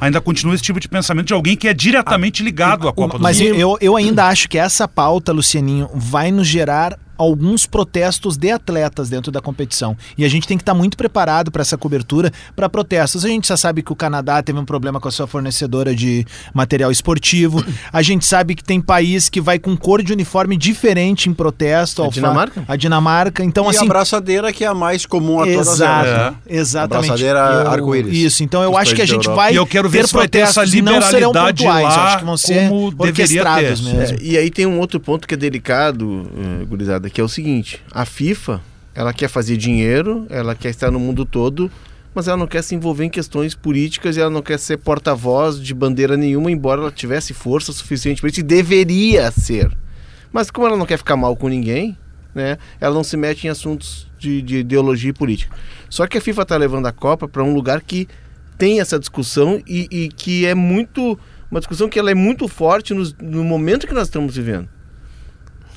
ainda 0.00 0.18
continua 0.18 0.54
esse 0.54 0.62
tipo 0.62 0.80
de 0.80 0.88
pensamento 0.88 1.26
de 1.26 1.34
alguém 1.34 1.54
que 1.56 1.68
é 1.68 1.74
diretamente 1.74 2.42
ligado 2.42 2.88
à 2.88 2.92
Copa 2.92 3.18
do 3.18 3.22
Mas 3.22 3.38
Mundo. 3.38 3.54
eu, 3.54 3.76
eu 3.82 3.96
ainda 3.96 4.28
acho 4.28 4.48
que 4.48 4.56
essa 4.56 4.88
pauta, 4.88 5.30
Lucianinho, 5.30 5.90
vai 5.94 6.30
nos 6.32 6.46
gerar 6.46 6.96
alguns 7.22 7.66
protestos 7.66 8.36
de 8.36 8.50
atletas 8.50 9.10
dentro 9.10 9.30
da 9.30 9.40
competição. 9.40 9.96
E 10.16 10.24
a 10.24 10.28
gente 10.28 10.46
tem 10.48 10.56
que 10.56 10.62
estar 10.62 10.74
muito 10.74 10.96
preparado 10.96 11.50
para 11.50 11.60
essa 11.62 11.76
cobertura 11.76 12.32
para 12.56 12.68
protestos. 12.68 13.24
A 13.24 13.28
gente 13.28 13.48
já 13.48 13.56
sabe 13.56 13.82
que 13.82 13.92
o 13.92 13.96
Canadá 13.96 14.42
teve 14.42 14.58
um 14.58 14.64
problema 14.64 14.98
com 15.00 15.06
a 15.08 15.10
sua 15.10 15.26
fornecedora 15.26 15.94
de 15.94 16.24
material 16.54 16.90
esportivo. 16.90 17.62
A 17.92 18.02
gente 18.02 18.24
sabe 18.24 18.54
que 18.54 18.64
tem 18.64 18.80
país 18.80 19.28
que 19.28 19.40
vai 19.40 19.58
com 19.58 19.76
cor 19.76 20.02
de 20.02 20.12
uniforme 20.12 20.56
diferente 20.56 21.28
em 21.28 21.34
protesto. 21.34 22.02
A 22.02 22.04
ao 22.06 22.10
fa- 22.10 22.14
Dinamarca? 22.14 22.64
A 22.66 22.76
Dinamarca. 22.76 23.44
Então, 23.44 23.66
e 23.66 23.70
assim. 23.70 23.80
a 23.80 23.82
abraçadeira 23.82 24.52
que 24.52 24.64
é 24.64 24.66
a 24.68 24.74
mais 24.74 25.04
comum 25.04 25.40
a 25.40 25.46
todas 25.46 25.68
Exato, 25.68 26.08
elas. 26.08 26.32
né? 26.32 26.38
exatamente. 26.46 27.04
Abraçadeira 27.10 27.38
Eu- 27.38 27.70
arco-íris. 27.70 28.16
Isso, 28.16 28.42
então 28.44 28.62
eu 28.62 28.76
acho 28.76 28.94
que 28.94 29.02
a 29.02 29.06
gente 29.06 29.28
vai 29.28 29.52
E 29.52 29.56
eu 29.56 29.66
quero 29.66 29.88
ver 29.88 30.02
ter 30.02 30.08
se 30.08 30.14
vai 30.14 30.28
ter 30.28 30.38
essa 30.38 30.54
protestos 30.62 30.74
e 30.78 30.82
não 30.82 31.02
serão 31.02 31.32
pontuais, 31.32 31.64
lá, 31.66 31.80
eu 31.94 32.00
acho 32.00 32.18
que 32.18 32.24
vão 32.24 32.36
ser 32.36 32.68
como 32.68 32.90
deveria 32.90 33.10
orquestrados 33.10 33.80
ter. 33.80 33.92
mesmo. 33.94 34.16
É, 34.18 34.22
e 34.22 34.38
aí 34.38 34.50
tem 34.50 34.66
um 34.66 34.78
outro 34.78 34.98
ponto 35.00 35.26
que 35.28 35.34
é 35.34 35.36
delicado, 35.36 36.30
eh, 36.62 36.64
gurizada, 36.64 37.09
que 37.10 37.20
é 37.20 37.24
o 37.24 37.28
seguinte: 37.28 37.82
a 37.92 38.04
FIFA, 38.04 38.60
ela 38.94 39.12
quer 39.12 39.28
fazer 39.28 39.56
dinheiro, 39.56 40.26
ela 40.30 40.54
quer 40.54 40.70
estar 40.70 40.90
no 40.90 40.98
mundo 41.00 41.24
todo, 41.24 41.70
mas 42.14 42.26
ela 42.28 42.36
não 42.36 42.46
quer 42.46 42.62
se 42.62 42.74
envolver 42.74 43.04
em 43.04 43.10
questões 43.10 43.54
políticas 43.54 44.16
e 44.16 44.20
ela 44.20 44.30
não 44.30 44.42
quer 44.42 44.58
ser 44.58 44.78
porta-voz 44.78 45.60
de 45.60 45.72
bandeira 45.74 46.16
nenhuma, 46.16 46.50
embora 46.50 46.80
ela 46.80 46.90
tivesse 46.90 47.32
força 47.34 47.72
suficiente 47.72 48.20
para 48.20 48.30
isso, 48.30 48.40
e 48.40 48.44
deveria 48.44 49.30
ser. 49.30 49.70
Mas 50.32 50.50
como 50.50 50.66
ela 50.66 50.76
não 50.76 50.86
quer 50.86 50.96
ficar 50.98 51.16
mal 51.16 51.36
com 51.36 51.48
ninguém, 51.48 51.96
né, 52.34 52.58
ela 52.80 52.94
não 52.94 53.02
se 53.04 53.16
mete 53.16 53.46
em 53.46 53.50
assuntos 53.50 54.06
de, 54.18 54.40
de 54.42 54.58
ideologia 54.58 55.10
e 55.10 55.12
política. 55.12 55.56
Só 55.88 56.06
que 56.06 56.18
a 56.18 56.20
FIFA 56.20 56.42
está 56.42 56.56
levando 56.56 56.86
a 56.86 56.92
Copa 56.92 57.26
para 57.26 57.42
um 57.42 57.52
lugar 57.54 57.80
que 57.80 58.06
tem 58.56 58.80
essa 58.80 58.98
discussão 58.98 59.60
e, 59.66 59.88
e 59.90 60.08
que 60.08 60.46
é 60.46 60.54
muito 60.54 61.18
uma 61.50 61.58
discussão 61.58 61.88
que 61.88 61.98
ela 61.98 62.10
é 62.12 62.14
muito 62.14 62.46
forte 62.46 62.94
nos- 62.94 63.12
no 63.14 63.42
momento 63.42 63.86
que 63.86 63.94
nós 63.94 64.06
estamos 64.06 64.36
vivendo. 64.36 64.68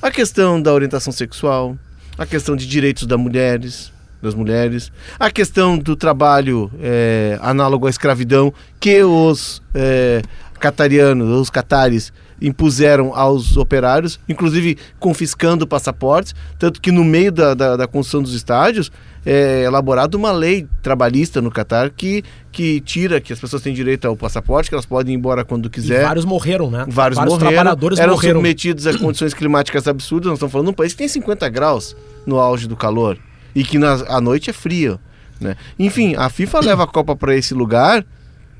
A 0.04 0.10
questão 0.10 0.60
da 0.60 0.70
orientação 0.70 1.10
sexual, 1.10 1.78
a 2.18 2.26
questão 2.26 2.54
de 2.54 2.66
direitos 2.66 3.06
das 3.06 3.18
mulheres, 3.18 3.90
das 4.20 4.34
mulheres, 4.34 4.92
a 5.18 5.30
questão 5.30 5.78
do 5.78 5.96
trabalho 5.96 6.70
é, 6.78 7.38
análogo 7.40 7.86
à 7.86 7.90
escravidão 7.90 8.52
que 8.78 9.02
os 9.02 9.62
é, 9.74 10.20
catarianos, 10.60 11.30
os 11.40 11.48
catares 11.48 12.12
impuseram 12.38 13.14
aos 13.14 13.56
operários, 13.56 14.20
inclusive 14.28 14.76
confiscando 15.00 15.66
passaportes, 15.66 16.34
tanto 16.58 16.82
que 16.82 16.92
no 16.92 17.02
meio 17.02 17.32
da, 17.32 17.54
da, 17.54 17.74
da 17.74 17.86
construção 17.86 18.22
dos 18.22 18.34
estádios 18.34 18.92
é 19.26 19.62
elaborada 19.64 20.16
uma 20.16 20.32
lei 20.32 20.66
trabalhista 20.82 21.40
no 21.40 21.50
Catar 21.50 21.90
que, 21.90 22.22
que 22.52 22.80
tira 22.80 23.20
que 23.20 23.32
as 23.32 23.38
pessoas 23.38 23.62
têm 23.62 23.72
direito 23.72 24.06
ao 24.06 24.16
passaporte, 24.16 24.68
que 24.68 24.74
elas 24.74 24.86
podem 24.86 25.14
ir 25.14 25.18
embora 25.18 25.44
quando 25.44 25.66
E 25.66 25.70
quiser. 25.70 26.02
vários 26.04 26.24
morreram, 26.24 26.70
né? 26.70 26.84
Vários, 26.88 27.18
morreram, 27.18 27.38
trabalhadores 27.38 27.98
eram 27.98 28.14
morreram. 28.14 28.36
submetidos 28.38 28.86
a 28.86 28.96
condições 28.98 29.32
climáticas 29.32 29.88
absurdas. 29.88 30.26
Nós 30.28 30.36
estamos 30.36 30.52
falando 30.52 30.66
de 30.66 30.72
um 30.72 30.74
país 30.74 30.92
que 30.92 30.98
tem 30.98 31.08
50 31.08 31.48
graus 31.48 31.96
no 32.26 32.38
auge 32.38 32.68
do 32.68 32.76
calor 32.76 33.18
e 33.54 33.64
que 33.64 33.78
na, 33.78 33.94
à 34.08 34.20
noite 34.20 34.50
é 34.50 34.52
frio. 34.52 35.00
Né? 35.40 35.56
Enfim, 35.78 36.14
a 36.16 36.28
FIFA 36.28 36.60
leva 36.60 36.84
a 36.84 36.86
Copa 36.86 37.16
para 37.16 37.34
esse 37.36 37.54
lugar 37.54 38.04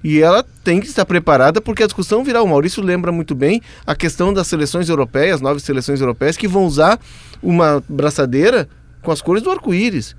e 0.03 0.21
ela 0.21 0.45
tem 0.63 0.81
que 0.81 0.87
estar 0.87 1.05
preparada 1.05 1.61
porque 1.61 1.83
a 1.83 1.87
discussão 1.87 2.23
virá. 2.25 2.43
O 2.43 2.49
Maurício 2.49 2.83
lembra 2.83 3.11
muito 3.11 3.35
bem 3.35 3.61
a 3.87 3.95
questão 3.95 4.33
das 4.33 4.47
seleções 4.47 4.89
europeias, 4.89 5.41
nove 5.41 5.61
seleções 5.61 6.01
europeias, 6.01 6.37
que 6.37 6.49
vão 6.49 6.67
usar 6.67 6.99
uma 7.43 7.83
braçadeira 7.89 8.69
com 9.03 9.11
as 9.11 9.23
cores 9.23 9.43
do 9.43 9.51
arco-íris. 9.51 10.15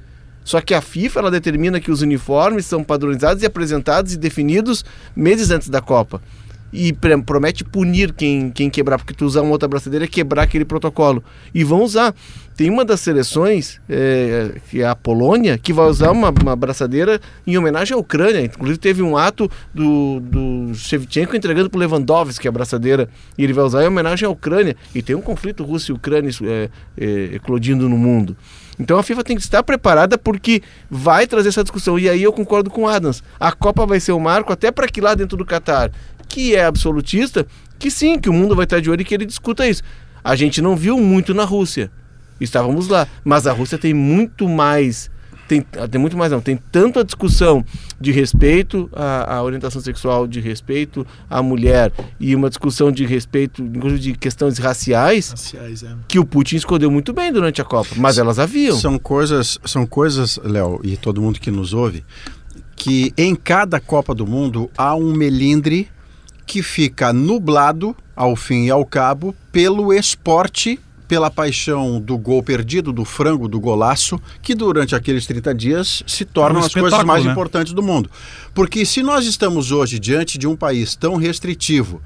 Só 0.45 0.61
que 0.61 0.75
a 0.75 0.79
FIFA 0.79 1.19
ela 1.21 1.31
determina 1.31 1.81
que 1.81 1.91
os 1.91 2.03
uniformes 2.03 2.67
são 2.67 2.83
padronizados 2.83 3.41
e 3.41 3.47
apresentados 3.47 4.13
e 4.13 4.17
definidos 4.17 4.85
meses 5.15 5.49
antes 5.49 5.67
da 5.67 5.81
Copa. 5.81 6.21
E 6.71 6.93
promete 7.25 7.63
punir 7.63 8.11
quem, 8.11 8.51
quem 8.51 8.69
quebrar, 8.69 8.97
porque 8.97 9.13
tu 9.13 9.25
usar 9.25 9.41
uma 9.41 9.51
outra 9.51 9.67
braçadeira 9.67 10.05
é 10.05 10.07
quebrar 10.07 10.43
aquele 10.43 10.65
protocolo. 10.65 11.23
E 11.53 11.63
vão 11.63 11.81
usar. 11.81 12.13
Tem 12.55 12.69
uma 12.69 12.83
das 12.83 12.99
seleções, 12.99 13.79
é, 13.89 14.51
que 14.69 14.81
é 14.81 14.87
a 14.87 14.95
Polônia, 14.95 15.57
que 15.57 15.71
vai 15.71 15.87
usar 15.87 16.11
uma, 16.11 16.33
uma 16.41 16.55
braçadeira 16.55 17.19
em 17.47 17.57
homenagem 17.57 17.95
à 17.95 17.97
Ucrânia. 17.97 18.41
Inclusive 18.41 18.77
teve 18.77 19.01
um 19.01 19.15
ato 19.15 19.49
do, 19.73 20.19
do 20.19 20.75
Shevchenko 20.75 21.35
entregando 21.35 21.69
para 21.69 21.79
Lewandowski 21.79 22.47
a 22.47 22.51
braçadeira. 22.51 23.09
E 23.37 23.43
ele 23.43 23.53
vai 23.53 23.63
usar 23.63 23.83
em 23.83 23.87
homenagem 23.87 24.27
à 24.27 24.29
Ucrânia. 24.29 24.75
E 24.93 25.01
tem 25.01 25.15
um 25.15 25.21
conflito 25.21 25.63
Rússia 25.63 25.91
e 25.91 25.95
Ucrânia 25.95 26.29
é, 26.43 26.69
é, 26.97 27.35
eclodindo 27.35 27.87
no 27.87 27.97
mundo. 27.97 28.35
Então 28.79 28.97
a 28.97 29.03
FIFA 29.03 29.23
tem 29.23 29.35
que 29.35 29.41
estar 29.41 29.63
preparada 29.63 30.17
porque 30.17 30.61
vai 30.89 31.27
trazer 31.27 31.49
essa 31.49 31.63
discussão. 31.63 31.97
E 31.97 32.09
aí 32.09 32.21
eu 32.21 32.33
concordo 32.33 32.69
com 32.69 32.83
o 32.83 32.87
Adams. 32.87 33.23
A 33.39 33.51
Copa 33.51 33.85
vai 33.85 33.99
ser 33.99 34.11
o 34.11 34.19
marco 34.19 34.51
até 34.51 34.71
para 34.71 34.87
que 34.87 35.01
lá 35.01 35.15
dentro 35.15 35.37
do 35.37 35.45
Catar, 35.45 35.91
que 36.27 36.55
é 36.55 36.65
absolutista, 36.65 37.45
que 37.79 37.89
sim, 37.89 38.19
que 38.19 38.29
o 38.29 38.33
mundo 38.33 38.55
vai 38.55 38.65
estar 38.65 38.79
de 38.79 38.89
olho 38.89 39.01
e 39.01 39.05
que 39.05 39.13
ele 39.13 39.25
discuta 39.25 39.67
isso. 39.67 39.83
A 40.23 40.35
gente 40.35 40.61
não 40.61 40.75
viu 40.75 40.97
muito 40.97 41.33
na 41.33 41.43
Rússia. 41.43 41.91
Estávamos 42.39 42.87
lá. 42.87 43.07
Mas 43.23 43.47
a 43.47 43.53
Rússia 43.53 43.77
tem 43.77 43.93
muito 43.93 44.49
mais. 44.49 45.09
Tem, 45.47 45.61
tem 45.61 46.01
muito 46.01 46.17
mais 46.17 46.31
não. 46.31 46.41
Tem 46.41 46.57
tanto 46.71 46.99
a 46.99 47.03
discussão 47.03 47.63
de 47.99 48.11
respeito 48.11 48.89
à, 48.93 49.35
à 49.35 49.43
orientação 49.43 49.81
sexual, 49.81 50.27
de 50.27 50.39
respeito 50.39 51.05
à 51.29 51.41
mulher 51.41 51.91
e 52.19 52.35
uma 52.35 52.49
discussão 52.49 52.91
de 52.91 53.05
respeito, 53.05 53.61
inclusive 53.61 53.99
de 53.99 54.13
questões 54.13 54.57
raciais, 54.57 55.29
Raciais, 55.29 55.83
é. 55.83 55.95
que 56.07 56.19
o 56.19 56.25
Putin 56.25 56.55
escondeu 56.55 56.89
muito 56.89 57.13
bem 57.13 57.31
durante 57.31 57.61
a 57.61 57.65
Copa. 57.65 57.95
Mas 57.95 58.17
elas 58.17 58.39
haviam. 58.39 58.77
São 58.77 58.97
coisas, 58.97 59.59
são 59.65 59.85
coisas, 59.85 60.39
Léo, 60.43 60.79
e 60.83 60.97
todo 60.97 61.21
mundo 61.21 61.39
que 61.39 61.51
nos 61.51 61.73
ouve, 61.73 62.03
que 62.75 63.13
em 63.17 63.35
cada 63.35 63.79
Copa 63.79 64.13
do 64.13 64.25
Mundo 64.25 64.69
há 64.77 64.95
um 64.95 65.13
melindre 65.13 65.89
que 66.45 66.61
fica 66.61 67.11
nublado, 67.11 67.95
ao 68.15 68.35
fim 68.35 68.65
e 68.65 68.71
ao 68.71 68.85
cabo, 68.85 69.35
pelo 69.51 69.91
esporte, 69.91 70.79
pela 71.07 71.29
paixão 71.29 71.99
do 71.99 72.17
gol 72.17 72.41
perdido, 72.41 72.91
do 72.91 73.05
frango, 73.05 73.47
do 73.47 73.59
golaço, 73.59 74.19
que 74.41 74.55
durante 74.55 74.95
aqueles 74.95 75.25
30 75.25 75.53
dias 75.53 76.03
se 76.07 76.25
tornam 76.25 76.59
É 76.59 76.63
um 76.63 76.65
as 76.65 76.73
coisas 76.73 77.03
mais 77.03 77.25
né? 77.25 77.31
importantes 77.31 77.73
do 77.73 77.83
mundo. 77.83 78.09
Porque 78.53 78.85
se 78.85 79.03
nós 79.03 79.25
estamos 79.25 79.71
hoje 79.71 79.99
diante 79.99 80.37
de 80.37 80.47
um 80.47 80.55
país 80.55 80.95
tão 80.95 81.15
restritivo, 81.15 82.01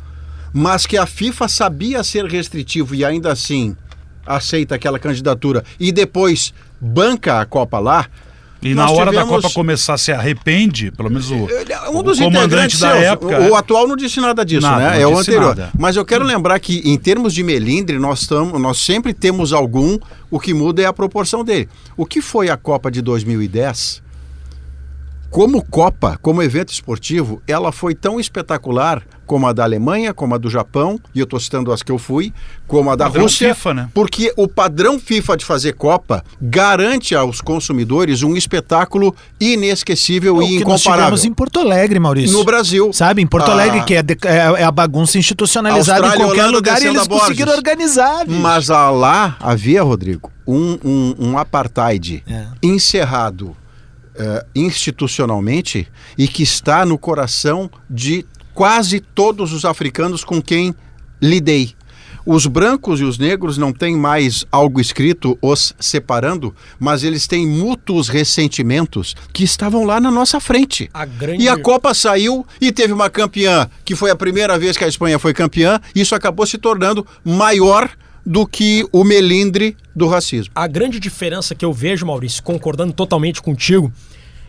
mas 0.53 0.85
que 0.85 0.97
a 0.97 1.05
FIFA 1.05 1.47
sabia 1.47 2.03
ser 2.03 2.25
restritivo 2.25 2.95
e 2.95 3.05
ainda 3.05 3.31
assim 3.31 3.75
aceita 4.25 4.75
aquela 4.75 4.99
candidatura 4.99 5.63
e 5.79 5.91
depois 5.91 6.53
banca 6.79 7.39
a 7.39 7.45
Copa 7.45 7.79
lá. 7.79 8.07
E 8.61 8.75
nós 8.75 8.87
na 8.87 8.91
hora 8.91 9.05
da 9.11 9.21
tivemos- 9.23 9.41
Copa 9.43 9.53
começar, 9.53 9.97
se 9.97 10.11
arrepende, 10.11 10.91
pelo 10.91 11.09
menos 11.09 11.31
o, 11.31 11.35
Um 11.35 11.99
o 11.99 12.03
dos 12.03 12.19
comandante 12.19 12.45
integrantes 12.45 12.79
da 12.79 12.91
seus, 12.91 13.03
época. 13.03 13.39
O, 13.41 13.49
o 13.51 13.55
atual 13.55 13.87
não 13.87 13.95
disse 13.95 14.19
nada 14.19 14.43
disso, 14.45 14.61
Nada, 14.67 14.91
né? 14.91 15.01
É 15.01 15.07
o 15.07 15.17
anterior. 15.17 15.55
nada. 15.55 15.69
Mas 15.77 15.95
eu 15.95 16.03
quero 16.03 16.25
lembrar 16.25 16.59
que, 16.59 16.81
em 16.83 16.97
termos 16.97 17.33
de 17.33 17.41
melindre, 17.41 17.97
nós, 17.97 18.27
tamo, 18.27 18.59
nós 18.59 18.77
sempre 18.79 19.13
temos 19.13 19.53
algum, 19.53 19.97
o 20.29 20.39
que 20.39 20.53
muda 20.53 20.81
é 20.81 20.85
a 20.85 20.91
proporção 20.93 21.43
dele. 21.43 21.69
O 21.95 22.05
que 22.05 22.21
foi 22.21 22.49
a 22.49 22.57
Copa 22.57 22.91
de 22.91 23.01
2010? 23.01 24.01
Como 25.29 25.63
Copa, 25.63 26.17
como 26.21 26.41
evento 26.41 26.71
esportivo, 26.73 27.41
ela 27.47 27.71
foi 27.71 27.93
tão 27.93 28.19
espetacular 28.19 29.03
como 29.27 29.45
a 29.45 29.53
da 29.53 29.63
Alemanha, 29.63 30.11
como 30.11 30.33
a 30.33 30.39
do 30.39 30.49
Japão, 30.49 30.99
e 31.13 31.19
eu 31.19 31.23
estou 31.25 31.39
citando 31.39 31.71
as 31.71 31.83
que 31.83 31.91
eu 31.91 31.99
fui, 31.99 32.33
como 32.67 32.89
a 32.89 32.95
da 32.95 33.05
Padrão 33.05 33.23
Rússia, 33.25 33.53
FIFA, 33.53 33.73
né? 33.75 33.89
porque 33.93 34.33
o 34.35 34.47
padrão 34.47 34.99
FIFA 34.99 35.37
de 35.37 35.45
fazer 35.45 35.73
Copa 35.73 36.23
garante 36.41 37.13
aos 37.13 37.39
consumidores 37.39 38.23
um 38.23 38.35
espetáculo 38.35 39.15
inesquecível 39.39 40.35
o 40.37 40.41
e 40.41 40.45
nós 40.45 40.61
incomparável. 40.61 40.95
tivemos 40.95 41.25
em 41.25 41.33
Porto 41.33 41.59
Alegre, 41.59 41.99
Maurício. 41.99 42.35
No 42.35 42.43
Brasil. 42.43 42.91
Sabe, 42.91 43.21
em 43.21 43.27
Porto 43.27 43.49
Ah. 43.49 43.53
Alegre, 43.53 43.83
que 43.83 43.93
é, 43.93 44.01
de- 44.01 44.17
é- 44.25 44.61
é 44.61 44.63
a 44.63 44.71
bagunça 44.71 45.19
institucionalizada 45.19 45.99
Austrália, 45.99 46.23
em 46.23 46.25
qualquer 46.25 46.41
Holanda 46.45 46.57
lugar 46.57 46.81
e 46.81 46.87
eles 46.87 47.03
a 47.03 47.07
conseguiram 47.07 47.53
organizar. 47.53 48.25
bicho. 48.25 48.39
Mas 48.39 48.71
ah, 48.71 48.89
lá 48.89 49.37
havia, 49.39 49.83
Rodrigo, 49.83 50.31
um, 50.47 50.79
um, 50.83 51.15
um 51.19 51.37
apartheid 51.37 52.23
É. 52.27 52.45
encerrado 52.63 53.55
eh, 54.19 54.45
institucionalmente 54.53 55.88
e 56.17 56.27
que 56.27 56.43
está 56.43 56.86
no 56.86 56.97
coração 56.97 57.71
de 57.89 58.25
quase 58.53 58.99
todos 58.99 59.53
os 59.53 59.63
africanos 59.63 60.25
com 60.25 60.41
quem 60.41 60.75
lidei. 61.21 61.73
Os 62.25 62.45
brancos 62.45 62.99
e 62.99 63.05
os 63.05 63.17
negros 63.17 63.58
não 63.58 63.71
têm 63.71 63.95
mais 63.95 64.45
algo 64.51 64.82
escrito 64.82 65.38
os 65.41 65.73
separando, 65.79 66.53
mas 66.77 67.03
eles 67.03 67.27
têm 67.27 67.47
mútuos 67.47 68.10
ressentimentos 68.10 69.15
que 69.32 69.43
estavam 69.43 69.86
lá 69.86 69.99
na 69.99 70.12
nossa 70.12 70.39
frente. 70.39 70.89
A 70.93 71.05
grande... 71.05 71.41
E 71.41 71.47
a 71.47 71.58
Copa 71.58 71.93
saiu 71.93 72.45
e 72.60 72.71
teve 72.71 72.91
uma 72.91 73.10
campeã, 73.10 73.69
que 73.86 73.95
foi 73.95 74.12
a 74.12 74.15
primeira 74.15 74.60
vez 74.60 74.77
que 74.77 74.84
a 74.84 74.88
Espanha 74.88 75.17
foi 75.17 75.34
campeã, 75.34 75.79
isso 75.95 76.13
acabou 76.13 76.45
se 76.45 76.58
tornando 76.58 77.08
maior 77.23 77.89
do 78.29 78.45
que 78.45 78.87
o 78.91 79.03
melindre 79.03 79.75
do 79.95 80.07
racismo. 80.07 80.51
A 80.53 80.67
grande 80.67 80.99
diferença 80.99 81.55
que 81.55 81.65
eu 81.65 81.73
vejo, 81.73 82.05
Maurício, 82.05 82.43
concordando 82.43 82.93
totalmente 82.93 83.41
contigo, 83.41 83.91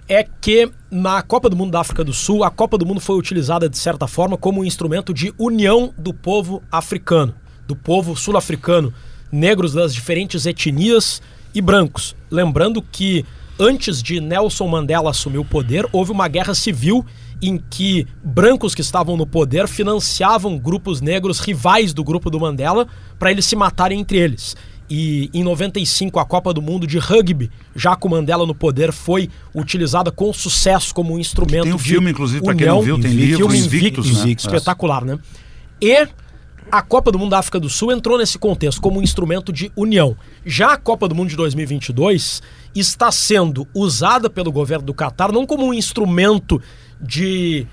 é 0.07 0.23
que 0.23 0.71
na 0.91 1.23
Copa 1.23 1.49
do 1.49 1.57
Mundo 1.57 1.71
da 1.71 1.81
África 1.81 2.05
do 2.05 2.13
Sul, 2.13 2.45
a 2.45 2.51
Copa 2.51 2.77
do 2.77 2.85
Mundo 2.85 3.01
foi 3.01 3.17
utilizada, 3.17 3.71
de 3.71 3.79
certa 3.79 4.07
forma, 4.07 4.37
como 4.37 4.61
um 4.61 4.65
instrumento 4.67 5.15
de 5.15 5.33
união 5.39 5.95
do 5.97 6.13
povo 6.13 6.63
africano, 6.71 7.35
do 7.67 7.75
povo 7.75 8.15
sul-africano, 8.15 8.93
negros 9.33 9.73
das 9.73 9.95
diferentes 9.95 10.45
etnias 10.45 11.23
e 11.55 11.63
brancos. 11.63 12.15
Lembrando 12.31 12.83
que 12.83 13.25
antes 13.59 14.03
de 14.03 14.21
Nelson 14.21 14.69
Mandela 14.69 15.09
assumir 15.09 15.39
o 15.39 15.45
poder, 15.45 15.89
houve 15.91 16.13
uma 16.13 16.29
guerra 16.29 16.53
civil 16.53 17.03
em 17.43 17.59
que 17.71 18.07
brancos 18.23 18.75
que 18.75 18.81
estavam 18.81 19.17
no 19.17 19.27
poder 19.27 19.67
financiavam 19.67 20.59
grupos 20.59 21.01
negros 21.01 21.41
rivais 21.41 21.93
do 21.93 22.05
grupo 22.05 22.31
do 22.31 22.39
Mandela 22.39 22.87
para 23.19 23.31
eles 23.31 23.47
se 23.47 23.57
matarem 23.57 24.01
entre 24.01 24.19
eles. 24.19 24.57
E 24.91 25.31
em 25.33 25.45
95, 25.45 26.19
a 26.19 26.25
Copa 26.25 26.53
do 26.53 26.61
Mundo 26.61 26.85
de 26.85 26.99
Rugby, 26.99 27.49
já 27.77 27.95
com 27.95 28.09
Mandela 28.09 28.45
no 28.45 28.55
poder, 28.55 28.93
foi 28.93 29.31
utilizada 29.55 30.11
com 30.11 30.33
sucesso 30.33 30.93
como 30.93 31.15
um 31.15 31.19
instrumento 31.19 31.63
Tem 31.63 31.73
um 31.73 31.77
de 31.77 31.83
filme, 31.83 32.11
inclusive, 32.11 32.43
pra 32.43 32.55
quem 32.55 32.67
não 32.67 32.83
viu, 32.83 33.01
tem 33.01 33.13
Filme 33.13 33.27
livro, 33.27 33.55
Invictus, 33.55 34.07
Invictus, 34.07 34.25
né? 34.25 34.33
espetacular, 34.33 35.05
né? 35.05 35.17
E 35.81 36.09
a 36.73 36.83
Copa 36.83 37.13
do 37.13 37.19
Mundo 37.19 37.31
da 37.31 37.39
África 37.39 37.61
do 37.61 37.69
Sul 37.69 37.93
entrou 37.93 38.19
nesse 38.19 38.37
contexto 38.37 38.81
como 38.81 38.99
um 38.99 39.03
instrumento 39.03 39.53
de 39.53 39.71
união. 39.77 40.17
Já 40.45 40.73
a 40.73 40.77
Copa 40.77 41.07
do 41.09 41.15
Mundo 41.15 41.29
de 41.29 41.37
2022 41.37 42.43
está 42.75 43.13
sendo 43.13 43.67
usada 43.73 44.29
pelo 44.29 44.53
governo 44.53 44.87
do 44.87 44.95
Catar 44.95 45.33
não 45.33 45.47
como 45.47 45.67
um 45.67 45.75
instrumento 45.75 46.61
de 47.01 47.67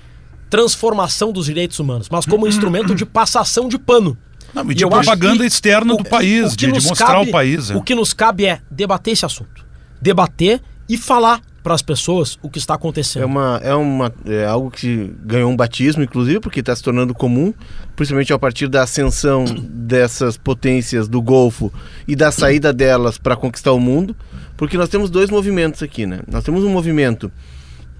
transformação 0.50 1.30
dos 1.32 1.46
direitos 1.46 1.78
humanos, 1.78 2.08
mas 2.10 2.24
como 2.24 2.46
um 2.46 2.48
instrumento 2.48 2.94
de 2.94 3.04
passação 3.04 3.68
de 3.68 3.78
pano. 3.78 4.16
Não, 4.54 4.66
e 4.66 4.72
E 4.72 4.74
de 4.74 4.84
acho 4.84 4.90
propaganda 4.92 5.38
que 5.40 5.44
externa 5.46 5.92
o 5.92 5.98
do 5.98 6.04
que- 6.04 6.10
país, 6.10 6.46
o 6.54 6.56
de, 6.56 6.66
de 6.66 6.72
nos 6.72 6.86
mostrar 6.86 7.06
cabe- 7.08 7.28
o 7.28 7.32
país. 7.32 7.70
é. 7.70 7.76
O 7.76 7.82
que 7.82 7.94
nos 7.94 8.14
cabe 8.14 8.46
é 8.46 8.60
debater 8.70 9.12
esse 9.12 9.26
assunto. 9.26 9.64
Debater 10.00 10.60
e 10.88 10.96
falar 10.96 11.42
para 11.62 11.74
as 11.74 11.82
pessoas 11.82 12.38
o 12.40 12.48
que 12.48 12.58
está 12.58 12.72
acontecendo. 12.72 13.24
É, 13.24 13.26
uma, 13.26 13.60
é, 13.62 13.74
uma, 13.74 14.10
é 14.24 14.46
algo 14.46 14.70
que 14.70 15.12
ganhou 15.22 15.50
um 15.50 15.56
batismo, 15.56 16.02
inclusive, 16.02 16.40
porque 16.40 16.60
está 16.60 16.74
se 16.74 16.82
tornando 16.82 17.12
comum, 17.12 17.52
principalmente 17.94 18.32
a 18.32 18.38
partir 18.38 18.68
da 18.68 18.84
ascensão 18.84 19.44
dessas 19.44 20.38
potências 20.38 21.08
do 21.08 21.20
Golfo 21.20 21.70
e 22.06 22.16
da 22.16 22.32
saída 22.32 22.72
delas 22.72 23.18
para 23.18 23.36
conquistar 23.36 23.72
o 23.72 23.80
mundo, 23.80 24.16
porque 24.56 24.78
nós 24.78 24.88
temos 24.88 25.10
dois 25.10 25.28
movimentos 25.28 25.82
aqui, 25.82 26.06
né? 26.06 26.20
Nós 26.26 26.42
temos 26.42 26.64
um 26.64 26.70
movimento 26.70 27.30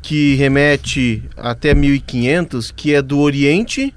que 0.00 0.34
remete 0.36 1.22
até 1.36 1.74
1500, 1.74 2.70
que 2.70 2.94
é 2.94 3.02
do 3.02 3.18
Oriente 3.18 3.94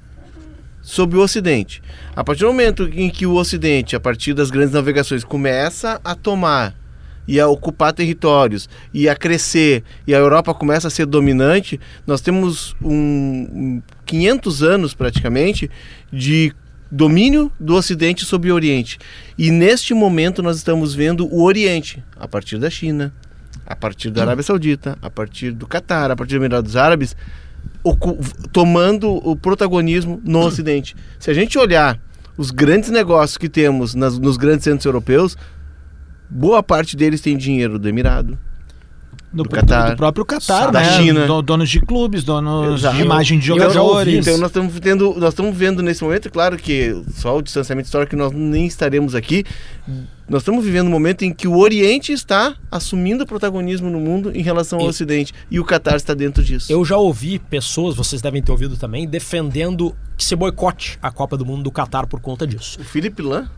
sobre 0.82 1.16
o 1.16 1.22
Ocidente. 1.22 1.82
A 2.14 2.24
partir 2.24 2.40
do 2.40 2.48
momento 2.48 2.88
em 2.92 3.08
que 3.08 3.26
o 3.26 3.34
Ocidente, 3.34 3.96
a 3.96 4.00
partir 4.00 4.34
das 4.34 4.50
grandes 4.50 4.74
navegações, 4.74 5.24
começa 5.24 6.00
a 6.04 6.14
tomar 6.14 6.74
e 7.26 7.38
a 7.38 7.46
ocupar 7.46 7.92
territórios 7.92 8.68
e 8.92 9.08
a 9.08 9.14
crescer 9.14 9.84
e 10.06 10.14
a 10.14 10.18
Europa 10.18 10.52
começa 10.52 10.88
a 10.88 10.90
ser 10.90 11.06
dominante, 11.06 11.80
nós 12.06 12.20
temos 12.20 12.74
um, 12.82 12.90
um 12.90 13.82
500 14.04 14.62
anos 14.62 14.94
praticamente 14.94 15.70
de 16.12 16.52
domínio 16.90 17.50
do 17.58 17.74
Ocidente 17.74 18.24
sobre 18.24 18.50
o 18.50 18.54
Oriente. 18.54 18.98
E 19.38 19.50
neste 19.50 19.94
momento 19.94 20.42
nós 20.42 20.56
estamos 20.58 20.94
vendo 20.94 21.26
o 21.26 21.42
Oriente, 21.42 22.02
a 22.16 22.28
partir 22.28 22.58
da 22.58 22.68
China, 22.68 23.12
a 23.72 23.76
partir 23.76 24.10
da 24.10 24.20
Arábia 24.22 24.42
Saudita, 24.42 24.98
a 25.00 25.08
partir 25.08 25.50
do 25.52 25.66
Catar, 25.66 26.10
a 26.10 26.16
partir 26.16 26.34
dos 26.34 26.40
Emirados 26.44 26.76
Árabes, 26.76 27.16
tomando 28.52 29.10
o 29.10 29.34
protagonismo 29.36 30.20
no 30.24 30.40
Ocidente. 30.46 30.94
Se 31.18 31.30
a 31.30 31.34
gente 31.34 31.58
olhar 31.58 31.98
os 32.36 32.50
grandes 32.50 32.90
negócios 32.90 33.36
que 33.38 33.48
temos 33.48 33.94
nas- 33.94 34.18
nos 34.18 34.36
grandes 34.36 34.64
centros 34.64 34.84
europeus, 34.84 35.36
boa 36.28 36.62
parte 36.62 36.96
deles 36.96 37.20
tem 37.20 37.36
dinheiro 37.36 37.78
do 37.78 37.88
Emirado. 37.88 38.38
Do, 39.32 39.44
do 39.44 39.48
Catar, 39.48 39.90
do 39.92 39.96
próprio 39.96 40.24
Catar, 40.26 40.70
da 40.70 40.80
né? 40.80 40.96
China. 40.98 41.26
Do- 41.26 41.40
donos 41.40 41.70
de 41.70 41.80
clubes, 41.80 42.22
donos 42.22 42.80
Exato. 42.80 42.96
de 42.96 43.02
imagem 43.02 43.38
de 43.38 43.50
ouvi, 43.50 43.62
jogadores. 43.64 44.14
Então 44.26 44.38
nós 44.38 44.50
estamos 44.50 44.78
tendo, 44.78 45.14
nós 45.18 45.30
estamos 45.30 45.56
vendo 45.56 45.82
nesse 45.82 46.04
momento, 46.04 46.30
claro 46.30 46.56
que 46.58 46.94
só 47.14 47.38
o 47.38 47.42
distanciamento 47.42 47.86
histórico 47.86 48.14
nós 48.14 48.30
nem 48.32 48.66
estaremos 48.66 49.14
aqui. 49.14 49.44
Nós 50.28 50.42
estamos 50.42 50.64
vivendo 50.64 50.86
um 50.86 50.90
momento 50.90 51.22
em 51.24 51.32
que 51.32 51.48
o 51.48 51.56
Oriente 51.58 52.12
está 52.12 52.54
assumindo 52.70 53.26
protagonismo 53.26 53.90
no 53.90 53.98
mundo 54.00 54.30
em 54.34 54.42
relação 54.42 54.78
ao 54.78 54.86
E- 54.86 54.88
Ocidente 54.88 55.32
e 55.50 55.58
o 55.58 55.64
Catar 55.64 55.96
está 55.96 56.14
dentro 56.14 56.42
disso. 56.42 56.70
Eu 56.72 56.84
já 56.84 56.96
ouvi 56.96 57.38
pessoas, 57.38 57.94
vocês 57.96 58.20
devem 58.22 58.42
ter 58.42 58.52
ouvido 58.52 58.76
também, 58.76 59.06
defendendo 59.08 59.94
que 60.16 60.24
se 60.24 60.36
boicote 60.36 60.98
a 61.02 61.10
Copa 61.10 61.36
do 61.36 61.44
Mundo 61.44 61.62
do 61.64 61.70
Catar 61.70 62.06
por 62.06 62.20
conta 62.20 62.46
disso. 62.46 62.78
O 62.80 62.84
Felipe 62.84 63.20
Lan, 63.22 63.48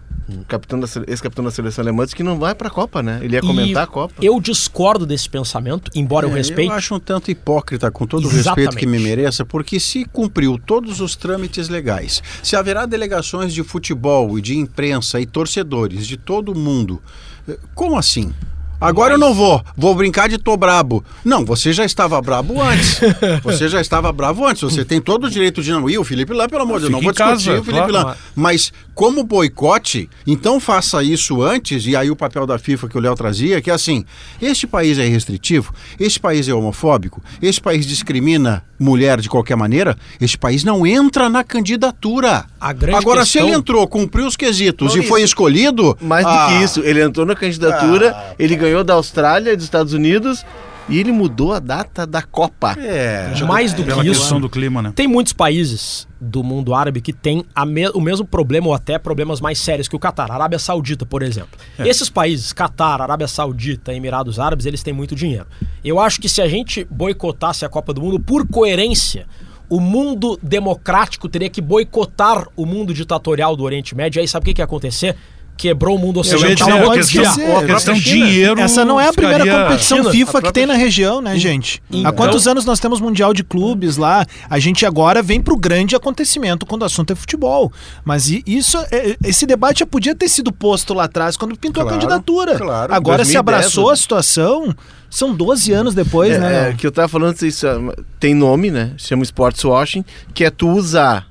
capitão 0.48 0.80
da, 0.80 0.86
sele- 0.86 1.06
ex-capitão 1.08 1.44
da 1.44 1.50
seleção 1.50 1.82
alemã, 1.82 2.04
disse 2.04 2.16
que 2.16 2.22
não 2.22 2.38
vai 2.38 2.54
para 2.54 2.68
a 2.68 2.70
Copa, 2.70 3.02
né? 3.02 3.18
Ele 3.22 3.34
ia 3.36 3.40
comentar 3.40 3.82
E 3.82 3.84
a 3.84 3.86
Copa. 3.86 4.14
Eu 4.22 4.40
discordo 4.40 5.04
desse 5.06 5.28
pensamento, 5.28 5.90
embora 5.94 6.26
eu 6.26 6.30
É, 6.32 6.34
respeite. 6.36 6.68
Eu 6.70 6.74
acho 6.76 6.94
um 6.94 7.00
tanto 7.00 7.30
hipócrita, 7.30 7.90
com 7.90 8.06
todo 8.06 8.24
o 8.24 8.28
Exatamente. 8.28 8.66
respeito 8.68 8.76
que 8.78 8.86
me 8.86 8.98
mereça, 8.98 9.44
porque 9.44 9.78
se 9.78 10.04
cumpriu 10.06 10.58
todos 10.58 11.00
os 11.00 11.14
trâmites 11.16 11.68
legais, 11.68 12.22
se 12.42 12.56
haverá 12.56 12.86
delegações 12.86 13.52
de 13.52 13.62
futebol 13.62 14.38
e 14.38 14.42
de 14.42 14.56
imprensa 14.56 15.20
e 15.20 15.26
torcedores 15.26 16.06
de 16.06 16.16
todo 16.16 16.52
o 16.52 16.58
mundo, 16.58 17.02
eh, 17.48 17.58
como 17.74 17.96
assim? 17.98 18.32
Agora 18.80 19.14
eu 19.14 19.18
não 19.18 19.32
vou, 19.32 19.62
vou 19.76 19.94
brincar 19.94 20.28
de 20.28 20.38
tô 20.38 20.56
brabo. 20.56 21.04
Não, 21.24 21.44
você 21.44 21.72
já 21.72 21.84
estava 21.84 22.20
brabo 22.20 22.60
antes. 22.60 23.00
Você 23.42 23.68
já 23.68 23.80
estava 23.80 24.12
bravo 24.12 24.46
antes. 24.46 24.62
Você 24.62 24.84
tem 24.84 25.00
todo 25.00 25.24
o 25.24 25.30
direito 25.30 25.62
de 25.62 25.70
não 25.70 25.88
ir. 25.88 25.98
O 25.98 26.04
Felipe 26.04 26.32
lá, 26.32 26.48
pelo 26.48 26.62
amor 26.62 26.76
de 26.76 26.88
Deus, 26.88 26.92
não 26.92 27.00
vou 27.00 27.12
discutir 27.12 27.30
casa, 27.30 27.60
o 27.60 27.64
Felipe 27.64 27.88
claro. 27.88 28.08
lá. 28.08 28.16
Mas 28.34 28.72
como 28.94 29.24
boicote, 29.24 30.08
então 30.26 30.60
faça 30.60 31.02
isso 31.02 31.42
antes, 31.42 31.84
e 31.86 31.96
aí 31.96 32.10
o 32.10 32.16
papel 32.16 32.46
da 32.46 32.58
FIFA 32.58 32.88
que 32.88 32.96
o 32.96 33.00
Léo 33.00 33.14
trazia, 33.14 33.60
que 33.60 33.70
é 33.70 33.74
assim, 33.74 34.04
este 34.40 34.66
país 34.66 34.98
é 34.98 35.06
restritivo, 35.06 35.74
este 35.98 36.20
país 36.20 36.48
é 36.48 36.54
homofóbico, 36.54 37.20
este 37.42 37.60
país 37.60 37.84
discrimina 37.86 38.62
mulher 38.78 39.20
de 39.20 39.28
qualquer 39.28 39.56
maneira, 39.56 39.96
este 40.20 40.36
país 40.36 40.62
não 40.64 40.86
entra 40.86 41.28
na 41.28 41.42
candidatura. 41.42 42.44
Agora, 42.60 43.20
questão- 43.20 43.24
se 43.24 43.38
ele 43.38 43.50
entrou, 43.50 43.86
cumpriu 43.86 44.26
os 44.26 44.36
quesitos 44.36 44.94
Não, 44.94 45.02
e 45.02 45.06
foi 45.06 45.20
isso- 45.20 45.26
escolhido... 45.26 45.96
Mais 46.00 46.24
do 46.24 46.30
ah, 46.30 46.46
que 46.48 46.64
isso, 46.64 46.80
ele 46.80 47.02
entrou 47.02 47.24
na 47.26 47.34
candidatura, 47.34 48.34
ele 48.38 48.56
ganhou 48.64 48.82
da 48.84 48.94
Austrália 48.94 49.52
e 49.52 49.56
dos 49.56 49.64
Estados 49.64 49.92
Unidos 49.92 50.44
e 50.88 50.98
ele 50.98 51.12
mudou 51.12 51.54
a 51.54 51.58
data 51.60 52.06
da 52.06 52.20
Copa. 52.20 52.76
É, 52.78 53.32
Mais 53.46 53.72
do 53.72 53.82
Pela 53.84 54.02
que 54.02 54.10
isso, 54.10 54.20
questão 54.20 54.38
do 54.40 54.50
clima, 54.50 54.82
né? 54.82 54.92
Tem 54.94 55.08
muitos 55.08 55.32
países 55.32 56.06
do 56.20 56.42
mundo 56.42 56.74
árabe 56.74 57.00
que 57.00 57.12
têm 57.12 57.42
a 57.54 57.64
me- 57.64 57.88
o 57.90 58.00
mesmo 58.00 58.26
problema 58.26 58.66
ou 58.66 58.74
até 58.74 58.98
problemas 58.98 59.40
mais 59.40 59.58
sérios 59.58 59.88
que 59.88 59.96
o 59.96 59.98
Catar. 59.98 60.30
Arábia 60.30 60.58
Saudita, 60.58 61.06
por 61.06 61.22
exemplo. 61.22 61.58
É. 61.78 61.88
Esses 61.88 62.10
países, 62.10 62.52
Catar, 62.52 63.00
Arábia 63.00 63.26
Saudita, 63.28 63.94
Emirados 63.94 64.38
Árabes, 64.38 64.66
eles 64.66 64.82
têm 64.82 64.92
muito 64.92 65.14
dinheiro. 65.14 65.46
Eu 65.82 65.98
acho 65.98 66.20
que 66.20 66.28
se 66.28 66.42
a 66.42 66.48
gente 66.48 66.86
boicotasse 66.90 67.64
a 67.64 67.68
Copa 67.68 67.94
do 67.94 68.02
Mundo 68.02 68.20
por 68.20 68.46
coerência, 68.46 69.26
o 69.70 69.80
mundo 69.80 70.38
democrático 70.42 71.28
teria 71.30 71.48
que 71.48 71.62
boicotar 71.62 72.46
o 72.54 72.66
mundo 72.66 72.92
ditatorial 72.92 73.56
do 73.56 73.64
Oriente 73.64 73.94
Médio. 73.94 74.18
E 74.18 74.20
aí 74.20 74.28
sabe 74.28 74.44
o 74.44 74.46
que, 74.46 74.54
que 74.54 74.60
ia 74.60 74.64
acontecer? 74.66 75.16
Quebrou 75.56 75.96
o 75.96 75.98
mundo 75.98 76.20
Eu 76.20 76.24
ia 76.24 76.34
ocidental 76.36 76.68
dizer, 76.68 76.90
a 76.90 76.94
questão, 76.94 77.22
dizer, 77.22 77.50
a 77.54 77.58
a 77.60 77.64
questão 77.64 77.94
dinheiro. 77.94 78.60
Essa 78.60 78.84
não 78.84 79.00
é 79.00 79.08
a 79.08 79.12
primeira 79.12 79.44
competição 79.46 79.98
China, 79.98 80.10
FIFA 80.10 80.38
a 80.38 80.42
que 80.42 80.52
tem 80.52 80.66
na 80.66 80.74
região, 80.74 81.20
né, 81.20 81.38
gente? 81.38 81.82
Há 81.92 81.96
Então- 81.96 82.12
quantos 82.12 82.46
anos 82.46 82.64
nós 82.64 82.80
temos 82.80 83.00
Mundial 83.00 83.32
de 83.32 83.44
Clubes 83.44 83.96
lá? 83.96 84.26
A 84.50 84.58
gente 84.58 84.84
agora 84.84 85.22
vem 85.22 85.40
pro 85.40 85.56
grande 85.56 85.94
acontecimento 85.94 86.66
quando 86.66 86.82
o 86.82 86.84
assunto 86.84 87.12
é 87.12 87.16
futebol. 87.16 87.72
Mas 88.04 88.28
isso, 88.46 88.76
é- 88.90 89.16
esse 89.24 89.46
debate 89.46 89.80
já 89.80 89.86
podia 89.86 90.14
ter 90.14 90.28
sido 90.28 90.52
posto 90.52 90.92
lá 90.92 91.04
atrás, 91.04 91.36
quando 91.36 91.56
pintou 91.56 91.82
a 91.82 91.84
Claro, 91.86 92.00
candidatura. 92.00 92.56
claro. 92.58 92.92
Agora 92.92 93.24
se 93.24 93.32
2010, 93.34 93.36
abraçou 93.36 93.86
né? 93.88 93.92
a 93.92 93.96
situação, 93.96 94.74
são 95.08 95.32
12 95.34 95.72
anos 95.72 95.94
depois, 95.94 96.32
É, 96.32 96.38
né? 96.38 96.70
é, 96.70 96.72
que 96.72 96.86
eu 96.86 96.90
tava 96.92 97.06
falando, 97.08 97.40
isso 97.42 97.66
é, 97.66 97.78
tem 98.18 98.34
nome, 98.34 98.70
né? 98.70 98.92
Se 98.98 99.08
chama 99.08 99.22
sports 99.22 99.62
washing, 99.64 100.04
que 100.34 100.44
é 100.44 100.50
tu 100.50 100.68
usar 100.68 101.26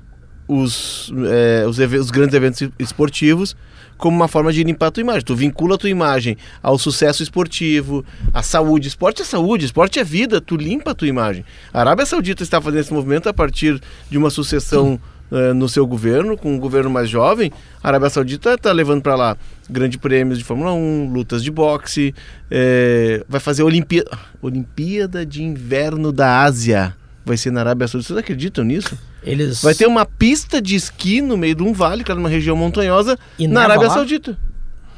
os, 0.48 1.12
é, 1.30 1.64
os, 1.66 1.78
os 1.78 2.10
grandes 2.10 2.34
eventos 2.34 2.68
esportivos 2.78 3.56
como 3.96 4.16
uma 4.16 4.28
forma 4.28 4.52
de 4.52 4.62
limpar 4.64 4.86
a 4.86 4.90
tua 4.90 5.00
imagem. 5.00 5.22
Tu 5.22 5.34
vincula 5.34 5.74
a 5.74 5.78
tua 5.78 5.90
imagem 5.90 6.36
ao 6.62 6.78
sucesso 6.78 7.22
esportivo, 7.22 8.04
à 8.32 8.42
saúde. 8.42 8.88
Esporte 8.88 9.22
é 9.22 9.24
saúde, 9.24 9.64
esporte 9.64 9.98
é 9.98 10.04
vida, 10.04 10.40
tu 10.40 10.56
limpa 10.56 10.92
a 10.92 10.94
tua 10.94 11.08
imagem. 11.08 11.44
A 11.72 11.80
Arábia 11.80 12.06
Saudita 12.06 12.42
está 12.42 12.60
fazendo 12.60 12.80
esse 12.80 12.92
movimento 12.92 13.28
a 13.28 13.32
partir 13.32 13.80
de 14.10 14.18
uma 14.18 14.30
sucessão 14.30 15.00
eh, 15.32 15.52
no 15.52 15.68
seu 15.68 15.86
governo, 15.86 16.36
com 16.36 16.54
um 16.54 16.58
governo 16.58 16.90
mais 16.90 17.08
jovem. 17.08 17.50
A 17.82 17.88
Arábia 17.88 18.10
Saudita 18.10 18.54
está 18.54 18.70
levando 18.72 19.02
para 19.02 19.14
lá 19.14 19.36
grandes 19.68 19.98
prêmios 19.98 20.38
de 20.38 20.44
Fórmula 20.44 20.72
1, 20.72 21.12
lutas 21.12 21.42
de 21.42 21.50
boxe, 21.50 22.14
eh, 22.50 23.24
vai 23.28 23.40
fazer 23.40 23.62
a 23.62 23.64
Olimpíada, 23.64 24.10
Olimpíada 24.42 25.24
de 25.24 25.42
Inverno 25.42 26.12
da 26.12 26.42
Ásia. 26.42 26.94
Vai 27.24 27.36
ser 27.36 27.50
na 27.50 27.60
Arábia 27.60 27.88
Saudita. 27.88 28.08
Vocês 28.08 28.18
acreditam 28.18 28.64
nisso? 28.64 28.96
Eles 29.24 29.62
Vai 29.62 29.74
ter 29.74 29.86
uma 29.86 30.04
pista 30.04 30.60
de 30.60 30.74
esqui 30.76 31.20
no 31.22 31.36
meio 31.36 31.54
de 31.54 31.62
um 31.62 31.72
vale, 31.72 32.04
que 32.04 32.12
é 32.12 32.14
numa 32.14 32.28
região 32.28 32.56
montanhosa, 32.56 33.18
E 33.38 33.46
na 33.48 33.62
Arábia 33.62 33.88
lá? 33.88 33.94
Saudita. 33.94 34.36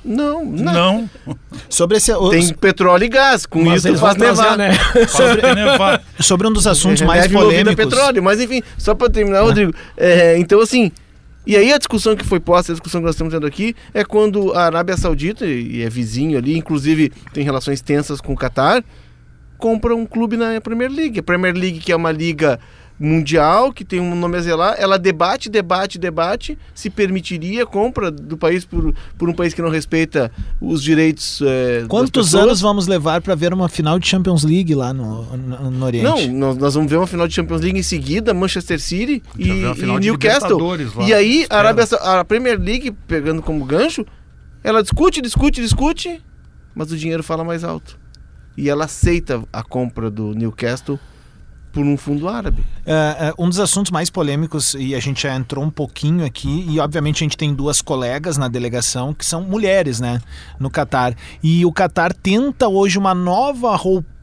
Não, 0.05 0.45
não. 0.45 1.09
Não. 1.27 1.37
Sobre, 1.69 1.97
esse, 1.97 2.13
o- 2.13 2.31
Tem 2.31 2.55
petróleo 2.55 3.05
e 3.05 3.09
gás, 3.09 3.45
com 3.45 3.65
mas 3.65 3.85
isso 3.85 3.99
faz 3.99 4.17
nevar. 4.17 4.57
neve. 4.57 4.79
Sobre... 5.09 5.43
sobre 6.21 6.47
um 6.47 6.53
dos 6.53 6.67
assuntos 6.67 7.03
É, 7.03 7.05
mais 7.07 7.27
polêmicos. 7.27 7.75
petróleo, 7.75 8.23
mas 8.23 8.41
enfim, 8.41 8.63
só 8.79 8.95
para 8.95 9.11
terminar, 9.11 9.41
Rodrigo. 9.43 9.73
é, 9.97 10.39
então, 10.39 10.61
assim, 10.61 10.93
e 11.45 11.57
aí 11.57 11.73
a 11.73 11.79
discussão 11.79 12.15
que 12.15 12.25
foi 12.25 12.39
posta, 12.39 12.71
a 12.71 12.75
discussão 12.75 13.01
que 13.01 13.07
nós 13.07 13.17
estamos 13.17 13.33
tendo 13.35 13.47
aqui, 13.49 13.75
é 13.93 14.05
quando 14.05 14.53
a 14.55 14.67
Arábia 14.67 14.97
Saudita, 14.97 15.45
e 15.45 15.83
é 15.83 15.89
vizinho 15.91 16.39
ali, 16.39 16.57
inclusive 16.57 17.13
tem 17.33 17.43
relações 17.43 17.81
tensas 17.81 18.21
com 18.21 18.33
o 18.33 18.37
Catar, 18.37 18.85
compra 19.59 19.95
um 19.95 20.07
clube 20.07 20.37
na 20.37 20.61
Premier 20.61 20.91
League. 20.91 21.19
A 21.19 21.23
Premier 21.23 21.55
League, 21.55 21.81
que 21.81 21.91
é 21.91 21.97
uma 21.97 22.13
liga 22.13 22.61
mundial, 22.99 23.73
que 23.73 23.85
tem 23.85 24.01
um 24.01 24.15
nome 24.15 24.39
a 24.39 24.41
zelar, 24.41 24.75
ela 24.79 24.99
debate, 24.99 25.49
debate, 25.49 25.99
debate, 25.99 26.59
se 26.75 26.89
permitiria 26.89 27.65
a 27.65 27.67
compra 27.67 28.11
do 28.11 28.37
país 28.37 28.65
por, 28.65 28.95
por 29.19 29.29
um 29.29 29.35
país 29.35 29.53
que 29.53 29.61
não 29.61 29.69
respeita 29.69 30.33
os 30.61 30.83
direitos 30.83 31.43
é, 31.45 31.85
Quantos 31.89 32.35
anos 32.35 32.61
vamos 32.61 32.87
levar 32.87 33.21
para 33.21 33.35
ver 33.35 33.53
uma 33.53 33.69
final 33.69 33.99
de 33.99 34.09
Champions 34.09 34.45
League 34.45 34.75
lá 34.75 34.95
no, 34.95 35.25
no, 35.37 35.71
no 35.71 35.87
Oriente? 35.87 36.29
Não, 36.29 36.33
nós, 36.33 36.57
nós 36.57 36.75
vamos 36.75 36.91
ver 36.91 36.97
uma 36.97 37.07
final 37.07 37.29
de 37.29 37.35
Champions 37.35 37.61
League 37.61 37.79
em 37.79 37.83
seguida, 37.83 38.33
Manchester 38.33 38.81
City 38.81 39.23
e, 39.39 39.49
e 39.49 39.99
Newcastle. 40.01 40.59
Lá. 40.97 41.07
E 41.07 41.13
aí, 41.13 41.47
a. 41.51 41.67
Arábia, 41.67 41.85
a 42.01 42.25
Premier 42.25 42.59
League, 42.59 42.93
pegando 43.07 43.43
como 43.43 43.65
gancho, 43.65 44.07
ela 44.63 44.83
discute, 44.83 45.21
discute, 45.21 45.61
discute, 45.61 46.23
mas 46.75 46.91
o 46.91 46.97
dinheiro 46.97 47.23
fala 47.23 47.45
mais 47.45 47.65
alto. 47.65 47.99
E 48.57 48.71
ela 48.71 48.85
aceita 48.87 49.43
a 49.53 49.63
compra 49.63 50.11
do 50.11 50.33
Newcastle 50.33 50.99
por 51.77 51.85
um 51.85 51.95
fundo 51.95 52.27
árabe. 52.27 52.65
É, 52.87 52.93
é, 52.93 53.35
um 53.39 53.51
dos 53.51 53.61
assuntos 53.61 53.93
mais 53.93 54.09
polêmicos, 54.09 54.75
e 54.79 54.95
a 54.95 54.99
gente 54.99 55.25
já 55.25 55.37
entrou 55.37 55.63
um 55.63 55.69
pouquinho 55.69 56.25
aqui, 56.25 56.65
e 56.71 56.81
obviamente 56.81 57.17
a 57.17 57.25
gente 57.27 57.37
tem 57.37 57.53
duas 57.53 57.83
colegas 57.83 58.39
na 58.39 58.49
delegação 58.49 59.13
que 59.13 59.27
são 59.27 59.43
mulheres, 59.43 60.01
né, 60.01 60.19
no 60.59 60.71
Catar. 60.71 61.15
E 61.43 61.67
o 61.67 61.73
Catar 61.73 62.15
tenta 62.15 62.67
hoje 62.67 62.99
uma 62.99 63.15
nova 63.15 63.77
roupagem 63.77 64.16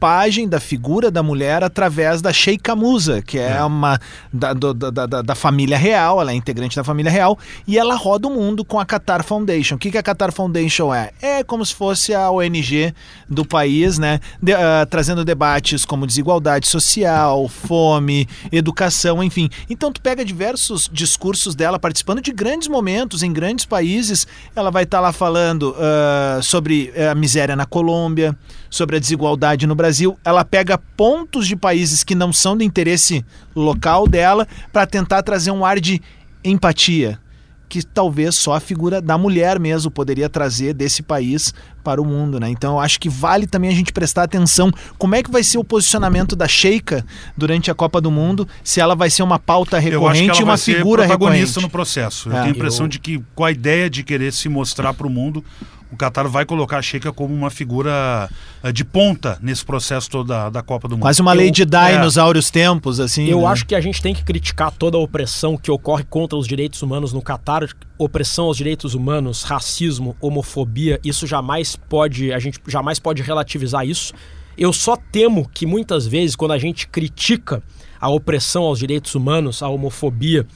da 0.48 0.60
figura 0.60 1.10
da 1.10 1.22
mulher 1.22 1.64
através 1.64 2.20
da 2.20 2.30
Sheikha 2.30 2.76
Musa, 2.76 3.22
que 3.22 3.38
é, 3.38 3.62
uma 3.64 3.98
da, 4.30 4.52
do- 4.52 4.74
da, 4.74 4.90
da, 4.90 5.22
da 5.22 5.34
família 5.34 5.78
real, 5.78 6.20
ela 6.20 6.30
é 6.30 6.34
integrante 6.34 6.76
da 6.76 6.84
família 6.84 7.10
real, 7.10 7.38
e 7.66 7.78
ela 7.78 7.94
roda 7.94 8.28
o 8.28 8.30
mundo 8.30 8.66
com 8.66 8.78
a 8.78 8.84
Qatar 8.84 9.24
Foundation. 9.24 9.76
O 9.76 9.78
que, 9.78 9.90
que 9.90 9.96
a 9.96 10.02
Qatar 10.02 10.30
Foundation 10.30 10.92
é? 10.92 11.10
É 11.22 11.42
como 11.42 11.64
se 11.64 11.74
fosse 11.74 12.14
a 12.14 12.30
ONG 12.30 12.92
do 13.30 13.46
país, 13.46 13.98
né, 13.98 14.20
de- 14.42 14.52
ah, 14.52 14.86
trazendo 14.90 15.24
debates 15.24 15.86
como 15.86 16.06
desigualdade 16.06 16.68
social, 16.68 17.48
fome, 17.48 18.28
educação, 18.52 19.22
enfim. 19.24 19.48
Então 19.70 19.90
tu 19.90 20.02
pega 20.02 20.22
diversos 20.22 20.90
discursos 20.92 21.54
dela 21.54 21.78
participando 21.78 22.20
de 22.20 22.30
grandes 22.30 22.68
momentos 22.68 23.22
em 23.22 23.32
grandes 23.32 23.64
países. 23.64 24.26
Ela 24.54 24.70
vai 24.70 24.82
estar 24.82 25.00
lá 25.00 25.12
falando 25.12 25.74
ah, 25.78 26.40
sobre 26.42 26.92
eh, 26.94 27.08
a 27.08 27.14
miséria 27.14 27.56
na 27.56 27.64
Colômbia, 27.64 28.36
sobre 28.68 28.96
a 28.96 28.98
desigualdade 28.98 29.66
no 29.66 29.74
Brasil. 29.74 29.93
Ela 30.24 30.44
pega 30.44 30.78
pontos 30.96 31.46
de 31.46 31.56
países 31.56 32.02
que 32.04 32.14
não 32.14 32.32
são 32.32 32.56
de 32.56 32.64
interesse 32.64 33.24
local 33.54 34.06
dela 34.08 34.46
para 34.72 34.86
tentar 34.86 35.22
trazer 35.22 35.50
um 35.50 35.64
ar 35.64 35.78
de 35.80 36.00
empatia 36.42 37.18
que 37.66 37.82
talvez 37.82 38.36
só 38.36 38.52
a 38.54 38.60
figura 38.60 39.00
da 39.00 39.18
mulher 39.18 39.58
mesmo 39.58 39.90
poderia 39.90 40.28
trazer 40.28 40.74
desse 40.74 41.02
país 41.02 41.52
para 41.82 42.00
o 42.00 42.04
mundo, 42.04 42.38
né? 42.38 42.48
Então 42.48 42.74
eu 42.74 42.78
acho 42.80 43.00
que 43.00 43.08
vale 43.08 43.48
também 43.48 43.68
a 43.68 43.74
gente 43.74 43.92
prestar 43.92 44.22
atenção 44.22 44.70
como 44.96 45.16
é 45.16 45.22
que 45.24 45.30
vai 45.30 45.42
ser 45.42 45.58
o 45.58 45.64
posicionamento 45.64 46.36
da 46.36 46.46
Sheikha 46.46 47.04
durante 47.36 47.72
a 47.72 47.74
Copa 47.74 48.00
do 48.00 48.12
Mundo, 48.12 48.46
se 48.62 48.80
ela 48.80 48.94
vai 48.94 49.10
ser 49.10 49.24
uma 49.24 49.40
pauta 49.40 49.78
recorrente 49.80 50.40
e 50.40 50.44
uma 50.44 50.56
figura 50.56 51.02
protagonista 51.04 51.58
recorrente. 51.58 51.62
no 51.62 51.70
processo. 51.70 52.28
Eu 52.28 52.32
É. 52.32 52.42
tenho 52.42 52.54
a 52.54 52.56
impressão 52.56 52.84
Eu- 52.84 52.90
de 52.90 53.00
que, 53.00 53.20
com 53.34 53.44
a 53.44 53.50
ideia 53.50 53.90
de 53.90 54.04
querer 54.04 54.32
se 54.32 54.48
mostrar 54.48 54.94
para 54.94 55.06
o 55.06 55.10
mundo, 55.10 55.42
o 55.94 55.96
Qatar 55.96 56.28
vai 56.28 56.44
colocar 56.44 56.78
a 56.78 56.82
Sheikha 56.82 57.12
como 57.12 57.32
uma 57.32 57.50
figura 57.50 58.28
eh, 58.62 58.72
de 58.72 58.84
ponta 58.84 59.38
nesse 59.40 59.64
processo 59.64 60.10
todo 60.10 60.26
da, 60.26 60.50
da 60.50 60.62
Copa 60.62 60.88
do 60.88 60.96
Mundo. 60.96 61.02
Quase 61.02 61.22
uma 61.22 61.34
Eu- 61.34 61.44
Lady 61.44 61.64
Di 61.64 61.76
é. 61.76 61.98
nos 61.98 62.18
áureos 62.18 62.50
tempos, 62.50 62.98
assim. 63.00 63.26
Eu 63.28 63.40
né? 63.42 63.46
acho 63.46 63.64
que 63.64 63.74
a 63.74 63.80
gente 63.80 64.02
tem 64.02 64.14
que 64.14 64.24
criticar 64.24 64.72
toda 64.72 64.96
a 64.96 65.00
opressão 65.00 65.56
que 65.56 65.70
ocorre 65.70 66.04
contra 66.04 66.36
os 66.36 66.46
direitos 66.46 66.82
humanos 66.82 67.12
no 67.12 67.22
Catar, 67.22 67.66
opressão 67.96 68.46
aos 68.46 68.56
direitos 68.56 68.94
humanos, 68.94 69.44
racismo, 69.44 70.16
homofobia, 70.20 71.00
isso 71.04 71.26
jamais 71.26 71.76
pode, 71.76 72.32
a 72.32 72.38
gente 72.38 72.60
jamais 72.66 72.98
pode 72.98 73.22
relativizar 73.22 73.86
isso. 73.86 74.12
Eu 74.58 74.72
só 74.72 74.96
temo 74.96 75.48
que 75.52 75.64
muitas 75.64 76.06
vezes 76.06 76.36
quando 76.36 76.52
a 76.52 76.58
gente 76.58 76.86
critica 76.88 77.62
a 78.00 78.08
opressão 78.08 78.64
aos 78.64 78.78
direitos 78.78 79.14
humanos, 79.14 79.62
a 79.62 79.68
homofobia 79.68 80.46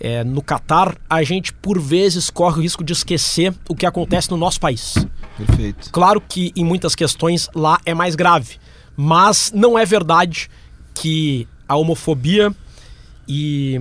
eh, 0.00 0.24
no 0.24 0.42
Catar, 0.42 0.96
a 1.08 1.22
gente 1.22 1.52
por 1.52 1.78
vezes 1.78 2.30
corre 2.30 2.58
o 2.58 2.62
risco 2.62 2.84
de 2.84 2.92
esquecer 2.92 3.54
o 3.68 3.74
que 3.74 3.86
acontece 3.86 4.30
no 4.30 4.36
nosso 4.36 4.60
país. 4.60 4.94
Perfeito. 5.36 5.90
Claro 5.90 6.20
que 6.20 6.52
em 6.56 6.64
muitas 6.64 6.94
questões 6.94 7.48
lá 7.54 7.80
é 7.84 7.94
mais 7.94 8.14
grave, 8.14 8.56
mas 8.96 9.52
não 9.54 9.78
é 9.78 9.84
verdade 9.84 10.50
que 10.94 11.46
a 11.68 11.76
homofobia 11.76 12.54
e 13.26 13.80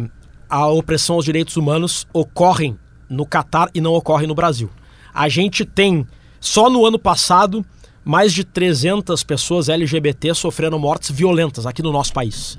a 0.50 0.68
opressão 0.68 1.16
aos 1.16 1.26
direitos 1.26 1.58
humanos 1.58 2.08
ocorrem 2.14 2.78
no 3.10 3.26
Catar 3.26 3.70
e 3.74 3.82
não 3.82 3.94
ocorrem 3.94 4.28
no 4.28 4.36
Brasil. 4.36 4.70
A 5.14 5.30
gente 5.30 5.66
tem, 5.66 6.06
só 6.40 6.70
no 6.70 6.86
ano 6.86 7.00
passado, 7.00 7.66
mais 8.04 8.34
de 8.34 8.44
300 8.44 9.24
pessoas 9.24 9.68
LGBT 9.68 10.34
sofrendo 10.34 10.78
mortes 10.80 11.12
violentas 11.12 11.66
aqui 11.66 11.82
no 11.82 11.92
nosso 11.92 12.14
país. 12.14 12.58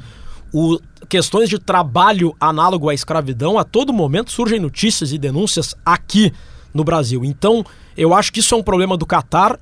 O, 0.53 0.79
questões 1.09 1.49
de 1.49 1.59
trabalho 1.59 2.35
análogo 2.41 2.89
à 2.89 2.95
escravidão, 2.95 3.59
a 3.59 3.65
todo 3.65 3.93
momento 3.93 4.31
surgem 4.31 4.59
notícias 4.61 5.13
e 5.13 5.19
denúncias 5.19 5.75
aqui 5.85 6.33
no 6.73 6.85
Brasil. 6.85 7.25
Então, 7.25 7.65
eu 7.97 8.15
acho 8.15 8.33
que 8.33 8.41
isso 8.41 8.55
é 8.55 8.59
um 8.59 8.63
problema 8.63 8.97
do 8.97 9.05
Catar, 9.07 9.59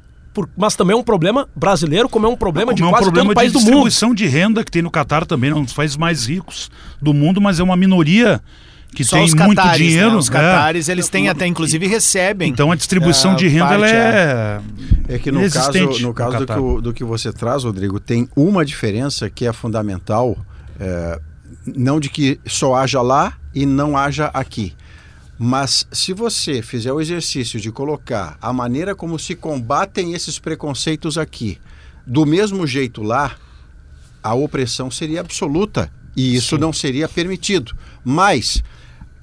mas 0.56 0.74
também 0.76 0.94
é 0.94 0.98
um 0.98 1.02
problema 1.02 1.48
brasileiro, 1.56 2.08
como 2.08 2.26
é 2.26 2.28
um 2.28 2.36
problema 2.36 2.74
de 2.74 2.82
Como 2.82 2.86
é 2.86 2.90
um 2.90 2.92
quase 2.92 3.04
problema 3.04 3.28
todo 3.30 3.36
país 3.36 3.52
de 3.52 3.58
do 3.58 3.58
mundo. 3.60 3.70
distribuição 3.70 4.14
de 4.14 4.26
renda 4.26 4.62
que 4.64 4.70
tem 4.70 4.82
no 4.82 4.90
Catar 4.90 5.24
também, 5.24 5.50
é 5.50 5.54
um 5.54 5.64
dos 5.64 5.72
países 5.72 5.96
mais 5.96 6.26
ricos 6.26 6.70
do 7.00 7.14
mundo, 7.14 7.40
mas 7.40 7.58
é 7.58 7.62
uma 7.62 7.76
minoria 7.76 8.40
que 8.94 9.04
Só 9.04 9.16
tem 9.16 9.24
os 9.26 9.34
muito 9.34 9.56
catares, 9.56 9.86
dinheiro. 9.86 10.12
Né? 10.12 10.16
Os 10.16 10.28
é. 10.28 10.32
catares, 10.32 10.88
eles 10.88 11.08
têm 11.08 11.28
até, 11.28 11.46
inclusive, 11.46 11.86
recebem. 11.86 12.50
Então 12.50 12.72
a 12.72 12.76
distribuição 12.76 13.32
Ah, 13.32 13.34
de 13.34 13.46
renda 13.46 13.74
ela 13.74 13.86
parte, 13.86 13.94
é, 13.94 14.60
É 15.08 15.18
que 15.18 15.30
no 15.30 15.40
caso, 15.50 16.00
no 16.00 16.14
caso 16.14 16.38
do, 16.38 16.46
que 16.46 16.82
do 16.82 16.92
que 16.94 17.04
você 17.04 17.32
traz, 17.32 17.64
Rodrigo, 17.64 18.00
tem 18.00 18.28
uma 18.34 18.64
diferença 18.64 19.28
que 19.28 19.46
é 19.46 19.52
fundamental, 19.52 20.36
é, 20.78 21.20
não 21.66 22.00
de 22.00 22.08
que 22.08 22.40
só 22.46 22.74
haja 22.74 23.02
lá 23.02 23.36
e 23.54 23.64
não 23.66 23.96
haja 23.96 24.26
aqui. 24.26 24.74
Mas 25.38 25.86
se 25.92 26.12
você 26.12 26.62
fizer 26.62 26.92
o 26.92 27.00
exercício 27.00 27.60
de 27.60 27.70
colocar 27.70 28.38
a 28.40 28.52
maneira 28.52 28.94
como 28.94 29.18
se 29.18 29.34
combatem 29.34 30.14
esses 30.14 30.38
preconceitos 30.38 31.18
aqui, 31.18 31.58
do 32.06 32.24
mesmo 32.24 32.66
jeito 32.66 33.02
lá, 33.02 33.36
a 34.22 34.34
opressão 34.34 34.90
seria 34.90 35.20
absoluta 35.20 35.92
e 36.16 36.34
isso 36.34 36.56
não 36.56 36.72
seria 36.72 37.08
permitido. 37.08 37.76
Mas 38.02 38.62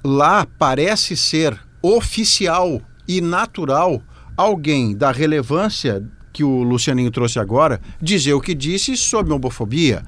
lá 0.04 0.46
parece 0.58 1.16
ser 1.16 1.58
oficial 1.82 2.80
e 3.06 3.20
natural 3.20 4.02
alguém 4.36 4.96
da 4.96 5.10
relevância 5.10 6.02
que 6.32 6.44
o 6.44 6.62
Lucianinho 6.62 7.10
trouxe 7.10 7.38
agora 7.38 7.80
dizer 8.00 8.34
o 8.34 8.40
que 8.40 8.54
disse 8.54 8.96
sobre 8.96 9.32
homofobia. 9.32 10.04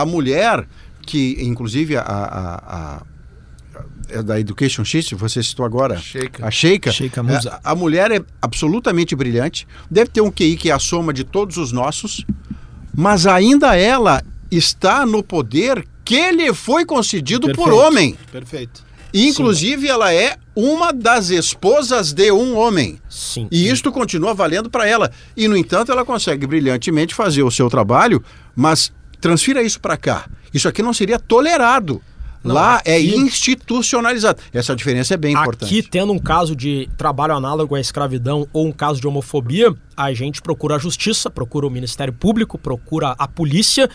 A 0.00 0.06
mulher, 0.06 0.66
que 1.06 1.36
inclusive 1.40 1.96
a, 1.96 2.02
a- 2.02 2.62
a- 2.76 3.02
é 4.08 4.22
da 4.22 4.38
Education 4.38 4.84
System, 4.84 5.16
você 5.18 5.42
citou 5.42 5.64
agora. 5.64 5.96
Sheikha. 5.98 6.46
A 6.46 6.50
Sheikha. 6.50 6.92
Sheikha 6.92 7.22
Musa. 7.22 7.48
É, 7.50 7.58
a 7.64 7.74
mulher 7.74 8.10
é 8.12 8.20
absolutamente 8.40 9.16
brilhante, 9.16 9.66
deve 9.90 10.10
ter 10.10 10.20
um 10.20 10.30
QI 10.30 10.56
que 10.56 10.70
é 10.70 10.74
a 10.74 10.78
soma 10.78 11.12
de 11.12 11.24
todos 11.24 11.56
os 11.56 11.72
nossos, 11.72 12.24
mas 12.94 13.26
ainda 13.26 13.74
ela 13.76 14.22
está 14.50 15.04
no 15.06 15.22
poder 15.22 15.86
que 16.04 16.30
lhe 16.32 16.52
foi 16.52 16.84
concedido 16.84 17.46
por 17.54 17.64
Perfeito. 17.68 17.76
homem. 17.86 18.16
Perfeito. 18.30 18.84
Inclusive, 19.12 19.88
ela 19.88 20.12
é 20.12 20.36
uma 20.56 20.92
das 20.92 21.30
esposas 21.30 22.12
de 22.12 22.30
um 22.32 22.56
homem. 22.56 22.98
Sim. 23.08 23.46
E 23.50 23.68
isto 23.68 23.90
continua 23.92 24.34
valendo 24.34 24.68
para 24.68 24.86
ela. 24.88 25.10
E, 25.36 25.46
no 25.48 25.56
entanto, 25.56 25.90
ela 25.92 26.04
consegue 26.04 26.46
brilhantemente 26.48 27.14
fazer 27.14 27.42
o 27.44 27.50
seu 27.50 27.70
trabalho, 27.70 28.22
mas 28.56 28.92
transfira 29.24 29.62
isso 29.62 29.80
para 29.80 29.96
cá. 29.96 30.28
Isso 30.52 30.68
aqui 30.68 30.82
não 30.82 30.92
seria 30.92 31.18
tolerado. 31.18 32.02
Não, 32.44 32.54
Lá 32.54 32.82
é 32.84 32.96
aqui- 32.96 33.16
institucionalizado. 33.16 34.38
Essa 34.52 34.76
diferença 34.76 35.14
é 35.14 35.16
bem 35.16 35.32
importante. 35.32 35.64
Aqui, 35.64 35.82
tendo 35.88 36.12
um 36.12 36.18
caso 36.18 36.54
de 36.54 36.90
trabalho 36.98 37.34
análogo 37.34 37.74
à 37.74 37.80
escravidão 37.80 38.46
ou 38.52 38.66
um 38.66 38.72
caso 38.72 39.00
de 39.00 39.06
homofobia, 39.06 39.74
a 39.96 40.12
gente 40.12 40.42
procura 40.42 40.76
a 40.76 40.78
justiça, 40.78 41.30
procura 41.30 41.66
o 41.66 41.70
Ministério 41.70 42.12
Público, 42.12 42.58
procura 42.58 43.14
a 43.18 43.26
polícia. 43.26 43.88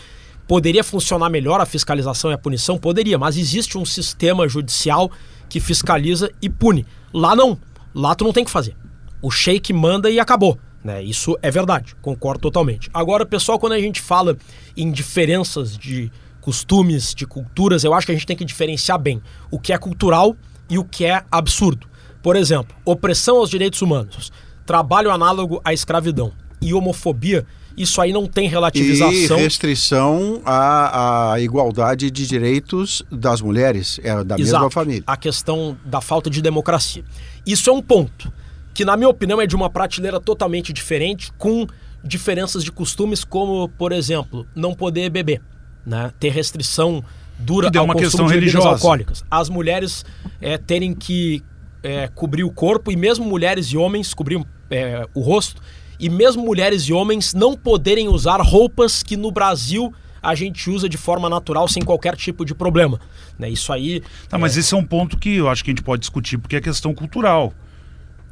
Poderia 0.48 0.82
funcionar 0.82 1.30
melhor 1.30 1.60
a 1.60 1.64
fiscalização 1.66 2.32
e 2.32 2.34
a 2.34 2.38
punição? 2.38 2.76
Poderia, 2.76 3.16
mas 3.16 3.36
existe 3.36 3.78
um 3.78 3.84
sistema 3.84 4.48
judicial 4.48 5.12
que 5.48 5.60
fiscaliza 5.60 6.28
e 6.42 6.50
pune. 6.50 6.84
Lá 7.14 7.36
não. 7.36 7.56
Lá 7.94 8.16
tu 8.16 8.24
não 8.24 8.32
tem 8.32 8.44
que 8.44 8.50
fazer. 8.50 8.74
O 9.22 9.30
sheik 9.30 9.72
manda 9.72 10.10
e 10.10 10.18
acabou. 10.18 10.58
Né? 10.82 11.02
Isso 11.02 11.38
é 11.42 11.50
verdade, 11.50 11.94
concordo 12.00 12.40
totalmente. 12.40 12.88
Agora, 12.94 13.26
pessoal, 13.26 13.58
quando 13.58 13.72
a 13.74 13.80
gente 13.80 14.00
fala 14.00 14.36
em 14.76 14.90
diferenças 14.90 15.76
de 15.76 16.10
costumes, 16.40 17.14
de 17.14 17.26
culturas, 17.26 17.84
eu 17.84 17.92
acho 17.92 18.06
que 18.06 18.12
a 18.12 18.14
gente 18.14 18.26
tem 18.26 18.36
que 18.36 18.44
diferenciar 18.44 18.98
bem 18.98 19.20
o 19.50 19.58
que 19.58 19.72
é 19.72 19.78
cultural 19.78 20.34
e 20.70 20.78
o 20.78 20.84
que 20.84 21.04
é 21.04 21.22
absurdo. 21.30 21.86
Por 22.22 22.34
exemplo, 22.34 22.74
opressão 22.84 23.36
aos 23.36 23.50
direitos 23.50 23.82
humanos, 23.82 24.32
trabalho 24.64 25.10
análogo 25.10 25.60
à 25.64 25.72
escravidão 25.72 26.32
e 26.62 26.72
homofobia, 26.72 27.46
isso 27.76 28.00
aí 28.00 28.12
não 28.12 28.26
tem 28.26 28.46
E 28.46 28.48
relativização. 28.48 29.36
restrição 29.38 30.42
à, 30.44 31.32
à 31.32 31.40
igualdade 31.40 32.10
de 32.10 32.26
direitos 32.26 33.02
das 33.10 33.40
mulheres, 33.40 34.00
é 34.02 34.24
da 34.24 34.36
mesma 34.36 34.58
Exato. 34.58 34.70
família. 34.70 35.02
A 35.06 35.16
questão 35.16 35.76
da 35.84 36.00
falta 36.00 36.28
de 36.30 36.42
democracia. 36.42 37.04
Isso 37.46 37.68
é 37.70 37.72
um 37.72 37.80
ponto 37.82 38.32
que, 38.72 38.84
na 38.84 38.96
minha 38.96 39.08
opinião, 39.08 39.40
é 39.40 39.46
de 39.46 39.56
uma 39.56 39.68
prateleira 39.68 40.20
totalmente 40.20 40.72
diferente, 40.72 41.32
com 41.38 41.66
diferenças 42.02 42.64
de 42.64 42.72
costumes, 42.72 43.24
como, 43.24 43.68
por 43.68 43.92
exemplo, 43.92 44.46
não 44.54 44.74
poder 44.74 45.10
beber, 45.10 45.42
né? 45.84 46.12
ter 46.18 46.30
restrição 46.30 47.04
dura 47.38 47.70
Que 47.70 47.76
é 47.76 47.80
ao 47.80 47.84
uma 47.84 47.94
consumo 47.94 48.10
questão 48.10 48.26
de 48.26 48.34
bebidas 48.34 48.64
alcoólicas. 48.64 49.24
As 49.30 49.48
mulheres 49.48 50.04
é, 50.40 50.58
terem 50.58 50.94
que 50.94 51.42
é, 51.82 52.08
cobrir 52.08 52.44
o 52.44 52.50
corpo, 52.50 52.90
e 52.90 52.96
mesmo 52.96 53.24
mulheres 53.24 53.66
e 53.66 53.76
homens 53.76 54.14
cobrir 54.14 54.44
é, 54.70 55.06
o 55.14 55.20
rosto, 55.20 55.60
e 55.98 56.08
mesmo 56.08 56.44
mulheres 56.44 56.84
e 56.84 56.92
homens 56.92 57.34
não 57.34 57.56
poderem 57.56 58.08
usar 58.08 58.40
roupas 58.40 59.02
que 59.02 59.16
no 59.16 59.30
Brasil 59.30 59.92
a 60.22 60.34
gente 60.34 60.68
usa 60.68 60.88
de 60.88 60.96
forma 60.96 61.28
natural, 61.28 61.66
sem 61.66 61.82
qualquer 61.82 62.14
tipo 62.14 62.44
de 62.44 62.54
problema. 62.54 63.00
Né? 63.38 63.50
Isso 63.50 63.72
aí 63.72 64.02
Tá, 64.28 64.38
mas 64.38 64.56
esse 64.56 64.74
é 64.74 64.76
um 64.76 64.84
ponto 64.84 65.18
que 65.18 65.36
eu 65.36 65.48
acho 65.48 65.64
que 65.64 65.70
a 65.70 65.72
gente 65.72 65.82
pode 65.82 66.00
discutir, 66.00 66.38
porque 66.38 66.56
é 66.56 66.60
questão 66.60 66.94
cultural. 66.94 67.52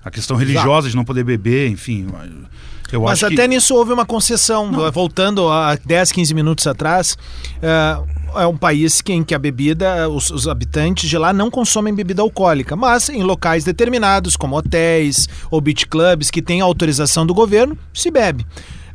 A 0.09 0.11
questão 0.11 0.39
religiosa 0.39 0.89
de 0.89 0.97
não 0.97 1.05
poder 1.05 1.23
beber, 1.23 1.69
enfim. 1.69 2.07
Eu 2.91 3.03
Mas 3.03 3.23
até 3.23 3.43
que... 3.43 3.49
nisso 3.49 3.75
houve 3.75 3.93
uma 3.93 4.07
concessão. 4.07 4.73
Voltando 4.91 5.51
a 5.51 5.77
10, 5.77 6.13
15 6.13 6.33
minutos 6.33 6.67
atrás, 6.67 7.15
é, 7.61 7.99
é 8.41 8.47
um 8.47 8.57
país 8.57 9.03
em 9.07 9.23
que 9.23 9.35
a 9.35 9.39
bebida, 9.39 10.09
os, 10.09 10.31
os 10.31 10.49
habitantes 10.49 11.11
de 11.11 11.19
lá 11.19 11.31
não 11.31 11.51
consomem 11.51 11.95
bebida 11.95 12.23
alcoólica, 12.23 12.75
mas 12.75 13.11
em 13.11 13.23
locais 13.23 13.65
determinados, 13.65 14.35
como 14.35 14.57
hotéis 14.57 15.29
ou 15.51 15.61
beach 15.61 15.87
clubs, 15.87 16.31
que 16.31 16.41
têm 16.41 16.63
autorização 16.63 17.27
do 17.27 17.35
governo, 17.35 17.77
se 17.93 18.11
bebe. 18.11 18.47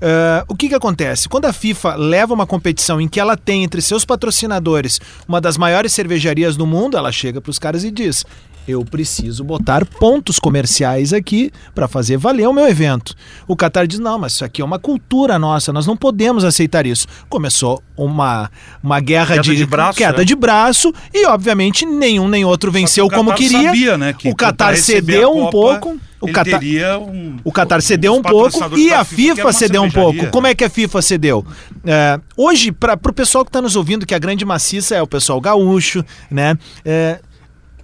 É, 0.01 0.43
o 0.47 0.55
que, 0.55 0.67
que 0.67 0.75
acontece? 0.75 1.29
Quando 1.29 1.45
a 1.45 1.53
FIFA 1.53 1.95
leva 1.95 2.33
uma 2.33 2.47
competição 2.47 2.99
em 2.99 3.07
que 3.07 3.19
ela 3.19 3.37
tem 3.37 3.63
entre 3.63 3.81
seus 3.83 4.03
patrocinadores 4.03 4.99
uma 5.27 5.39
das 5.39 5.57
maiores 5.57 5.93
cervejarias 5.93 6.57
do 6.57 6.65
mundo, 6.65 6.97
ela 6.97 7.11
chega 7.11 7.39
para 7.39 7.51
os 7.51 7.59
caras 7.59 7.83
e 7.83 7.91
diz: 7.91 8.25
eu 8.67 8.83
preciso 8.85 9.43
botar 9.43 9.85
pontos 9.85 10.39
comerciais 10.39 11.13
aqui 11.13 11.51
para 11.75 11.87
fazer 11.87 12.17
valer 12.17 12.47
o 12.47 12.53
meu 12.53 12.67
evento. 12.67 13.13
O 13.47 13.55
Qatar 13.55 13.85
diz: 13.87 13.99
não, 13.99 14.17
mas 14.17 14.33
isso 14.33 14.45
aqui 14.45 14.61
é 14.61 14.65
uma 14.65 14.79
cultura 14.79 15.37
nossa, 15.37 15.73
nós 15.73 15.85
não 15.85 15.97
podemos 15.97 16.43
aceitar 16.43 16.85
isso. 16.85 17.07
Começou 17.29 17.81
uma, 17.97 18.49
uma 18.81 18.99
guerra 18.99 19.35
Queda 19.35 19.41
de, 19.43 19.55
de 19.55 19.65
braço, 19.65 19.97
queda 19.97 20.21
é. 20.21 20.25
de 20.25 20.35
braço 20.35 20.93
e, 21.13 21.25
obviamente, 21.27 21.85
nenhum 21.85 22.27
nem 22.27 22.45
outro 22.45 22.71
venceu 22.71 23.05
o 23.05 23.09
como 23.09 23.33
queria. 23.33 23.63
sabia, 23.63 23.97
né, 23.97 24.13
que 24.13 24.29
o 24.29 24.35
Qatar 24.35 24.77
cedeu 24.77 25.29
a 25.29 25.31
um 25.33 25.39
Copa, 25.41 25.51
pouco. 25.51 25.97
O 26.21 26.31
Qatar, 26.31 26.61
um- 27.01 27.37
o 27.43 27.51
Qatar 27.51 27.81
cedeu 27.81 28.15
um 28.15 28.21
pouco 28.21 28.77
e 28.77 28.93
a 28.93 29.03
que 29.03 29.13
FIFA 29.15 29.41
uma 29.43 29.51
cedeu 29.53 29.83
um 29.83 29.91
pouco. 29.91 30.27
Como 30.27 30.47
é 30.47 30.55
que 30.55 30.63
a 30.63 30.69
FIFA 30.69 31.01
cedeu? 31.01 31.45
É, 31.85 32.17
hoje, 32.37 32.71
para 32.71 32.93
o 32.93 33.13
pessoal 33.13 33.43
que 33.43 33.49
está 33.49 33.61
nos 33.61 33.75
ouvindo, 33.75 34.05
que 34.05 34.15
a 34.15 34.19
grande 34.19 34.45
maciça 34.45 34.95
é 34.95 35.01
o 35.01 35.07
pessoal 35.07 35.41
gaúcho, 35.41 36.01
né? 36.31 36.57
É, 36.85 37.19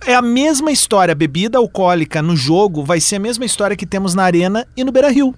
é 0.05 0.13
a 0.15 0.21
mesma 0.21 0.71
história. 0.71 1.11
A 1.11 1.15
bebida 1.15 1.57
alcoólica 1.57 2.21
no 2.21 2.35
jogo 2.35 2.83
vai 2.83 2.99
ser 2.99 3.17
a 3.17 3.19
mesma 3.19 3.45
história 3.45 3.75
que 3.75 3.85
temos 3.85 4.13
na 4.15 4.23
Arena 4.23 4.67
e 4.75 4.83
no 4.83 4.91
Beira 4.91 5.09
Rio. 5.09 5.35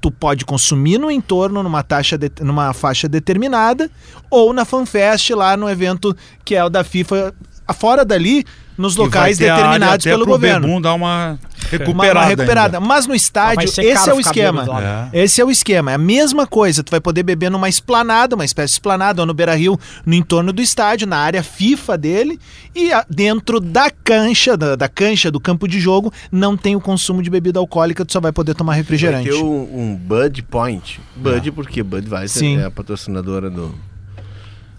Tu 0.00 0.10
pode 0.10 0.44
consumir 0.44 0.98
no 0.98 1.10
entorno, 1.10 1.62
numa, 1.62 1.82
taxa 1.82 2.18
de- 2.18 2.30
numa 2.40 2.72
faixa 2.72 3.08
determinada, 3.08 3.88
ou 4.28 4.52
na 4.52 4.64
FanFest, 4.64 5.30
lá 5.30 5.56
no 5.56 5.70
evento 5.70 6.16
que 6.44 6.56
é 6.56 6.64
o 6.64 6.68
da 6.68 6.82
FIFA, 6.82 7.32
fora 7.72 8.04
dali, 8.04 8.44
nos 8.76 8.96
vai 8.96 9.04
locais 9.06 9.38
determinados 9.38 10.04
pelo 10.04 10.24
governo. 10.24 10.66
Bebum 10.66 10.80
dar 10.80 10.94
uma 10.94 11.38
recuperada. 11.70 12.18
uma 12.20 12.24
recuperada. 12.24 12.80
Mas 12.80 13.06
no 13.06 13.14
estádio, 13.14 13.56
Vai 13.56 13.66
ser 13.66 13.84
esse 13.84 14.08
é 14.08 14.14
o 14.14 14.18
esquema. 14.18 14.64
né? 14.64 15.10
Esse 15.12 15.40
é 15.40 15.44
o 15.44 15.50
esquema. 15.50 15.90
É 15.92 15.94
a 15.94 15.98
mesma 15.98 16.46
coisa. 16.46 16.82
Tu 16.82 16.90
vai 16.90 17.00
poder 17.00 17.22
beber 17.22 17.50
numa 17.50 17.68
esplanada, 17.68 18.34
uma 18.34 18.44
espécie 18.44 18.68
de 18.72 18.76
esplanada, 18.76 19.20
ou 19.22 19.26
no 19.26 19.34
Beira 19.34 19.54
Rio, 19.54 19.78
no 20.06 20.14
entorno 20.14 20.52
do 20.52 20.62
estádio, 20.62 21.06
na 21.06 21.18
área 21.18 21.42
FIFA 21.42 21.98
dele, 21.98 22.40
e 22.74 22.90
a- 22.92 23.04
dentro 23.08 23.60
da 23.60 23.90
cancha, 23.90 24.56
da, 24.56 24.74
da 24.74 24.88
cancha 24.88 25.30
do 25.30 25.38
campo 25.38 25.68
de 25.68 25.78
jogo, 25.78 26.12
não 26.30 26.56
tem 26.56 26.74
o 26.74 26.80
consumo 26.80 27.22
de 27.22 27.28
bebida 27.30 27.58
alcoólica, 27.58 28.04
tu 28.04 28.12
só 28.12 28.20
vai 28.20 28.32
poder 28.32 28.54
tomar 28.54 28.72
Vai 28.72 28.78
refrigerante. 28.80 29.28
ter 29.28 29.34
um, 29.36 29.62
um 29.80 29.94
Bud 29.94 30.42
Point. 30.44 30.98
Bud 31.14 31.52
porque 31.52 31.82
Budweiser 31.82 32.28
Sim. 32.40 32.58
é 32.58 32.64
a 32.64 32.70
patrocinadora 32.70 33.50
do, 33.50 33.74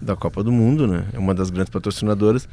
da 0.04 0.16
Copa 0.16 0.44
do 0.44 0.52
Mundo, 0.52 0.88
né? 0.88 1.06
É 1.14 1.20
uma 1.20 1.34
das 1.34 1.50
grandes 1.50 1.70
patrocinadoras. 1.72 2.48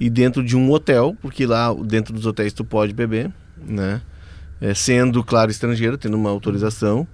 E 0.00 0.10
dentro 0.10 0.42
de 0.42 0.56
um 0.56 0.70
hotel, 0.72 1.16
porque 1.22 1.46
lá 1.46 1.72
dentro 1.72 2.12
dos 2.12 2.26
hotéis 2.26 2.52
tu 2.52 2.64
pode 2.64 2.92
beber, 2.92 3.30
né? 3.66 4.00
É, 4.60 4.74
sendo, 4.74 5.22
claro, 5.22 5.50
estrangeiro, 5.50 5.96
tendo 5.98 6.16
uma 6.16 6.30
autorização. 6.30 7.06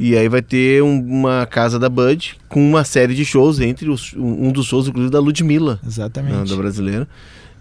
E 0.00 0.16
aí 0.16 0.28
vai 0.28 0.40
ter 0.42 0.82
um- 0.82 1.00
uma 1.00 1.44
casa 1.46 1.78
da 1.78 1.88
Bud 1.88 2.36
com 2.48 2.60
uma 2.66 2.84
série 2.84 3.14
de 3.14 3.24
shows, 3.24 3.58
entre 3.60 3.90
os, 3.90 4.14
um 4.16 4.50
dos 4.52 4.66
shows, 4.66 4.86
inclusive, 4.88 5.10
da 5.12 5.18
Ludmilla, 5.20 5.74
né, 5.74 5.78
Exatamente. 5.88 6.50
da 6.50 6.56
brasileira. 6.56 7.08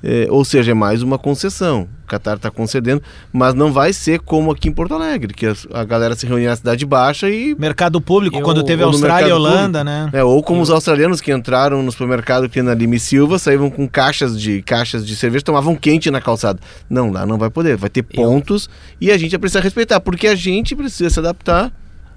É, 0.04 0.28
ou 0.30 0.46
seja, 0.46 0.72
é 0.72 0.74
mais 0.76 1.02
uma 1.02 1.18
concessão. 1.18 1.88
O 2.04 2.08
Qatar 2.08 2.38
está 2.38 2.52
concedendo, 2.52 3.02
mas 3.34 3.54
não 3.56 3.74
vai 3.74 3.92
ser 3.92 4.20
como 4.20 4.52
aqui 4.52 4.70
em 4.70 4.72
Porto 4.72 4.94
Alegre, 4.94 5.34
que 5.34 5.46
as- 5.46 5.68
a, 5.74 5.84
galera 5.84 6.16
se 6.16 6.26
reunia 6.26 6.50
na 6.50 6.56
Cidade 6.56 6.86
Baixa 6.86 7.30
e. 7.30 7.56
Mercado 7.58 8.00
público, 8.00 8.38
Eu- 8.38 8.44
quando 8.44 8.64
teve 8.64 8.84
Austrália 8.84 9.30
e 9.30 9.34
Holanda, 9.34 9.84
né? 9.84 10.10
É, 10.14 10.24
ou 10.24 10.42
como 10.44 10.62
os 10.62 10.70
australianos 10.70 11.20
que 11.20 11.34
entraram 11.34 11.82
no 11.82 11.92
supermercado 11.92 12.48
que 12.48 12.62
na 12.62 12.74
Lima 12.76 12.96
e 12.96 13.00
Silva, 13.00 13.40
saíram 13.40 13.70
com 13.72 13.88
caixas 13.88 14.40
de 14.40 14.62
caixas 14.62 15.06
de 15.06 15.16
cerveja, 15.16 15.44
tomavam 15.44 15.76
quente 15.76 16.10
na 16.12 16.22
calçada. 16.22 16.60
Não, 16.90 17.12
lá 17.12 17.26
não 17.26 17.38
vai 17.40 17.50
poder, 17.50 17.76
vai 17.76 17.90
ter 17.90 18.04
pontos 18.04 18.70
e 19.02 19.12
a 19.12 19.18
gente 19.18 19.32
vai 19.32 19.40
precisar 19.40 19.62
respeitar, 19.62 20.00
porque 20.00 20.28
a 20.28 20.36
gente 20.36 20.76
precisa 20.76 21.10
se 21.10 21.20
adaptar 21.20 21.72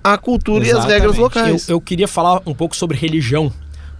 à 0.05 0.17
cultura 0.19 0.61
e 0.65 0.69
às 0.69 0.69
Exatamente. 0.79 0.93
regras 0.99 1.17
Eu, 1.17 1.23
locais. 1.23 1.69
eu 1.69 1.81
queria 1.81 2.07
falar 2.07 2.41
um 2.47 2.55
pouco 2.55 2.77
sobre 2.77 2.97
religião, 2.97 3.51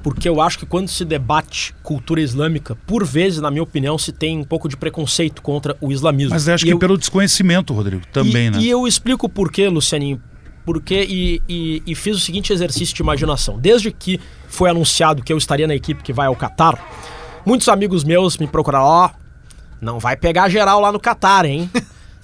porque 0.03 0.29
eu 0.29 0.41
acho 0.41 0.59
que 0.59 0.67
quando 0.67 0.89
se 0.89 1.05
debate 1.05 1.75
cultura 1.83 2.21
islâmica, 2.21 2.75
por 2.87 3.05
vezes, 3.05 3.41
na 3.41 3.51
minha 3.51 3.63
opinião, 3.63 3.99
se 3.99 4.13
tem 4.13 4.39
um 4.39 4.45
pouco 4.45 4.69
de 4.69 4.77
preconceito 4.77 5.43
contra 5.43 5.77
o 5.81 5.93
islamismo. 5.93 6.31
Mas 6.31 6.49
eu 6.49 6.55
acho 6.55 6.65
E 6.65 6.69
que 6.69 6.73
eu- 6.75 6.79
pelo 6.79 6.97
desconhecimento, 6.97 7.75
Rodrigo, 7.75 8.03
também, 8.13 8.47
e, 8.47 8.51
né? 8.51 8.59
E 8.61 8.69
eu 8.71 8.87
explico 8.87 9.29
por 9.29 9.51
quê, 9.53 9.69
Lucianinho. 9.69 10.21
Porque 10.65 11.03
e, 11.09 11.43
e, 11.49 11.83
e 11.87 11.95
fiz 11.95 12.17
o 12.17 12.21
seguinte 12.21 12.53
exercício 12.53 12.95
de 12.95 13.03
imaginação. 13.03 13.59
Desde 13.59 13.91
que 13.91 14.21
foi 14.47 14.71
anunciado 14.71 15.23
que 15.23 15.33
eu 15.33 15.39
estaria 15.39 15.67
na 15.67 15.75
equipe 15.75 16.03
que 16.03 16.13
vai 16.13 16.27
ao 16.27 16.37
Catar, 16.37 16.79
muitos 17.45 17.69
amigos 17.69 18.05
meus 18.05 18.37
me 18.37 18.47
procuraram, 18.47 18.85
ó, 18.85 19.11
não 19.81 19.99
vai 19.99 20.17
pegar 20.17 20.49
geral 20.51 20.81
lá 20.81 20.93
no 20.93 21.01
Catar, 21.01 21.45
hein? 21.47 21.69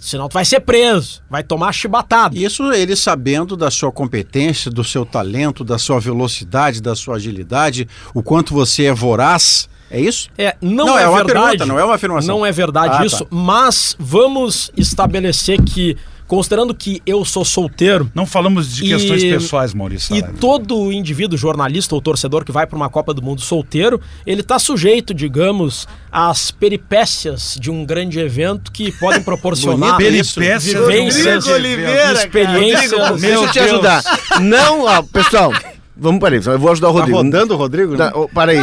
Senão 0.06 0.28
tu 0.28 0.34
vai 0.34 0.44
ser 0.44 0.60
preso, 0.60 1.20
vai 1.28 1.42
tomar 1.42 1.72
chibatada. 1.72 2.38
Isso 2.38 2.72
ele 2.72 2.94
sabendo 2.94 3.56
da 3.56 3.70
sua 3.70 3.90
competência, 3.90 4.70
do 4.70 4.84
seu 4.84 5.04
talento, 5.04 5.64
da 5.64 5.78
sua 5.78 5.98
velocidade, 5.98 6.80
da 6.80 6.94
sua 6.94 7.16
agilidade, 7.16 7.88
o 8.14 8.22
quanto 8.22 8.54
você 8.54 8.84
é 8.84 8.94
voraz 8.94 9.68
É 9.90 10.00
isso? 10.00 10.28
É, 10.38 10.54
não, 10.60 10.86
Não, 10.86 10.98
é, 10.98 11.02
é 11.02 11.08
uma 11.08 11.24
verdade. 11.24 11.42
pergunta, 11.44 11.66
não 11.66 11.78
é 11.78 11.84
uma 11.84 11.94
afirmação. 11.96 12.36
Não 12.38 12.46
é 12.46 12.52
verdade 12.52 12.96
Ah, 13.02 13.06
isso, 13.06 13.24
tá. 13.24 13.28
mas 13.30 13.96
vamos 13.98 14.70
estabelecer 14.76 15.60
que, 15.62 15.96
considerando 16.26 16.74
que 16.74 17.00
eu 17.06 17.24
sou 17.24 17.44
solteiro, 17.44 18.10
Não 18.14 18.26
falamos 18.26 18.74
de 18.74 18.84
E- 18.84 18.88
questões 18.88 19.22
pessoais, 19.24 19.72
Maurício. 19.74 20.14
E 20.14 20.20
Saraiva. 20.20 20.38
todo 20.40 20.92
indivíduo, 20.92 21.38
jornalista 21.38 21.94
ou 21.94 22.00
torcedor 22.02 22.44
que 22.44 22.52
vai 22.52 22.66
para 22.66 22.76
uma 22.76 22.88
Copa 22.88 23.14
do 23.14 23.22
Mundo 23.22 23.40
solteiro, 23.40 24.00
ele 24.26 24.40
está 24.40 24.58
sujeito, 24.58 25.14
digamos, 25.14 25.86
às 26.10 26.50
peripécias 26.50 27.56
de 27.60 27.70
um 27.70 27.84
grande 27.84 28.18
evento 28.18 28.70
que 28.72 28.90
podem 28.92 29.22
proporcionar 29.24 29.96
Peripécias 29.96 30.64
vivências, 30.64 31.46
evento. 31.46 32.18
experiências. 32.18 32.92
Rodrigo, 32.92 33.20
deixa 33.20 33.44
eu 33.44 33.50
te 33.52 33.58
ajudar. 33.60 34.02
Não, 34.40 34.84
ó, 34.84 35.02
pessoal, 35.02 35.52
vamos 35.96 36.20
para 36.20 36.36
isso. 36.36 36.50
Eu 36.50 36.58
vou 36.58 36.70
ajudar 36.72 36.88
o 36.90 36.92
Tá 36.94 36.98
Rodrigo. 37.00 37.18
rodando 37.18 37.54
o 37.54 37.56
Rodrigo? 37.56 37.96
Tá, 37.96 38.12
oh, 38.14 38.28
para 38.28 38.52
aí. 38.52 38.58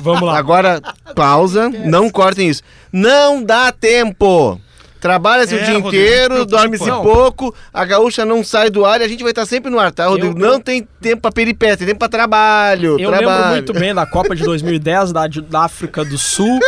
Vamos 0.00 0.22
lá. 0.22 0.36
Agora, 0.38 0.80
pausa. 1.14 1.68
Não 1.68 2.10
cortem 2.10 2.48
isso. 2.48 2.62
Não 2.92 3.42
dá 3.42 3.72
tempo. 3.72 4.60
Trabalha-se 5.00 5.54
É, 5.54 5.60
o 5.60 5.64
dia 5.64 5.78
Rodrigo, 5.78 5.88
inteiro, 5.88 6.44
dorme-se 6.46 6.84
pouco, 6.84 7.54
a 7.72 7.84
gaúcha 7.84 8.24
não 8.24 8.44
sai 8.44 8.68
do 8.70 8.84
ar 8.84 9.00
e 9.00 9.04
a 9.04 9.08
gente 9.08 9.22
vai 9.22 9.32
estar 9.32 9.46
sempre 9.46 9.70
no 9.70 9.78
ar, 9.78 9.90
tá, 9.90 10.06
Rodrigo? 10.06 10.38
Eu- 10.38 10.46
não 10.46 10.52
eu- 10.54 10.60
tem 10.60 10.86
tempo 11.00 11.22
pra 11.22 11.32
peripécia, 11.32 11.78
tem 11.78 11.86
tempo 11.88 11.98
pra 11.98 12.08
trabalho. 12.08 12.96
Eu 13.00 13.08
trabalho. 13.08 13.28
lembro 13.30 13.48
muito 13.50 13.72
bem 13.72 13.94
da 13.94 14.04
Copa 14.06 14.36
de 14.36 14.42
2010 14.44 15.12
da, 15.12 15.26
da 15.26 15.64
África 15.64 16.04
do 16.04 16.18
Sul, 16.18 16.60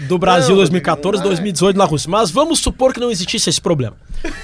do 0.00 0.16
Brasil 0.18 0.54
2014, 0.54 1.22
2018 1.22 1.76
na 1.76 1.84
Rússia. 1.84 2.08
Mas 2.10 2.30
vamos 2.30 2.60
supor 2.60 2.92
que 2.92 3.00
não 3.00 3.10
existisse 3.10 3.50
esse 3.50 3.60
problema. 3.60 3.96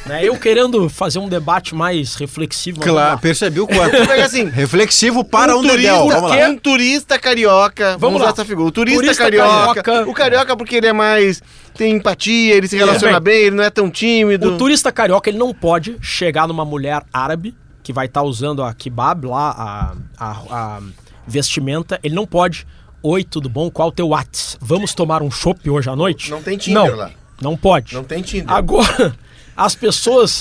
Né? 0.06 0.24
Eu 0.24 0.36
querendo 0.36 0.88
fazer 0.88 1.18
um 1.18 1.28
debate 1.28 1.74
mais 1.74 2.14
reflexivo. 2.16 2.80
Claro, 2.80 3.18
percebi 3.20 3.60
o 3.60 3.66
quanto. 3.68 3.90
Pega 4.06 4.24
assim, 4.24 4.44
Reflexivo 4.48 5.24
para 5.24 5.56
um, 5.56 5.60
turista, 5.62 5.76
dedéu. 5.76 6.08
Vamos 6.08 6.30
lá. 6.30 6.48
Um 6.48 6.56
turista 6.56 7.18
carioca. 7.18 7.84
Vamos, 7.96 8.00
Vamos 8.00 8.16
usar 8.16 8.24
lá. 8.26 8.32
essa 8.32 8.44
figura. 8.44 8.68
O 8.68 8.72
turista, 8.72 9.00
Turista 9.02 9.22
carioca, 9.24 9.82
carioca. 9.82 10.10
O 10.10 10.14
carioca 10.14 10.56
porque 10.56 10.76
ele 10.76 10.86
é 10.86 10.92
mais. 10.92 11.42
tem 11.76 11.92
empatia, 11.96 12.54
ele 12.54 12.68
se 12.68 12.76
relaciona 12.76 13.18
bem. 13.20 13.34
bem, 13.34 13.46
ele 13.46 13.56
não 13.56 13.64
é 13.64 13.70
tão 13.70 13.90
tímido. 13.90 14.54
O 14.54 14.58
turista 14.58 14.90
carioca 14.92 15.28
ele 15.30 15.38
não 15.38 15.52
pode 15.54 15.96
chegar 16.00 16.46
numa 16.48 16.64
mulher 16.64 17.02
árabe 17.12 17.54
que 17.82 17.92
vai 17.92 18.06
estar 18.06 18.22
usando 18.22 18.62
a 18.62 18.72
kebab 18.72 19.26
lá, 19.26 19.94
a, 20.18 20.24
a- 20.26 20.36
a 20.50 20.80
vestimenta. 21.26 21.98
Ele 22.02 22.14
não 22.14 22.26
pode. 22.26 22.66
Oi, 23.06 23.22
tudo 23.22 23.50
bom? 23.50 23.70
Qual 23.70 23.88
o 23.88 23.92
teu 23.92 24.08
Whats? 24.08 24.56
Vamos 24.62 24.94
tomar 24.94 25.22
um 25.22 25.30
chopp 25.30 25.68
hoje 25.68 25.90
à 25.90 25.94
noite? 25.94 26.30
Não 26.30 26.42
tem 26.42 26.56
Tinder 26.56 26.90
não, 26.90 26.96
lá. 26.96 27.10
Não 27.38 27.54
pode. 27.54 27.92
Não 27.92 28.02
tem 28.02 28.22
Tinder. 28.22 28.50
Agora, 28.50 29.14
as 29.54 29.74
pessoas 29.74 30.38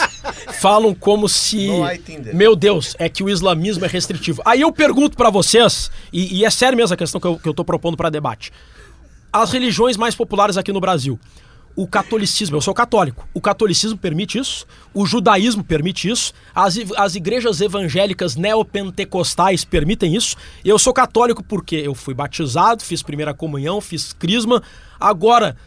falam 0.61 0.95
como 0.95 1.27
se. 1.27 1.67
Não 1.67 1.83
há 1.83 1.97
Tinder. 1.97 2.33
Meu 2.33 2.55
Deus, 2.55 2.95
é 2.97 3.09
que 3.09 3.21
o 3.21 3.29
islamismo 3.29 3.83
é 3.83 3.87
restritivo. 3.89 4.41
Aí 4.45 4.61
eu 4.61 4.71
pergunto 4.71 5.17
pra 5.17 5.29
vocês, 5.29 5.91
e, 6.13 6.37
e 6.37 6.45
é 6.45 6.49
sério 6.49 6.77
mesmo 6.77 6.93
a 6.93 6.97
questão 6.97 7.19
que 7.19 7.27
eu, 7.27 7.37
que 7.37 7.49
eu 7.49 7.53
tô 7.53 7.65
propondo 7.65 7.97
pra 7.97 8.09
debate. 8.09 8.49
As 9.29 9.51
religiões 9.51 9.97
mais 9.97 10.15
populares 10.15 10.55
aqui 10.55 10.71
no 10.71 10.79
Brasil. 10.79 11.19
O 11.75 11.87
catolicismo, 11.87 12.55
eu 12.55 12.61
sou 12.61 12.73
católico. 12.73 13.27
O 13.33 13.41
catolicismo 13.41 13.97
permite 13.97 14.37
isso, 14.37 14.65
o 14.93 15.07
judaísmo 15.07 15.63
permite 15.63 16.07
isso, 16.07 16.31
as, 16.53 16.77
as 16.95 17.15
igrejas 17.15 17.61
evangélicas 17.61 18.35
neopentecostais 18.35 19.65
permitem 19.65 20.15
isso. 20.15 20.35
Eu 20.63 20.77
sou 20.77 20.93
católico 20.93 21.43
porque 21.43 21.75
eu 21.77 21.95
fui 21.95 22.13
batizado, 22.13 22.83
fiz 22.83 23.01
primeira 23.01 23.33
comunhão, 23.33 23.81
fiz 23.81 24.13
crisma. 24.13 24.61
Agora, 24.99 25.57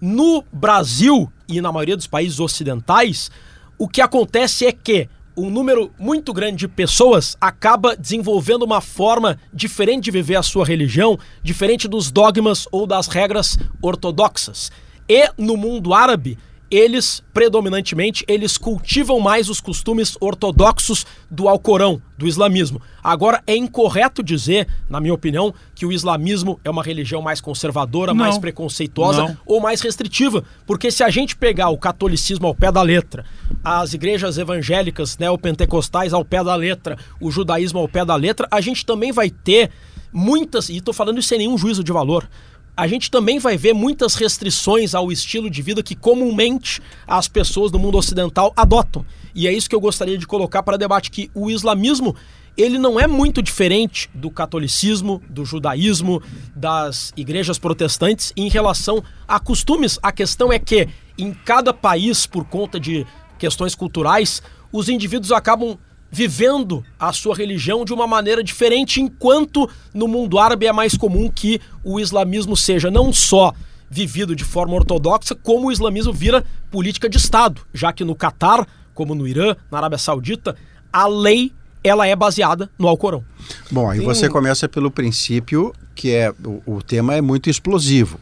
no 0.00 0.44
Brasil 0.52 1.30
e 1.48 1.60
na 1.60 1.72
maioria 1.72 1.96
dos 1.96 2.06
países 2.06 2.38
ocidentais, 2.38 3.28
o 3.76 3.88
que 3.88 4.00
acontece 4.00 4.66
é 4.66 4.72
que 4.72 5.08
um 5.36 5.50
número 5.50 5.92
muito 5.98 6.32
grande 6.32 6.58
de 6.58 6.68
pessoas 6.68 7.36
acaba 7.40 7.96
desenvolvendo 7.96 8.62
uma 8.62 8.80
forma 8.80 9.38
diferente 9.52 10.04
de 10.04 10.10
viver 10.12 10.36
a 10.36 10.42
sua 10.42 10.64
religião, 10.64 11.18
diferente 11.42 11.88
dos 11.88 12.10
dogmas 12.10 12.66
ou 12.70 12.86
das 12.86 13.08
regras 13.08 13.58
ortodoxas. 13.82 14.70
E 15.08 15.30
no 15.38 15.56
mundo 15.56 15.94
árabe, 15.94 16.38
eles 16.70 17.22
predominantemente 17.32 18.24
eles 18.26 18.58
cultivam 18.58 19.20
mais 19.20 19.48
os 19.48 19.60
costumes 19.60 20.16
ortodoxos 20.20 21.06
do 21.30 21.48
Alcorão, 21.48 22.02
do 22.18 22.26
islamismo. 22.26 22.80
Agora 23.02 23.42
é 23.46 23.56
incorreto 23.56 24.22
dizer, 24.22 24.66
na 24.90 25.00
minha 25.00 25.14
opinião, 25.14 25.54
que 25.74 25.86
o 25.86 25.92
islamismo 25.92 26.58
é 26.64 26.70
uma 26.70 26.82
religião 26.82 27.22
mais 27.22 27.40
conservadora, 27.40 28.12
Não. 28.12 28.18
mais 28.18 28.36
preconceituosa 28.38 29.22
Não. 29.22 29.38
ou 29.46 29.60
mais 29.60 29.80
restritiva, 29.80 30.42
porque 30.66 30.90
se 30.90 31.04
a 31.04 31.10
gente 31.10 31.36
pegar 31.36 31.68
o 31.68 31.78
catolicismo 31.78 32.46
ao 32.46 32.54
pé 32.54 32.72
da 32.72 32.82
letra, 32.82 33.24
as 33.62 33.94
igrejas 33.94 34.38
evangélicas 34.38 35.16
neopentecostais 35.18 36.12
ao 36.12 36.24
pé 36.24 36.42
da 36.42 36.54
letra, 36.56 36.98
o 37.20 37.30
judaísmo 37.30 37.78
ao 37.78 37.88
pé 37.88 38.04
da 38.04 38.16
letra, 38.16 38.48
a 38.50 38.60
gente 38.60 38.84
também 38.84 39.12
vai 39.12 39.30
ter 39.30 39.70
muitas, 40.12 40.68
e 40.68 40.78
estou 40.78 40.94
falando 40.94 41.18
isso 41.18 41.28
sem 41.28 41.38
nenhum 41.38 41.58
juízo 41.58 41.84
de 41.84 41.92
valor, 41.92 42.28
a 42.76 42.86
gente 42.86 43.10
também 43.10 43.38
vai 43.38 43.56
ver 43.56 43.72
muitas 43.72 44.14
restrições 44.14 44.94
ao 44.94 45.10
estilo 45.10 45.48
de 45.48 45.62
vida 45.62 45.82
que 45.82 45.94
comumente 45.94 46.82
as 47.06 47.26
pessoas 47.26 47.70
do 47.70 47.78
mundo 47.78 47.96
ocidental 47.96 48.52
adotam. 48.54 49.04
E 49.34 49.48
é 49.48 49.52
isso 49.52 49.68
que 49.68 49.74
eu 49.74 49.80
gostaria 49.80 50.18
de 50.18 50.26
colocar 50.26 50.62
para 50.62 50.76
debate 50.76 51.10
que 51.10 51.30
o 51.34 51.50
islamismo 51.50 52.14
ele 52.56 52.78
não 52.78 52.98
é 52.98 53.06
muito 53.06 53.42
diferente 53.42 54.08
do 54.14 54.30
catolicismo, 54.30 55.22
do 55.28 55.44
judaísmo, 55.44 56.22
das 56.54 57.12
igrejas 57.16 57.58
protestantes 57.58 58.32
em 58.36 58.48
relação 58.48 59.02
a 59.28 59.38
costumes. 59.38 59.98
A 60.02 60.10
questão 60.10 60.52
é 60.52 60.58
que 60.58 60.88
em 61.18 61.32
cada 61.32 61.72
país, 61.72 62.26
por 62.26 62.44
conta 62.44 62.80
de 62.80 63.06
questões 63.38 63.74
culturais, 63.74 64.42
os 64.72 64.88
indivíduos 64.88 65.32
acabam 65.32 65.78
vivendo 66.16 66.82
a 66.98 67.12
sua 67.12 67.36
religião 67.36 67.84
de 67.84 67.92
uma 67.92 68.06
maneira 68.06 68.42
diferente, 68.42 69.02
enquanto 69.02 69.68
no 69.92 70.08
mundo 70.08 70.38
árabe 70.38 70.64
é 70.64 70.72
mais 70.72 70.96
comum 70.96 71.30
que 71.30 71.60
o 71.84 72.00
islamismo 72.00 72.56
seja 72.56 72.90
não 72.90 73.12
só 73.12 73.52
vivido 73.90 74.34
de 74.34 74.42
forma 74.42 74.72
ortodoxa, 74.72 75.34
como 75.34 75.68
o 75.68 75.72
islamismo 75.72 76.14
vira 76.14 76.42
política 76.70 77.06
de 77.06 77.18
Estado, 77.18 77.60
já 77.74 77.92
que 77.92 78.02
no 78.02 78.14
Catar, 78.14 78.66
como 78.94 79.14
no 79.14 79.28
Irã, 79.28 79.54
na 79.70 79.76
Arábia 79.76 79.98
Saudita, 79.98 80.56
a 80.90 81.06
lei 81.06 81.52
ela 81.84 82.06
é 82.06 82.16
baseada 82.16 82.70
no 82.78 82.88
Alcorão. 82.88 83.22
Bom, 83.70 83.90
aí 83.90 84.00
você 84.00 84.26
começa 84.26 84.66
pelo 84.66 84.90
princípio 84.90 85.74
que 85.94 86.14
é 86.14 86.32
o, 86.42 86.76
o 86.76 86.82
tema 86.82 87.14
é 87.14 87.20
muito 87.20 87.50
explosivo. 87.50 88.18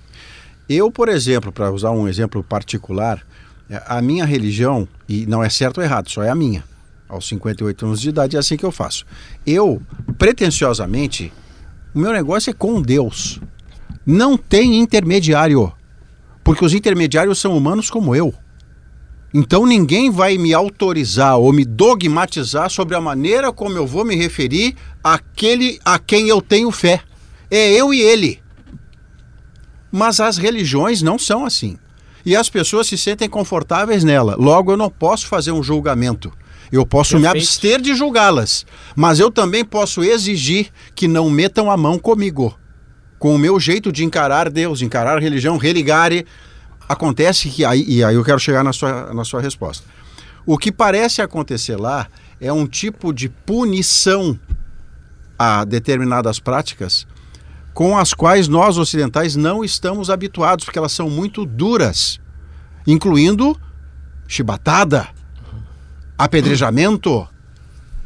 Eu, 0.69 0.91
por 0.91 1.09
exemplo, 1.09 1.53
para 1.53 1.71
usar 1.71 1.93
um 1.93 2.09
exemplo 2.09 2.43
particular, 2.43 3.25
é, 3.71 3.81
a 3.87 4.03
minha 4.03 4.25
religião, 4.25 4.89
e 5.09 5.27
não 5.27 5.45
é 5.45 5.49
certo 5.49 5.79
ou 5.79 5.85
errado, 5.85 6.11
só 6.11 6.25
é 6.25 6.31
a 6.31 6.35
minha. 6.35 6.65
Aos 7.09 7.29
58 7.29 7.87
anos 7.87 8.01
de 8.01 8.09
idade 8.09 8.37
é 8.37 8.39
assim 8.39 8.57
que 8.57 8.65
eu 8.65 8.73
faço. 8.73 9.05
Eu, 9.47 9.81
pretensiosamente, 10.19 11.33
o 11.95 11.99
meu 11.99 12.13
negócio 12.13 12.51
é 12.51 12.53
com 12.55 12.81
Deus. 12.81 13.41
Não 14.07 14.37
tem 14.37 14.77
intermediário. 14.77 15.73
Porque 16.43 16.65
os 16.65 16.75
intermediários 16.75 17.39
são 17.39 17.57
humanos 17.57 17.89
como 17.89 18.15
eu. 18.15 18.35
Então 19.33 19.67
ninguém 19.67 20.11
vai 20.11 20.39
me 20.39 20.55
autorizar 20.55 21.37
ou 21.39 21.53
me 21.53 21.65
dogmatizar 21.65 22.71
sobre 22.71 22.95
a 22.95 23.01
maneira 23.01 23.53
como 23.53 23.77
eu 23.77 23.87
vou 23.87 24.05
me 24.05 24.15
referir 24.15 24.77
àquele 25.03 25.81
a 25.85 25.99
quem 25.99 26.29
eu 26.29 26.41
tenho 26.41 26.71
fé. 26.71 27.03
É 27.51 27.73
eu 27.73 27.93
e 27.93 28.01
ele. 28.01 28.41
Mas 29.91 30.21
as 30.21 30.39
religiões 30.39 31.03
não 31.03 31.19
são 31.19 31.45
assim. 31.45 31.79
E 32.25 32.35
as 32.35 32.49
pessoas 32.49 32.87
se 32.87 32.97
sentem 32.97 33.29
confortáveis 33.29 34.05
nela. 34.05 34.37
Logo, 34.37 34.73
eu 34.73 34.77
não 34.77 34.89
posso 34.89 35.27
fazer 35.27 35.53
um 35.53 35.63
julgamento. 35.63 36.33
Eu 36.75 36.85
posso 36.85 37.17
me 37.17 37.23
Perfeito. 37.23 37.45
abster 37.45 37.81
de 37.81 37.95
julgá-las. 37.95 38.67
Mas 38.97 39.21
eu 39.21 39.31
também 39.31 39.65
posso 39.65 40.03
exigir 40.03 40.73
que 40.93 41.07
não 41.07 41.31
metam 41.31 41.71
a 41.71 41.77
mão 41.77 42.01
comigo. 42.01 42.59
Com 43.17 43.33
o 43.33 43.39
meu 43.39 43.61
jeito 43.61 43.93
de 43.93 44.05
encarar 44.05 44.51
Deus, 44.51 44.83
encarar 44.83 45.17
a 45.17 45.21
religião, 45.21 45.57
religare. 45.57 46.27
Acontece 46.89 47.49
que 47.49 47.65
aí, 47.65 47.85
e 47.87 48.03
aí 48.03 48.17
eu 48.17 48.25
quero 48.25 48.41
chegar 48.41 48.65
na 48.65 48.73
sua, 48.73 49.15
na 49.15 49.25
sua 49.25 49.41
resposta. 49.41 49.87
O 50.45 50.59
que 50.59 50.73
parece 50.73 51.23
acontecer 51.23 51.77
lá 51.77 52.09
é 52.41 52.53
um 52.53 52.67
tipo 52.67 53.13
de 53.13 53.29
punição 53.29 54.37
a 55.39 55.65
determinadas 55.65 56.41
práticas 56.41 57.07
com 57.73 57.97
as 57.97 58.13
quais 58.13 58.49
nós 58.49 58.79
ocidentais 58.79 59.37
não 59.37 59.65
estamos 59.65 60.11
habituados, 60.11 60.65
porque 60.65 60.79
elas 60.79 60.93
são 60.93 61.09
muito 61.09 61.47
duras, 61.47 62.19
incluindo 62.85 63.57
chibatada, 64.27 65.09
apedrejamento. 66.17 67.27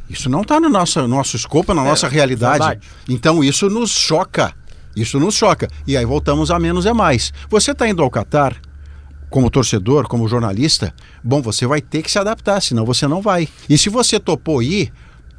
Isso 0.09 0.31
não 0.31 0.41
está 0.41 0.59
no 0.59 0.69
nosso, 0.69 1.07
nosso 1.07 1.37
escopo, 1.37 1.75
na 1.75 1.85
nossa 1.85 2.09
realidade. 2.09 2.59
verdade. 2.59 2.89
Então 3.09 3.45
isso 3.45 3.69
nos 3.69 3.91
choca. 3.91 4.55
Isso 4.97 5.21
nos 5.21 5.35
choca. 5.35 5.69
E 5.87 5.97
aí 5.97 6.05
voltamos 6.05 6.51
a 6.51 6.59
menos 6.59 6.87
é 6.87 6.93
mais. 6.93 7.33
Você 7.49 7.73
está 7.73 7.87
indo 7.89 8.03
ao 8.03 8.11
Catar 8.11 8.57
como 9.31 9.51
torcedor, 9.51 10.09
como 10.09 10.27
jornalista, 10.27 10.95
bom, 11.23 11.43
você 11.43 11.67
vai 11.67 11.83
ter 11.83 12.03
que 12.03 12.11
se 12.11 12.19
adaptar, 12.19 12.63
senão 12.63 12.87
você 12.87 13.07
não 13.07 13.21
vai. 13.21 13.47
E 13.69 13.77
se 13.77 13.91
você 13.91 14.19
topou 14.19 14.63
ir 14.63 14.91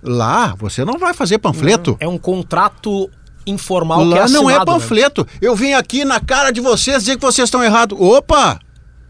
lá, 0.01 0.53
você 0.55 0.85
não 0.85 0.97
vai 0.97 1.13
fazer 1.13 1.39
panfleto. 1.39 1.97
É 1.99 2.07
um 2.07 2.17
contrato 2.17 3.09
informal 3.45 3.99
que 4.07 4.13
é 4.13 4.17
Lá 4.19 4.23
assinado, 4.25 4.43
não 4.43 4.49
é 4.49 4.59
né? 4.59 4.65
panfleto. 4.65 5.27
Eu 5.41 5.55
vim 5.55 5.73
aqui 5.73 6.05
na 6.05 6.19
cara 6.19 6.51
de 6.51 6.61
vocês 6.61 6.99
dizer 6.99 7.15
que 7.15 7.21
vocês 7.21 7.47
estão 7.47 7.63
errados. 7.63 7.99
Opa! 7.99 8.59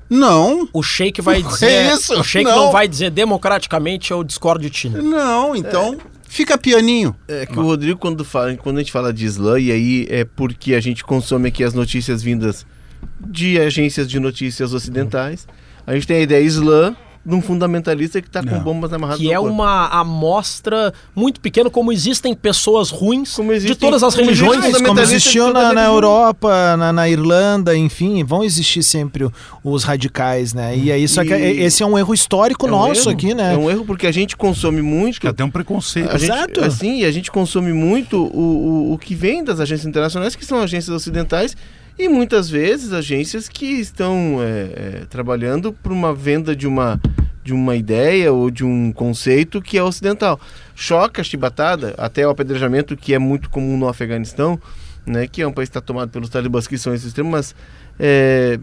Não, 0.09 0.67
O 0.73 0.81
Sheik 0.81 1.21
vai 1.21 1.41
dizer. 1.43 1.91
isso? 1.93 2.19
O 2.19 2.23
Sheik 2.23 2.45
Não. 2.49 2.65
não 2.65 2.71
vai 2.71 2.87
dizer 2.87 3.11
democraticamente 3.11 4.11
eu 4.11 4.23
discordo 4.23 4.61
de 4.61 4.69
ti. 4.69 4.89
né? 4.89 5.01
não, 5.01 5.55
então. 5.55 5.97
Fica 6.27 6.57
pianinho. 6.59 7.15
É 7.27 7.45
que 7.47 7.57
o 7.57 7.63
Rodrigo, 7.63 7.97
quando, 7.99 8.23
fala, 8.23 8.55
quando 8.55 8.77
a 8.77 8.79
gente 8.81 8.91
fala 8.91 9.11
de 9.11 9.25
slam, 9.25 9.57
e 9.59 9.71
aí 9.71 10.07
é 10.09 10.23
porque 10.23 10.75
a 10.75 10.79
gente 10.79 11.03
consome 11.03 11.47
aqui 11.49 11.63
as 11.63 11.73
notícias 11.73 12.21
vindas 12.21 12.67
de 13.19 13.59
agências 13.59 14.07
de 14.07 14.19
notícias 14.19 14.71
ocidentais. 14.73 15.47
A 15.87 15.93
gente 15.95 16.05
tem 16.05 16.17
a 16.17 16.21
ideia 16.21 16.43
slam 16.45 16.95
de 17.29 17.35
um 17.35 17.41
fundamentalista 17.41 18.21
que 18.21 18.27
está 18.27 18.41
com 18.43 18.55
É. 18.55 18.59
bombas 18.59 18.91
amarradas 18.91 19.21
Que 19.21 19.27
no 19.27 19.33
é 19.33 19.35
corpo. 19.37 19.51
uma 19.53 19.87
amostra 19.87 20.93
muito 21.15 21.39
pequena, 21.39 21.69
como 21.69 21.91
existem 21.91 22.33
pessoas 22.33 22.89
ruins 22.89 23.35
Como 23.35 23.51
existem- 23.51 23.73
de 23.75 23.79
todas 23.79 24.01
as 24.03 24.15
religiões. 24.15 24.55
fundamentais- 24.57 24.87
Como 24.87 24.99
existiu 24.99 25.53
na, 25.53 25.73
na. 25.73 25.85
Europa, 25.85 26.75
na, 26.77 26.91
na 26.91 27.09
Irlanda, 27.09 27.75
enfim, 27.75 28.23
vão 28.23 28.43
existir 28.43 28.83
sempre 28.83 29.27
os 29.63 29.83
radicais, 29.83 30.53
né? 30.53 30.75
E 30.77 30.91
aí, 30.91 31.07
só 31.07 31.23
que 31.23 31.33
E- 31.33 31.61
esse 31.61 31.83
é 31.83 31.85
um 31.85 31.97
erro 31.97 32.13
histórico 32.13 32.65
É 32.65 32.69
um 32.69 32.71
nosso 32.71 33.01
erro. 33.09 33.11
aqui, 33.11 33.33
né? 33.33 33.53
É 33.53 33.57
um 33.57 33.69
erro 33.69 33.85
porque 33.85 34.07
a 34.07 34.11
gente 34.11 34.35
consome 34.35 34.81
muito. 34.81 35.21
Que 35.21 35.27
até 35.27 35.43
um 35.43 35.49
preconceito. 35.51 36.09
A 36.09 36.17
gente, 36.17 36.31
Exato. 36.31 36.63
Assim, 36.63 37.03
a 37.03 37.11
gente 37.11 37.29
consome 37.31 37.71
muito 37.73 38.17
o, 38.17 38.89
o, 38.89 38.93
o 38.93 38.97
que 38.97 39.13
vem 39.15 39.43
das 39.43 39.59
agências 39.59 39.85
internacionais, 39.87 40.35
que 40.35 40.45
são 40.45 40.59
agências 40.59 40.95
ocidentais, 40.95 41.55
e 41.99 42.07
muitas 42.07 42.49
vezes 42.49 42.93
agências 42.93 43.49
que 43.49 43.65
estão 43.65 44.37
é, 44.41 45.01
é, 45.01 45.05
trabalhando 45.09 45.73
por 45.73 45.91
uma 45.91 46.15
venda 46.15 46.55
de 46.55 46.65
uma, 46.65 46.97
de 47.43 47.53
uma 47.53 47.75
ideia 47.75 48.31
ou 48.31 48.49
de 48.49 48.63
um 48.63 48.93
conceito 48.93 49.61
que 49.61 49.77
é 49.77 49.83
ocidental. 49.83 50.39
Choca 50.73 51.19
a 51.19 51.23
chibatada, 51.25 51.93
até 51.97 52.25
o 52.25 52.29
apedrejamento, 52.29 52.95
que 52.95 53.13
é 53.13 53.19
muito 53.19 53.49
comum 53.49 53.77
no 53.77 53.89
Afeganistão, 53.89 54.57
né, 55.05 55.27
que 55.27 55.41
é 55.41 55.47
um 55.47 55.51
país 55.51 55.67
que 55.67 55.71
está 55.71 55.81
tomado 55.81 56.09
pelos 56.09 56.29
talibãs 56.29 56.67
que 56.67 56.77
são 56.77 56.93
esses 56.93 57.07
extremos, 57.07 57.31
mas 57.33 57.55
é, 57.99 58.57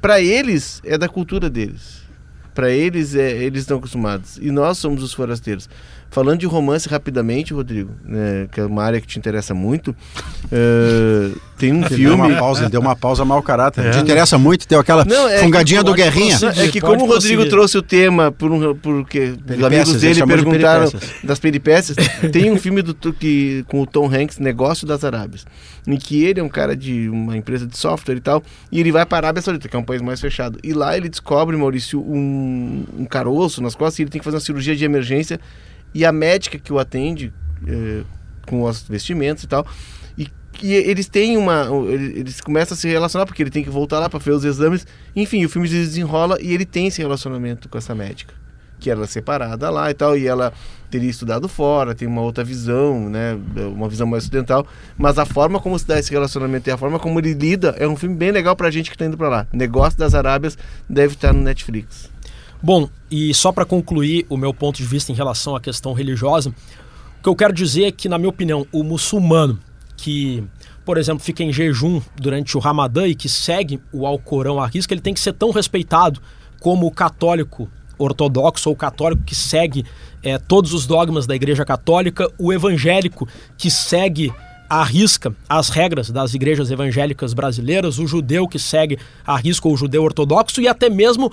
para 0.00 0.22
eles 0.22 0.80
é 0.82 0.96
da 0.96 1.10
cultura 1.10 1.50
deles. 1.50 2.06
Para 2.54 2.70
eles, 2.70 3.14
é, 3.14 3.32
eles 3.36 3.60
estão 3.60 3.76
acostumados. 3.76 4.38
E 4.38 4.50
nós 4.50 4.78
somos 4.78 5.02
os 5.02 5.12
forasteiros. 5.12 5.68
Falando 6.10 6.38
de 6.40 6.46
romance 6.46 6.88
rapidamente, 6.88 7.52
Rodrigo, 7.52 7.90
né, 8.04 8.48
que 8.50 8.60
é 8.60 8.64
uma 8.64 8.82
área 8.82 9.00
que 9.00 9.06
te 9.06 9.18
interessa 9.18 9.52
muito, 9.52 9.94
é, 10.50 11.30
tem 11.58 11.72
um 11.72 11.84
Ele 11.84 11.96
deu 11.96 12.14
uma 12.14 12.24
filme. 12.26 12.40
pausa, 12.40 12.62
ele 12.62 12.70
deu 12.70 12.80
uma 12.80 12.96
pausa 12.96 13.24
mau 13.24 13.42
caráter. 13.42 13.84
É. 13.84 13.90
Te 13.90 13.98
interessa 13.98 14.38
muito 14.38 14.66
ter 14.66 14.76
aquela 14.76 15.04
Não, 15.04 15.28
é 15.28 15.38
fungadinha 15.40 15.80
que 15.80 15.86
do 15.86 15.94
Guerrinha. 15.94 16.36
É 16.56 16.68
que 16.68 16.80
como 16.80 17.04
o 17.04 17.06
Rodrigo 17.06 17.42
prosseguir. 17.42 17.50
trouxe 17.50 17.78
o 17.78 17.82
tema 17.82 18.32
por 18.32 18.50
um, 18.50 18.74
porque 18.74 19.34
os 19.46 19.64
amigos 19.64 19.90
ele 19.90 19.98
dele 19.98 20.14
chamou 20.14 20.36
de 20.36 20.42
perguntaram 20.42 20.90
peripécias. 20.90 21.24
das 21.24 21.38
peripécias, 21.38 21.96
tem 22.32 22.50
um 22.50 22.58
filme 22.58 22.82
do, 22.82 22.94
que, 23.12 23.64
com 23.68 23.80
o 23.82 23.86
Tom 23.86 24.06
Hanks, 24.06 24.38
Negócio 24.38 24.86
das 24.86 25.04
Arábias, 25.04 25.44
em 25.86 25.96
que 25.96 26.24
ele 26.24 26.40
é 26.40 26.42
um 26.42 26.48
cara 26.48 26.74
de 26.76 27.08
uma 27.10 27.36
empresa 27.36 27.66
de 27.66 27.76
software 27.76 28.16
e 28.16 28.20
tal, 28.20 28.42
e 28.72 28.80
ele 28.80 28.90
vai 28.92 29.04
para 29.04 29.18
a 29.18 29.28
Arábia 29.28 29.42
Saudita, 29.42 29.68
que 29.68 29.76
é 29.76 29.78
um 29.78 29.84
país 29.84 30.00
mais 30.00 30.20
fechado. 30.20 30.58
E 30.62 30.72
lá 30.72 30.96
ele 30.96 31.08
descobre, 31.08 31.56
Maurício, 31.56 32.00
um, 32.00 32.84
um 32.98 33.04
caroço 33.04 33.60
nas 33.62 33.74
costas 33.74 33.98
e 33.98 34.02
ele 34.02 34.10
tem 34.10 34.18
que 34.18 34.24
fazer 34.24 34.36
uma 34.36 34.40
cirurgia 34.40 34.74
de 34.74 34.84
emergência. 34.84 35.38
E 35.96 36.04
a 36.04 36.12
médica 36.12 36.58
que 36.58 36.72
o 36.72 36.78
atende, 36.78 37.32
eh, 37.66 38.02
com 38.46 38.62
os 38.64 38.82
vestimentos 38.82 39.44
e 39.44 39.46
tal, 39.46 39.66
e 40.18 40.28
que 40.52 40.72
eles 40.74 41.08
têm 41.08 41.36
uma. 41.38 41.66
ele- 41.88 42.20
Eles 42.20 42.40
começam 42.40 42.74
a 42.74 42.78
se 42.78 42.86
relacionar, 42.86 43.24
porque 43.24 43.42
ele 43.42 43.50
tem 43.50 43.64
que 43.64 43.70
voltar 43.70 43.98
lá 43.98 44.08
para 44.10 44.20
fazer 44.20 44.36
os 44.36 44.44
exames. 44.44 44.86
Enfim, 45.14 45.44
o 45.44 45.48
filme 45.48 45.66
se 45.66 45.74
desenrola 45.74 46.36
e 46.40 46.52
ele 46.52 46.66
tem 46.66 46.86
esse 46.88 47.00
relacionamento 47.00 47.68
com 47.68 47.78
essa 47.78 47.94
médica. 47.94 48.34
Que 48.78 48.90
ela 48.90 49.04
é 49.04 49.06
separada 49.06 49.70
lá 49.70 49.90
e 49.90 49.94
tal, 49.94 50.18
e 50.18 50.26
ela 50.26 50.52
teria 50.90 51.08
estudado 51.08 51.48
fora, 51.48 51.94
tem 51.94 52.06
uma 52.06 52.20
outra 52.20 52.44
visão, 52.44 53.08
né? 53.08 53.38
Uma 53.74 53.88
visão 53.88 54.06
mais 54.06 54.24
ocidental. 54.24 54.66
Mas 54.98 55.18
a 55.18 55.24
forma 55.24 55.58
como 55.58 55.78
se 55.78 55.86
dá 55.86 55.98
esse 55.98 56.10
relacionamento 56.10 56.68
e 56.68 56.70
a 56.72 56.76
forma 56.76 56.98
como 56.98 57.18
ele 57.18 57.32
lida 57.32 57.74
é 57.78 57.88
um 57.88 57.96
filme 57.96 58.14
bem 58.14 58.30
legal 58.30 58.54
pra 58.54 58.70
gente 58.70 58.90
que 58.90 58.98
tá 58.98 59.06
indo 59.06 59.16
pra 59.16 59.30
lá. 59.30 59.46
Negócio 59.50 59.98
das 59.98 60.14
Arábias 60.14 60.58
deve 60.88 61.14
estar 61.14 61.32
no 61.32 61.40
Netflix. 61.40 62.10
Bom, 62.66 62.88
e 63.08 63.32
só 63.32 63.52
para 63.52 63.64
concluir 63.64 64.26
o 64.28 64.36
meu 64.36 64.52
ponto 64.52 64.78
de 64.78 64.84
vista 64.84 65.12
em 65.12 65.14
relação 65.14 65.54
à 65.54 65.60
questão 65.60 65.92
religiosa, 65.92 66.50
o 66.50 67.22
que 67.22 67.28
eu 67.28 67.36
quero 67.36 67.52
dizer 67.52 67.84
é 67.84 67.92
que, 67.92 68.08
na 68.08 68.18
minha 68.18 68.28
opinião, 68.28 68.66
o 68.72 68.82
muçulmano 68.82 69.56
que, 69.96 70.42
por 70.84 70.98
exemplo, 70.98 71.22
fica 71.22 71.44
em 71.44 71.52
jejum 71.52 72.02
durante 72.16 72.56
o 72.56 72.60
Ramadã 72.60 73.06
e 73.06 73.14
que 73.14 73.28
segue 73.28 73.80
o 73.92 74.04
Alcorão 74.04 74.58
à 74.58 74.66
risca, 74.66 74.92
ele 74.92 75.00
tem 75.00 75.14
que 75.14 75.20
ser 75.20 75.32
tão 75.32 75.52
respeitado 75.52 76.20
como 76.58 76.88
o 76.88 76.90
católico 76.90 77.70
ortodoxo 77.96 78.68
ou 78.68 78.74
o 78.74 78.76
católico 78.76 79.22
que 79.22 79.36
segue 79.36 79.84
eh, 80.24 80.36
todos 80.36 80.74
os 80.74 80.88
dogmas 80.88 81.24
da 81.24 81.36
Igreja 81.36 81.64
Católica, 81.64 82.28
o 82.36 82.52
evangélico 82.52 83.28
que 83.56 83.70
segue 83.70 84.34
à 84.68 84.82
risca 84.82 85.32
as 85.48 85.68
regras 85.68 86.10
das 86.10 86.34
igrejas 86.34 86.72
evangélicas 86.72 87.32
brasileiras, 87.32 88.00
o 88.00 88.08
judeu 88.08 88.48
que 88.48 88.58
segue 88.58 88.98
à 89.24 89.36
risca 89.36 89.68
o 89.68 89.76
judeu 89.76 90.02
ortodoxo 90.02 90.60
e 90.60 90.66
até 90.66 90.90
mesmo 90.90 91.30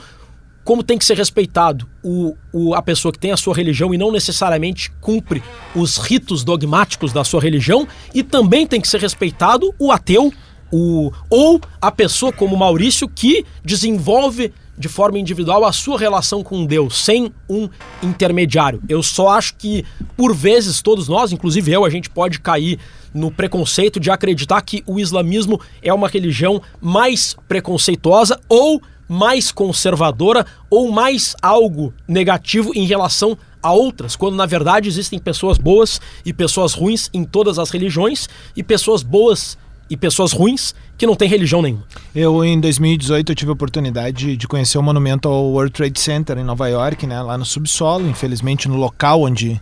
como 0.64 0.84
tem 0.84 0.98
que 0.98 1.06
ser 1.06 1.18
respeitado 1.18 1.88
o, 2.04 2.36
o- 2.52 2.74
a 2.74 2.82
pessoa 2.82 3.12
que 3.12 3.20
tem 3.20 3.32
a 3.32 3.38
sua 3.38 3.54
religião 3.56 3.94
e 3.94 3.98
não 3.98 4.12
necessariamente 4.12 4.92
cumpre 5.02 5.44
os 5.76 5.98
ritos 5.98 6.44
dogmáticos 6.44 7.12
da 7.12 7.24
sua 7.24 7.42
religião, 7.42 7.88
e 8.14 8.24
também 8.24 8.66
tem 8.68 8.80
que 8.80 8.88
ser 8.88 9.00
respeitado 9.02 9.74
o 9.78 9.92
ateu, 9.92 10.32
o, 10.72 11.12
ou 11.30 11.62
a 11.82 11.92
pessoa 11.92 12.32
como 12.32 12.58
Maurício 12.58 13.08
que 13.08 13.46
desenvolve 13.64 14.52
de 14.76 14.88
forma 14.88 15.20
individual 15.20 15.64
a 15.66 15.72
sua 15.72 16.00
relação 16.00 16.42
com 16.42 16.66
Deus, 16.66 16.98
sem 16.98 17.32
um 17.48 17.70
intermediário. 18.02 18.82
Eu 18.90 19.04
só 19.04 19.30
acho 19.30 19.54
que, 19.56 19.86
por 20.18 20.34
vezes, 20.34 20.82
todos 20.82 21.08
nós, 21.08 21.32
inclusive 21.32 21.72
eu, 21.72 21.86
a 21.86 21.92
gente 21.92 22.10
pode 22.10 22.40
cair 22.40 22.80
no 23.14 23.30
preconceito 23.30 24.00
de 24.00 24.10
acreditar 24.10 24.60
que 24.64 24.84
o 24.88 25.00
islamismo 25.00 25.62
é 25.80 25.94
uma 25.94 26.08
religião 26.08 26.60
mais 26.82 27.36
preconceituosa 27.48 28.40
ou 28.50 28.82
mais 29.08 29.52
conservadora 29.52 30.46
ou 30.70 30.92
mais 30.92 31.36
algo 31.42 31.94
negativo 32.08 32.72
em 32.76 32.86
relação 32.86 33.38
a 33.62 33.72
outras, 33.72 34.16
quando 34.16 34.36
na 34.36 34.46
verdade 34.46 34.90
existem 34.90 35.18
pessoas 35.18 35.58
boas 35.58 36.02
e 36.26 36.34
pessoas 36.34 36.74
ruins 36.74 37.10
em 37.14 37.24
todas 37.24 37.58
as 37.58 37.70
religiões 37.70 38.28
e 38.56 38.62
pessoas 38.62 39.02
boas 39.02 39.58
e 39.90 39.96
pessoas 39.96 40.32
ruins 40.32 40.74
que 40.98 41.06
não 41.06 41.16
têm 41.16 41.30
religião 41.30 41.62
nenhuma. 41.62 41.84
Eu, 42.16 42.44
em 42.44 42.60
2018, 42.60 43.32
eu 43.32 43.36
tive 43.36 43.50
a 43.52 43.54
oportunidade 43.54 44.36
de 44.36 44.48
conhecer 44.48 44.78
o 44.78 44.84
monumento 44.84 45.28
ao 45.28 45.46
World 45.46 45.72
Trade 45.72 46.00
Center 46.00 46.38
em 46.38 46.44
Nova 46.44 46.68
York, 46.68 47.06
né, 47.08 47.22
lá 47.22 47.38
no 47.38 47.46
subsolo, 47.46 48.08
infelizmente 48.08 48.68
no 48.68 48.76
local 48.76 49.22
onde 49.22 49.62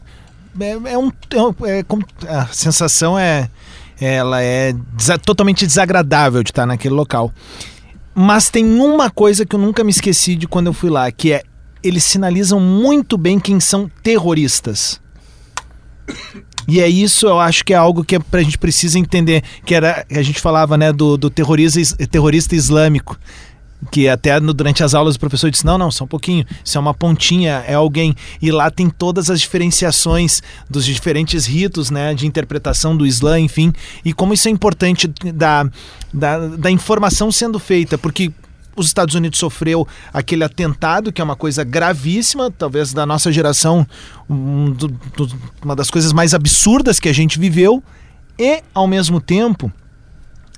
é, 0.60 0.72
é 0.72 0.98
um, 0.98 1.10
é 1.66 1.86
é 2.26 2.36
a 2.36 2.48
sensação 2.48 3.18
é 3.18 3.50
ela 4.00 4.42
é 4.42 4.74
totalmente 5.24 5.66
desagradável 5.68 6.42
de 6.42 6.50
estar 6.50 6.66
naquele 6.66 6.96
local. 6.96 7.32
Mas 8.14 8.50
tem 8.50 8.66
uma 8.66 9.10
coisa 9.10 9.46
que 9.46 9.56
eu 9.56 9.60
nunca 9.60 9.84
me 9.84 9.90
esqueci 9.92 10.36
de 10.36 10.48
quando 10.48 10.68
eu 10.68 10.74
fui 10.74 10.90
lá, 10.90 11.12
que 11.12 11.32
é 11.32 11.44
eles 11.84 12.04
sinalizam 12.04 12.60
muito 12.60 13.18
bem 13.18 13.40
quem 13.40 13.60
são 13.60 13.90
terroristas. 14.04 15.02
E 16.68 16.80
é 16.80 16.88
isso, 16.88 17.26
eu 17.26 17.40
acho 17.40 17.66
que 17.66 17.74
é 17.74 17.76
algo 17.76 18.04
que 18.04 18.16
a 18.16 18.42
gente 18.42 18.58
precisa 18.58 19.00
entender, 19.00 19.44
que 19.66 19.74
era 19.74 20.06
a 20.12 20.22
gente 20.22 20.40
falava, 20.40 20.78
né, 20.78 20.94
do, 20.94 21.18
do 21.18 21.30
terrorista, 21.30 21.80
is- 21.80 21.96
terrorista 22.12 22.56
islâmico, 22.56 23.18
que 23.90 24.08
até 24.08 24.40
no- 24.40 24.54
durante 24.54 24.84
as 24.84 24.94
aulas 24.94 25.16
o 25.16 25.20
professor 25.20 25.50
disse, 25.50 25.66
não, 25.66 25.78
não, 25.78 25.90
só 25.90 26.04
um 26.04 26.08
pouquinho, 26.08 26.46
isso 26.64 26.78
é 26.78 26.82
uma 26.82 26.94
pontinha, 26.94 27.64
é 27.68 27.74
alguém, 27.74 28.16
e 28.42 28.52
lá 28.52 28.70
tem 28.70 28.90
todas 28.90 29.30
as 29.30 29.40
diferenciações 29.42 30.42
dos 30.70 30.86
diferentes 30.86 31.46
ritos, 31.46 31.90
né, 31.90 32.14
de 32.14 32.28
interpretação 32.28 32.96
do 32.96 33.06
Islã, 33.08 33.40
enfim, 33.40 33.74
e 34.06 34.14
como 34.14 34.34
isso 34.34 34.48
é 34.48 34.52
importante 34.52 35.08
da, 35.34 35.68
da, 36.14 36.48
da 36.48 36.70
informação 36.70 37.32
sendo 37.32 37.58
feita, 37.58 37.98
porque 37.98 38.32
os 38.76 38.88
Estados 38.88 39.16
Unidos 39.16 39.38
sofreu 39.40 39.86
aquele 40.14 40.44
atentado, 40.44 41.12
que 41.12 41.20
é 41.20 41.24
uma 41.24 41.36
coisa 41.36 41.64
gravíssima, 41.64 42.50
talvez 42.50 42.94
da 42.94 43.06
nossa 43.06 43.32
geração, 43.32 43.86
um 44.30 44.72
do- 44.72 44.88
do- 44.88 45.38
uma 45.64 45.76
das 45.76 45.90
coisas 45.92 46.14
mais 46.14 46.34
absurdas 46.34 47.00
que 47.00 47.10
a 47.10 47.14
gente 47.14 47.38
viveu, 47.40 47.84
e 48.40 48.62
ao 48.74 48.88
mesmo 48.88 49.20
tempo 49.20 49.72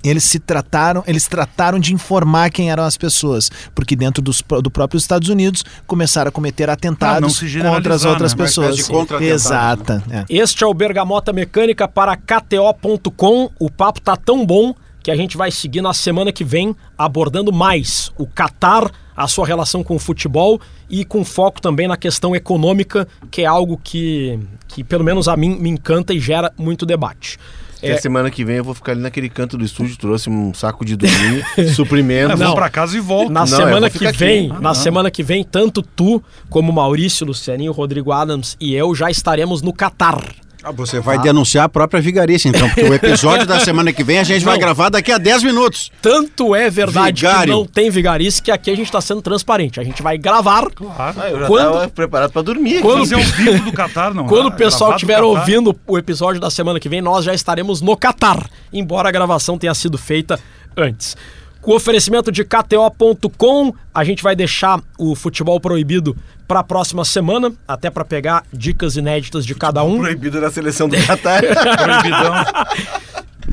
eles 0.03 0.23
se 0.23 0.39
trataram, 0.39 1.03
eles 1.07 1.27
trataram 1.27 1.79
de 1.79 1.93
informar 1.93 2.49
quem 2.51 2.69
eram 2.69 2.83
as 2.83 2.97
pessoas, 2.97 3.49
porque 3.73 3.95
dentro 3.95 4.21
dos, 4.21 4.43
do 4.61 4.69
próprio 4.69 4.97
Estados 4.97 5.29
Unidos 5.29 5.63
começaram 5.87 6.29
a 6.29 6.31
cometer 6.31 6.69
Ah, 6.69 6.73
atentados 6.73 7.33
se 7.33 7.39
contra 7.39 7.45
as 7.45 7.51
generalizar, 7.51 8.11
outras 8.11 8.33
né? 8.33 8.37
Uma 8.37 8.45
pessoas. 8.45 9.21
Exata. 9.21 10.03
é. 10.09 10.25
Este 10.29 10.63
é 10.63 10.67
o 10.67 10.73
Bergamota 10.73 11.31
Mecânica 11.31 11.87
para 11.87 12.15
KTO.com. 12.17 13.49
O 13.59 13.71
papo 13.71 14.01
tá 14.01 14.15
tão 14.17 14.45
bom 14.45 14.73
que 15.01 15.11
a 15.11 15.15
gente 15.15 15.35
vai 15.35 15.51
seguir 15.51 15.81
na 15.81 15.93
semana 15.93 16.31
que 16.31 16.43
vem 16.43 16.75
abordando 16.97 17.51
mais 17.51 18.11
o 18.17 18.25
Qatar, 18.25 18.89
a 19.15 19.27
sua 19.27 19.45
relação 19.45 19.83
com 19.83 19.95
o 19.95 19.99
futebol 19.99 20.59
e 20.89 21.03
com 21.03 21.25
foco 21.25 21.61
também 21.61 21.87
na 21.87 21.97
questão 21.97 22.35
econômica, 22.35 23.07
que 23.29 23.41
é 23.41 23.45
algo 23.45 23.79
que, 23.83 24.39
que 24.67 24.83
pelo 24.83 25.03
menos 25.03 25.27
a 25.27 25.35
mim 25.35 25.57
me 25.59 25.69
encanta 25.69 26.13
e 26.13 26.19
gera 26.19 26.51
muito 26.57 26.85
debate. 26.85 27.37
E 27.83 27.91
a 27.91 27.97
semana 27.99 28.31
que 28.31 28.43
vem 28.45 28.57
eu 28.57 28.63
vou 28.63 28.73
ficar 28.73 28.93
ali 28.93 29.01
naquele 29.01 29.29
canto 29.29 29.57
do 29.57 29.63
estúdio, 29.65 29.97
trouxe 29.97 30.29
um 30.29 30.53
saco 30.53 30.85
de 30.85 30.95
dormir, 30.95 31.43
suprimento. 31.75 32.27
É, 32.31 32.35
Não. 32.35 32.37
vamos 32.37 32.55
pra 32.55 32.69
casa 32.69 32.97
e 32.97 32.99
volta. 32.99 33.31
Na 33.31 33.41
Não, 33.41 33.47
semana 33.47 33.89
que 33.89 34.11
vem, 34.13 34.49
Ah, 34.51 34.53
na 34.55 34.59
não. 34.69 34.73
semana 34.75 35.11
que 35.11 35.21
vem, 35.23 35.43
tanto 35.43 35.81
tu 35.81 36.23
como 36.49 36.71
Maurício, 36.71 37.25
Lucianinho, 37.25 37.71
Rodrigo 37.71 38.11
Adams 38.11 38.55
e 38.59 38.73
eu 38.73 38.93
já 38.95 39.09
estaremos 39.11 39.61
no 39.61 39.73
Catar. 39.73 40.23
Ah, 40.63 40.71
você 40.71 40.99
vai 40.99 41.19
denunciar 41.19 41.65
a 41.65 41.69
própria 41.69 42.01
vigarice, 42.01 42.47
então, 42.47 42.67
porque 42.69 42.83
o 42.83 42.93
episódio 42.95 43.45
da 43.45 43.59
semana 43.59 43.91
que 43.91 44.03
vem 44.03 44.19
a 44.19 44.23
gente 44.23 44.45
vai 44.45 44.53
Não. 44.53 44.61
gravar 44.61 44.89
daqui 44.89 45.11
a 45.11 45.17
10 45.17 45.43
minutos. 45.43 45.91
Tanto 46.01 46.55
é 46.55 46.69
verdade 46.69 47.21
que 47.21 47.27
Vigário. 47.27 47.53
não 47.53 47.65
tem 47.65 47.89
vigarice 47.89 48.41
que 48.41 48.49
aqui 48.49 48.71
a 48.71 48.75
gente 48.75 48.85
está 48.85 49.01
sendo 49.01 49.21
transparente. 49.21 49.79
A 49.79 49.83
gente 49.83 50.01
vai 50.01 50.17
gravar. 50.17 50.69
Claro. 50.73 51.19
Ah, 51.19 51.29
eu 51.29 51.39
já 51.41 51.47
Quando- 51.47 51.89
preparado 51.91 52.31
pra 52.31 52.41
dormir. 52.41 52.81
Quando- 52.81 52.99
Fazer 52.99 53.15
ao 53.15 53.21
vivo 53.21 53.65
do 53.65 53.73
Catar, 53.73 54.13
não. 54.13 54.25
Quando 54.25 54.45
o 54.45 54.53
é? 54.53 54.55
pessoal 54.55 54.91
estiver 54.93 55.21
ouvindo 55.21 55.75
o 55.85 55.97
episódio 55.97 56.39
da 56.39 56.49
semana 56.49 56.79
que 56.79 56.87
vem, 56.87 57.01
nós 57.01 57.25
já 57.25 57.33
estaremos 57.33 57.81
no 57.81 57.97
Catar, 57.97 58.49
embora 58.71 59.09
a 59.09 59.11
gravação 59.11 59.57
tenha 59.57 59.73
sido 59.73 59.97
feita 59.97 60.39
antes. 60.77 61.17
Com 61.61 61.71
o 61.71 61.75
oferecimento 61.75 62.29
de 62.31 62.43
KTO.com, 62.43 63.73
a 63.93 64.03
gente 64.03 64.21
vai 64.23 64.35
deixar 64.35 64.81
o 64.97 65.15
futebol 65.15 65.59
proibido 65.59 66.15
para 66.47 66.59
a 66.59 66.63
próxima 66.63 67.03
semana, 67.05 67.51
até 67.67 67.89
para 67.89 68.03
pegar 68.05 68.43
dicas 68.51 68.95
inéditas 68.95 69.45
de 69.45 69.55
cada 69.55 69.83
um. 69.83 69.99
Proibido 69.99 70.39
na 70.41 70.51
seleção 70.51 70.87
do 70.89 70.95
Catar. 71.05 71.41
Proibidão. 71.43 72.33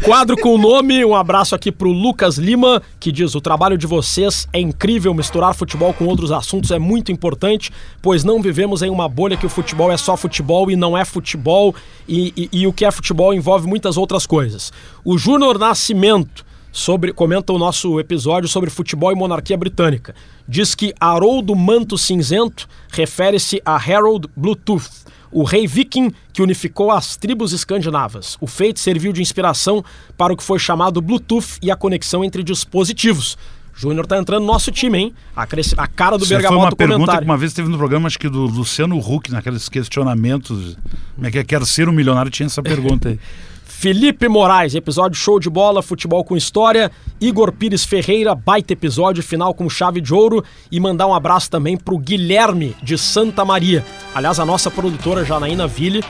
Quadro 0.05 0.37
com 0.37 0.55
o 0.55 0.59
nome, 0.59 1.05
um 1.05 1.15
abraço 1.17 1.55
aqui 1.55 1.71
pro 1.71 1.91
Lucas 1.91 2.39
Lima, 2.39 2.81
que 2.99 3.11
diz: 3.11 3.35
o 3.35 3.41
trabalho 3.41 3.77
de 3.77 3.87
vocês 3.87 4.47
é 4.53 4.61
incrível, 4.61 5.13
misturar 5.13 5.53
futebol 5.55 5.93
com 5.93 6.07
outros 6.07 6.31
assuntos 6.33 6.71
é 6.71 6.79
muito 6.79 7.11
importante, 7.13 7.71
pois 8.01 8.23
não 8.25 8.41
vivemos 8.41 8.83
em 8.83 8.89
uma 8.91 9.09
bolha 9.09 9.37
que 9.37 9.45
o 9.45 9.49
futebol 9.49 9.91
é 9.91 9.97
só 9.97 10.17
futebol 10.17 10.71
e 10.71 10.77
não 10.77 10.97
é 10.97 11.05
futebol, 11.05 11.75
e, 12.09 12.33
e- 12.37 12.61
e 12.61 12.67
o 12.67 12.73
que 12.73 12.85
é 12.85 12.91
futebol 12.91 13.35
envolve 13.35 13.67
muitas 13.67 13.97
outras 13.97 14.27
coisas. 14.27 14.73
O 15.05 15.19
Júnior 15.19 15.59
Nascimento 15.59 16.47
sobre, 16.73 17.13
comenta 17.13 17.53
o 17.53 17.59
nosso 17.59 17.99
episódio 17.99 18.49
sobre 18.49 18.71
futebol 18.71 19.11
e 19.13 19.15
monarquia 19.15 19.57
britânica. 19.57 20.15
Diz 20.49 20.75
que 20.75 20.95
Haroldo 21.01 21.55
Manto 21.55 21.97
Cinzento 21.99 22.69
refere-se 22.91 23.61
a 23.65 23.77
Harold 23.77 24.29
Bluetooth, 24.37 24.89
o 25.33 25.45
rei 25.45 25.67
viking 25.67 26.13
que 26.33 26.43
unificou 26.43 26.91
as 26.91 27.17
tribos 27.17 27.53
escandinavas. 27.53 28.37
O 28.41 28.47
feito 28.47 28.81
serviu 28.81 29.13
de 29.13 29.23
inspiração 29.23 29.85
para 30.17 30.33
o 30.33 30.37
que 30.37 30.43
foi 30.43 30.59
chamado 30.59 31.01
Bluetooth 31.01 31.59
e 31.63 31.71
a 31.71 31.77
conexão 31.77 32.25
entre 32.25 32.43
dispositivos. 32.43 33.37
Júnior 33.73 34.07
tá 34.07 34.19
entrando 34.19 34.43
no 34.43 34.47
nosso 34.53 34.71
time, 34.71 34.99
hein? 34.99 35.15
A, 35.35 35.47
cresce- 35.47 35.75
a 35.79 35.87
cara 35.87 36.19
do 36.19 36.25
Isso 36.25 36.35
foi 36.35 36.43
Bergamota 36.43 36.65
uma 36.67 36.77
pergunta 36.77 36.97
comentário. 36.99 37.21
que 37.23 37.31
uma 37.31 37.39
vez 37.39 37.53
teve 37.55 37.69
no 37.69 37.79
programa, 37.79 38.09
acho 38.09 38.19
que 38.19 38.29
do 38.29 38.41
Luciano 38.47 38.99
Huck, 38.99 39.31
naqueles 39.31 39.69
questionamentos. 39.71 40.77
Como 41.15 41.27
é 41.27 41.31
que 41.31 41.39
é? 41.39 41.45
Quero 41.45 41.65
ser 41.65 41.89
um 41.89 41.93
milionário? 41.93 42.31
Tinha 42.31 42.47
essa 42.47 42.63
pergunta 42.63 43.09
aí. 43.09 43.19
Felipe 43.81 44.29
Moraes, 44.29 44.75
episódio 44.75 45.19
show 45.19 45.41
de 45.41 45.49
bola, 45.49 45.81
futebol 45.81 46.23
com 46.23 46.37
história. 46.37 46.93
Igor 47.19 47.51
Pires 47.51 47.83
Ferreira, 47.83 48.35
baita 48.35 48.75
episódio, 48.75 49.23
final 49.23 49.55
com 49.55 49.71
chave 49.71 50.03
de 50.03 50.13
ouro. 50.13 50.45
E 50.71 50.79
mandar 50.79 51.07
um 51.07 51.15
abraço 51.15 51.51
também 51.51 51.79
pro 51.79 51.97
Guilherme 51.97 52.77
de 52.83 52.99
Santa 52.99 53.43
Maria. 53.43 53.83
Aliás, 54.15 54.39
a 54.39 54.45
nossa 54.45 54.71
produtora 54.71 55.25
Janaína 55.25 55.67
Ville 55.67 56.05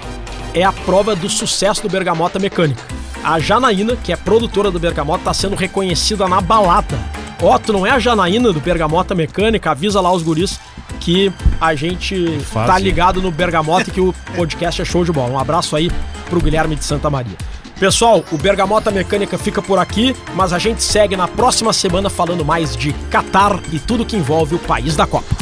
é 0.52 0.64
a 0.64 0.72
prova 0.72 1.14
do 1.14 1.28
sucesso 1.28 1.82
do 1.82 1.88
Bergamota 1.88 2.40
Mecânica. 2.40 2.82
A 3.22 3.38
Janaína, 3.38 3.94
que 3.94 4.12
é 4.12 4.16
produtora 4.16 4.72
do 4.72 4.80
Bergamota, 4.80 5.20
está 5.20 5.32
sendo 5.32 5.54
reconhecida 5.54 6.26
na 6.26 6.40
balada. 6.40 6.98
Ó, 7.40 7.56
tu 7.56 7.72
não 7.72 7.86
é 7.86 7.90
a 7.90 8.00
Janaína 8.00 8.52
do 8.52 8.58
Bergamota 8.58 9.14
Mecânica? 9.14 9.70
Avisa 9.70 10.00
lá 10.00 10.12
os 10.12 10.24
guris 10.24 10.58
que 10.98 11.32
a 11.60 11.76
gente 11.76 12.38
tá 12.52 12.66
Fácil. 12.66 12.84
ligado 12.84 13.22
no 13.22 13.30
Bergamota 13.30 13.90
e 13.90 13.92
que 13.92 14.00
o 14.00 14.12
podcast 14.34 14.82
é 14.82 14.84
show 14.84 15.04
de 15.04 15.12
bola. 15.12 15.34
Um 15.34 15.38
abraço 15.38 15.76
aí 15.76 15.88
pro 16.28 16.40
Guilherme 16.40 16.74
de 16.74 16.84
Santa 16.84 17.08
Maria. 17.08 17.36
Pessoal, 17.80 18.22
o 18.30 18.36
Bergamota 18.36 18.90
Mecânica 18.90 19.38
fica 19.38 19.62
por 19.62 19.78
aqui, 19.78 20.14
mas 20.34 20.52
a 20.52 20.58
gente 20.58 20.82
segue 20.82 21.16
na 21.16 21.26
próxima 21.26 21.72
semana 21.72 22.10
falando 22.10 22.44
mais 22.44 22.76
de 22.76 22.92
Catar 23.10 23.58
e 23.72 23.78
tudo 23.78 24.04
que 24.04 24.18
envolve 24.18 24.54
o 24.54 24.58
país 24.58 24.94
da 24.94 25.06
Copa. 25.06 25.34